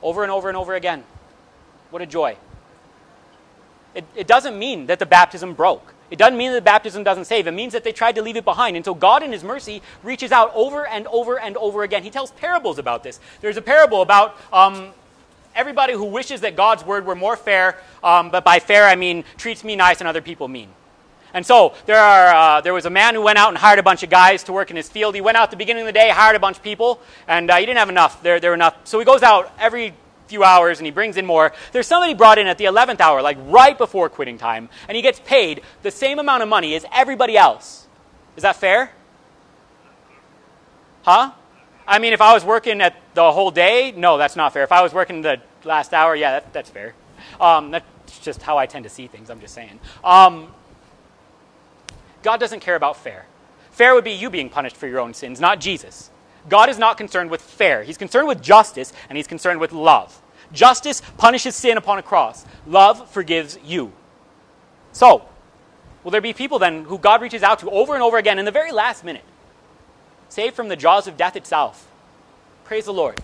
Over 0.01 0.23
and 0.23 0.32
over 0.32 0.47
and 0.47 0.58
over 0.58 0.73
again. 0.73 1.04
What 1.89 2.01
a 2.01 2.06
joy. 2.06 2.38
It, 3.93 4.06
it 4.15 4.27
doesn't 4.27 4.58
mean 4.58 4.88
that 4.88 4.99
the 4.99 5.06
baptism 5.06 5.54
broke. 5.54 5.93
It 6.10 6.19
doesn't 6.19 6.38
mean 6.38 6.51
that 6.51 6.58
the 6.58 6.62
baptism 6.62 7.04
doesn't 7.04 7.25
save. 7.25 7.47
It 7.47 7.51
means 7.51 7.71
that 7.73 7.84
they 7.84 7.93
tried 7.93 8.15
to 8.15 8.21
leave 8.21 8.36
it 8.36 8.43
behind 8.43 8.75
And 8.75 8.84
so 8.84 8.93
God, 8.93 9.23
in 9.23 9.32
His 9.32 9.43
mercy, 9.43 9.82
reaches 10.04 10.32
out 10.32 10.51
over 10.54 10.86
and 10.86 11.08
over 11.08 11.39
and 11.39 11.56
over 11.58 11.84
again. 11.84 12.04
He 12.04 12.10
tells 12.10 12.32
parables 12.32 12.77
about 12.77 13.04
this. 13.04 13.19
There's 13.39 13.58
a 13.58 13.62
parable 13.62 14.01
about 14.01 14.38
um, 14.51 14.89
everybody 15.56 15.93
who 15.93 16.06
wishes 16.06 16.41
that 16.41 16.56
God's 16.56 16.86
word 16.86 17.06
were 17.06 17.15
more 17.15 17.38
fair, 17.38 17.77
um, 18.04 18.30
but 18.30 18.43
by 18.43 18.60
fair 18.60 18.88
I 18.88 18.95
mean 18.95 19.23
treats 19.38 19.63
me 19.63 19.75
nice 19.75 19.99
and 19.99 20.08
other 20.08 20.21
people 20.21 20.47
mean. 20.47 20.69
And 21.34 21.45
so 21.45 21.73
there, 21.86 21.97
are, 21.97 22.58
uh, 22.58 22.62
there 22.62 22.73
was 22.73 22.86
a 22.86 22.89
man 22.89 23.15
who 23.15 23.21
went 23.21 23.38
out 23.38 23.49
and 23.49 23.58
hired 23.58 23.80
a 23.80 23.84
bunch 23.84 24.04
of 24.04 24.10
guys 24.10 24.43
to 24.43 24.54
work 24.54 24.69
in 24.69 24.75
his 24.75 24.89
field. 24.89 25.15
He 25.15 25.21
went 25.21 25.38
out 25.38 25.49
the 25.49 25.56
beginning 25.58 25.84
of 25.84 25.88
the 25.88 25.93
day, 25.93 26.10
hired 26.10 26.36
a 26.36 26.39
bunch 26.39 26.58
of 26.58 26.63
people, 26.63 26.99
and 27.25 27.49
uh, 27.49 27.56
he 27.56 27.65
didn't 27.65 27.80
have 27.80 27.88
enough. 27.88 28.21
There, 28.21 28.39
there 28.41 28.51
were 28.51 28.56
enough. 28.56 28.75
So 28.84 28.99
he 28.99 29.06
goes 29.06 29.23
out 29.23 29.54
every 29.58 29.93
few 30.31 30.43
hours 30.43 30.79
and 30.79 30.85
he 30.85 30.91
brings 30.91 31.17
in 31.17 31.25
more. 31.25 31.53
There's 31.73 31.85
somebody 31.85 32.15
brought 32.15 32.39
in 32.39 32.47
at 32.47 32.57
the 32.57 32.65
11th 32.65 32.99
hour, 32.99 33.21
like 33.21 33.37
right 33.45 33.77
before 33.77 34.09
quitting 34.09 34.37
time, 34.37 34.69
and 34.87 34.95
he 34.95 35.03
gets 35.03 35.19
paid 35.19 35.61
the 35.83 35.91
same 35.91 36.17
amount 36.17 36.41
of 36.41 36.49
money 36.49 36.73
as 36.73 36.85
everybody 36.91 37.37
else. 37.37 37.87
Is 38.35 38.43
that 38.43 38.55
fair? 38.55 38.91
Huh? 41.03 41.31
I 41.85 41.99
mean, 41.99 42.13
if 42.13 42.21
I 42.21 42.33
was 42.33 42.45
working 42.45 42.79
at 42.81 42.95
the 43.13 43.31
whole 43.31 43.51
day, 43.51 43.91
no, 43.91 44.17
that's 44.17 44.35
not 44.35 44.53
fair. 44.53 44.63
If 44.63 44.71
I 44.71 44.81
was 44.81 44.93
working 44.93 45.21
the 45.21 45.41
last 45.65 45.93
hour, 45.93 46.15
yeah, 46.15 46.39
that, 46.39 46.53
that's 46.53 46.69
fair. 46.69 46.93
Um, 47.39 47.71
that's 47.71 48.19
just 48.19 48.41
how 48.41 48.57
I 48.57 48.65
tend 48.65 48.83
to 48.83 48.89
see 48.89 49.07
things, 49.07 49.29
I'm 49.29 49.41
just 49.41 49.53
saying. 49.53 49.79
Um, 50.03 50.53
God 52.23 52.39
doesn't 52.39 52.61
care 52.61 52.75
about 52.75 52.97
fair. 52.97 53.25
Fair 53.71 53.93
would 53.95 54.03
be 54.03 54.11
you 54.11 54.29
being 54.29 54.49
punished 54.49 54.77
for 54.77 54.87
your 54.87 54.99
own 54.99 55.13
sins, 55.13 55.39
not 55.41 55.59
Jesus. 55.59 56.09
God 56.47 56.69
is 56.69 56.77
not 56.77 56.97
concerned 56.97 57.29
with 57.29 57.41
fair. 57.41 57.83
He's 57.83 57.97
concerned 57.97 58.27
with 58.27 58.41
justice, 58.41 58.93
and 59.09 59.17
he's 59.17 59.27
concerned 59.27 59.59
with 59.59 59.71
love. 59.73 60.20
Justice 60.53 61.01
punishes 61.17 61.55
sin 61.55 61.77
upon 61.77 61.97
a 61.97 62.03
cross. 62.03 62.45
Love 62.67 63.09
forgives 63.11 63.57
you. 63.63 63.91
So, 64.91 65.23
will 66.03 66.11
there 66.11 66.21
be 66.21 66.33
people 66.33 66.59
then 66.59 66.83
who 66.83 66.97
God 66.97 67.21
reaches 67.21 67.43
out 67.43 67.59
to 67.59 67.69
over 67.69 67.93
and 67.93 68.03
over 68.03 68.17
again 68.17 68.39
in 68.39 68.45
the 68.45 68.51
very 68.51 68.71
last 68.71 69.03
minute, 69.03 69.23
saved 70.29 70.55
from 70.55 70.67
the 70.67 70.75
jaws 70.75 71.07
of 71.07 71.17
death 71.17 71.35
itself? 71.35 71.87
Praise 72.65 72.85
the 72.85 72.93
Lord. 72.93 73.19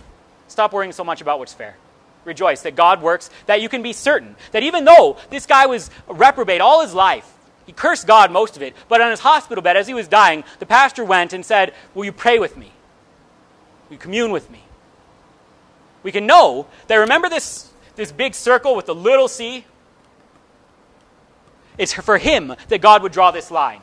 Stop 0.48 0.72
worrying 0.72 0.92
so 0.92 1.04
much 1.04 1.20
about 1.20 1.38
what's 1.38 1.52
fair. 1.52 1.76
Rejoice 2.24 2.62
that 2.62 2.76
God 2.76 3.02
works, 3.02 3.30
that 3.46 3.62
you 3.62 3.68
can 3.68 3.82
be 3.82 3.92
certain 3.92 4.36
that 4.52 4.62
even 4.62 4.84
though 4.84 5.16
this 5.30 5.46
guy 5.46 5.66
was 5.66 5.90
reprobate 6.08 6.60
all 6.60 6.82
his 6.82 6.94
life, 6.94 7.34
he 7.64 7.72
cursed 7.72 8.06
God 8.06 8.32
most 8.32 8.56
of 8.56 8.62
it, 8.62 8.74
but 8.88 9.00
on 9.00 9.10
his 9.10 9.20
hospital 9.20 9.60
bed 9.60 9.76
as 9.76 9.86
he 9.86 9.94
was 9.94 10.08
dying, 10.08 10.42
the 10.58 10.66
pastor 10.66 11.04
went 11.04 11.34
and 11.34 11.44
said, 11.44 11.74
Will 11.94 12.04
you 12.04 12.12
pray 12.12 12.38
with 12.38 12.56
me? 12.56 12.72
Will 13.88 13.94
you 13.94 13.98
commune 13.98 14.32
with 14.32 14.50
me? 14.50 14.62
We 16.02 16.12
can 16.12 16.26
know 16.26 16.66
that 16.86 16.96
remember 16.96 17.28
this, 17.28 17.70
this 17.96 18.12
big 18.12 18.34
circle 18.34 18.76
with 18.76 18.86
the 18.86 18.94
little 18.94 19.28
c? 19.28 19.64
It's 21.76 21.92
for 21.92 22.18
him 22.18 22.54
that 22.68 22.80
God 22.80 23.02
would 23.02 23.12
draw 23.12 23.30
this 23.30 23.50
line. 23.50 23.80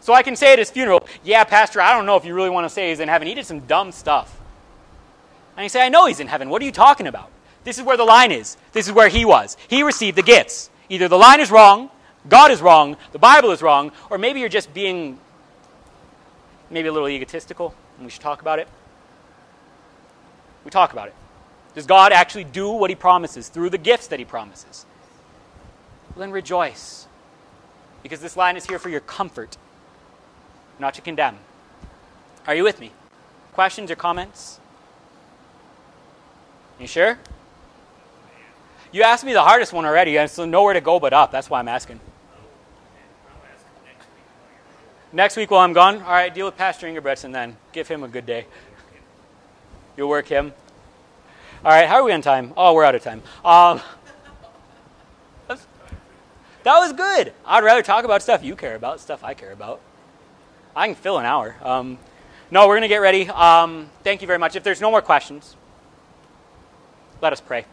So 0.00 0.12
I 0.12 0.22
can 0.22 0.36
say 0.36 0.52
at 0.52 0.58
his 0.58 0.70
funeral, 0.70 1.06
Yeah, 1.22 1.44
Pastor, 1.44 1.80
I 1.80 1.94
don't 1.94 2.04
know 2.04 2.16
if 2.16 2.24
you 2.24 2.34
really 2.34 2.50
want 2.50 2.66
to 2.66 2.68
say 2.68 2.90
he's 2.90 3.00
in 3.00 3.08
heaven. 3.08 3.26
He 3.26 3.34
did 3.34 3.46
some 3.46 3.60
dumb 3.60 3.90
stuff. 3.90 4.38
And 5.56 5.64
you 5.64 5.68
say, 5.68 5.84
I 5.84 5.88
know 5.88 6.06
he's 6.06 6.20
in 6.20 6.26
heaven. 6.26 6.50
What 6.50 6.60
are 6.60 6.64
you 6.64 6.72
talking 6.72 7.06
about? 7.06 7.30
This 7.64 7.78
is 7.78 7.84
where 7.84 7.96
the 7.96 8.04
line 8.04 8.30
is. 8.30 8.56
This 8.72 8.86
is 8.86 8.92
where 8.92 9.08
he 9.08 9.24
was. 9.24 9.56
He 9.68 9.82
received 9.82 10.18
the 10.18 10.22
gifts. 10.22 10.68
Either 10.90 11.08
the 11.08 11.16
line 11.16 11.40
is 11.40 11.50
wrong, 11.50 11.90
God 12.28 12.50
is 12.50 12.60
wrong, 12.60 12.96
the 13.12 13.18
Bible 13.18 13.50
is 13.50 13.62
wrong, 13.62 13.92
or 14.10 14.18
maybe 14.18 14.40
you're 14.40 14.48
just 14.48 14.74
being 14.74 15.18
maybe 16.70 16.88
a 16.88 16.92
little 16.92 17.08
egotistical, 17.08 17.74
and 17.96 18.04
we 18.04 18.10
should 18.10 18.20
talk 18.20 18.42
about 18.42 18.58
it. 18.58 18.68
We 20.64 20.70
talk 20.70 20.92
about 20.92 21.08
it. 21.08 21.14
Does 21.74 21.86
God 21.86 22.12
actually 22.12 22.44
do 22.44 22.70
what 22.70 22.90
he 22.90 22.96
promises 22.96 23.48
through 23.48 23.70
the 23.70 23.78
gifts 23.78 24.06
that 24.08 24.18
he 24.18 24.24
promises? 24.24 24.86
Well, 26.10 26.20
then 26.20 26.30
rejoice. 26.30 27.06
Because 28.02 28.20
this 28.20 28.36
line 28.36 28.56
is 28.56 28.66
here 28.66 28.78
for 28.78 28.88
your 28.88 29.00
comfort, 29.00 29.56
not 30.78 30.94
to 30.94 31.00
condemn. 31.00 31.38
Are 32.46 32.54
you 32.54 32.62
with 32.62 32.80
me? 32.80 32.92
Questions 33.52 33.90
or 33.90 33.96
comments? 33.96 34.60
You 36.78 36.86
sure? 36.86 37.18
You 38.92 39.02
asked 39.02 39.24
me 39.24 39.32
the 39.32 39.42
hardest 39.42 39.72
one 39.72 39.84
already, 39.84 40.18
and 40.18 40.30
so 40.30 40.44
nowhere 40.44 40.74
to 40.74 40.80
go 40.80 41.00
but 41.00 41.12
up. 41.12 41.32
That's 41.32 41.50
why 41.50 41.58
I'm 41.58 41.68
asking. 41.68 41.98
Next 45.12 45.36
week 45.36 45.50
while 45.50 45.60
I'm 45.60 45.72
gone? 45.72 46.02
All 46.02 46.12
right, 46.12 46.32
deal 46.32 46.46
with 46.46 46.56
Pastor 46.56 46.86
Ingebretson 46.86 47.32
then. 47.32 47.56
Give 47.72 47.86
him 47.86 48.02
a 48.02 48.08
good 48.08 48.26
day. 48.26 48.46
You'll 49.96 50.08
work 50.08 50.26
him. 50.26 50.52
All 51.64 51.70
right, 51.70 51.88
how 51.88 51.96
are 51.96 52.04
we 52.04 52.12
on 52.12 52.20
time? 52.20 52.52
Oh, 52.56 52.74
we're 52.74 52.84
out 52.84 52.94
of 52.94 53.02
time. 53.02 53.22
Um, 53.44 53.80
that 55.48 56.78
was 56.78 56.92
good. 56.92 57.32
I'd 57.44 57.62
rather 57.62 57.82
talk 57.82 58.04
about 58.04 58.22
stuff 58.22 58.42
you 58.42 58.56
care 58.56 58.74
about, 58.74 59.00
stuff 59.00 59.22
I 59.22 59.34
care 59.34 59.52
about. 59.52 59.80
I 60.74 60.86
can 60.86 60.96
fill 60.96 61.18
an 61.18 61.26
hour. 61.26 61.56
Um, 61.62 61.98
no, 62.50 62.66
we're 62.66 62.74
going 62.74 62.82
to 62.82 62.88
get 62.88 62.98
ready. 62.98 63.28
Um, 63.28 63.88
thank 64.02 64.20
you 64.20 64.26
very 64.26 64.38
much. 64.38 64.56
If 64.56 64.64
there's 64.64 64.80
no 64.80 64.90
more 64.90 65.02
questions, 65.02 65.56
let 67.22 67.32
us 67.32 67.40
pray. 67.40 67.64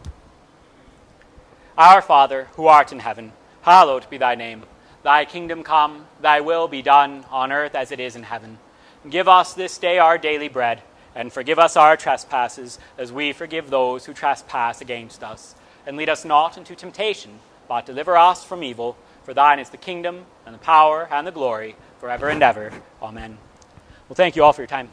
Our 1.78 2.02
Father, 2.02 2.50
who 2.56 2.68
art 2.68 2.92
in 2.92 3.00
heaven, 3.00 3.34
hallowed 3.64 4.10
be 4.10 4.18
thy 4.18 4.36
name. 4.36 4.64
Thy 5.04 5.26
kingdom 5.26 5.64
come, 5.64 6.06
thy 6.22 6.42
will 6.42 6.68
be 6.68 6.82
done 6.84 7.26
on 7.32 7.52
earth 7.52 7.74
as 7.74 7.92
it 7.92 8.00
is 8.00 8.16
in 8.16 8.24
heaven. 8.24 8.60
Give 9.10 9.28
us 9.28 9.54
this 9.54 9.80
day 9.80 9.98
our 9.98 10.20
daily 10.20 10.48
bread 10.48 10.84
and 11.16 11.32
forgive 11.32 11.60
us 11.60 11.76
our 11.76 11.98
trespasses, 11.98 12.80
as 12.98 13.12
we 13.12 13.34
forgive 13.34 13.70
those 13.70 14.06
who 14.06 14.14
trespass 14.14 14.82
against 14.82 15.24
us. 15.24 15.56
And 15.86 15.98
lead 15.98 16.10
us 16.10 16.26
not 16.26 16.58
into 16.58 16.76
temptation, 16.76 17.40
but 17.68 17.86
deliver 17.86 18.18
us 18.18 18.44
from 18.44 18.64
evil. 18.64 18.98
For 19.24 19.34
thine 19.34 19.60
is 19.60 19.70
the 19.70 19.78
kingdom, 19.78 20.26
and 20.46 20.56
the 20.56 20.60
power, 20.60 21.08
and 21.12 21.26
the 21.28 21.32
glory, 21.32 21.76
forever 22.00 22.30
and 22.30 22.42
ever. 22.42 22.72
Amen. 23.02 23.38
Well, 24.10 24.16
thank 24.16 24.36
you 24.36 24.44
all 24.44 24.54
for 24.54 24.62
your 24.62 24.68
time. 24.68 24.90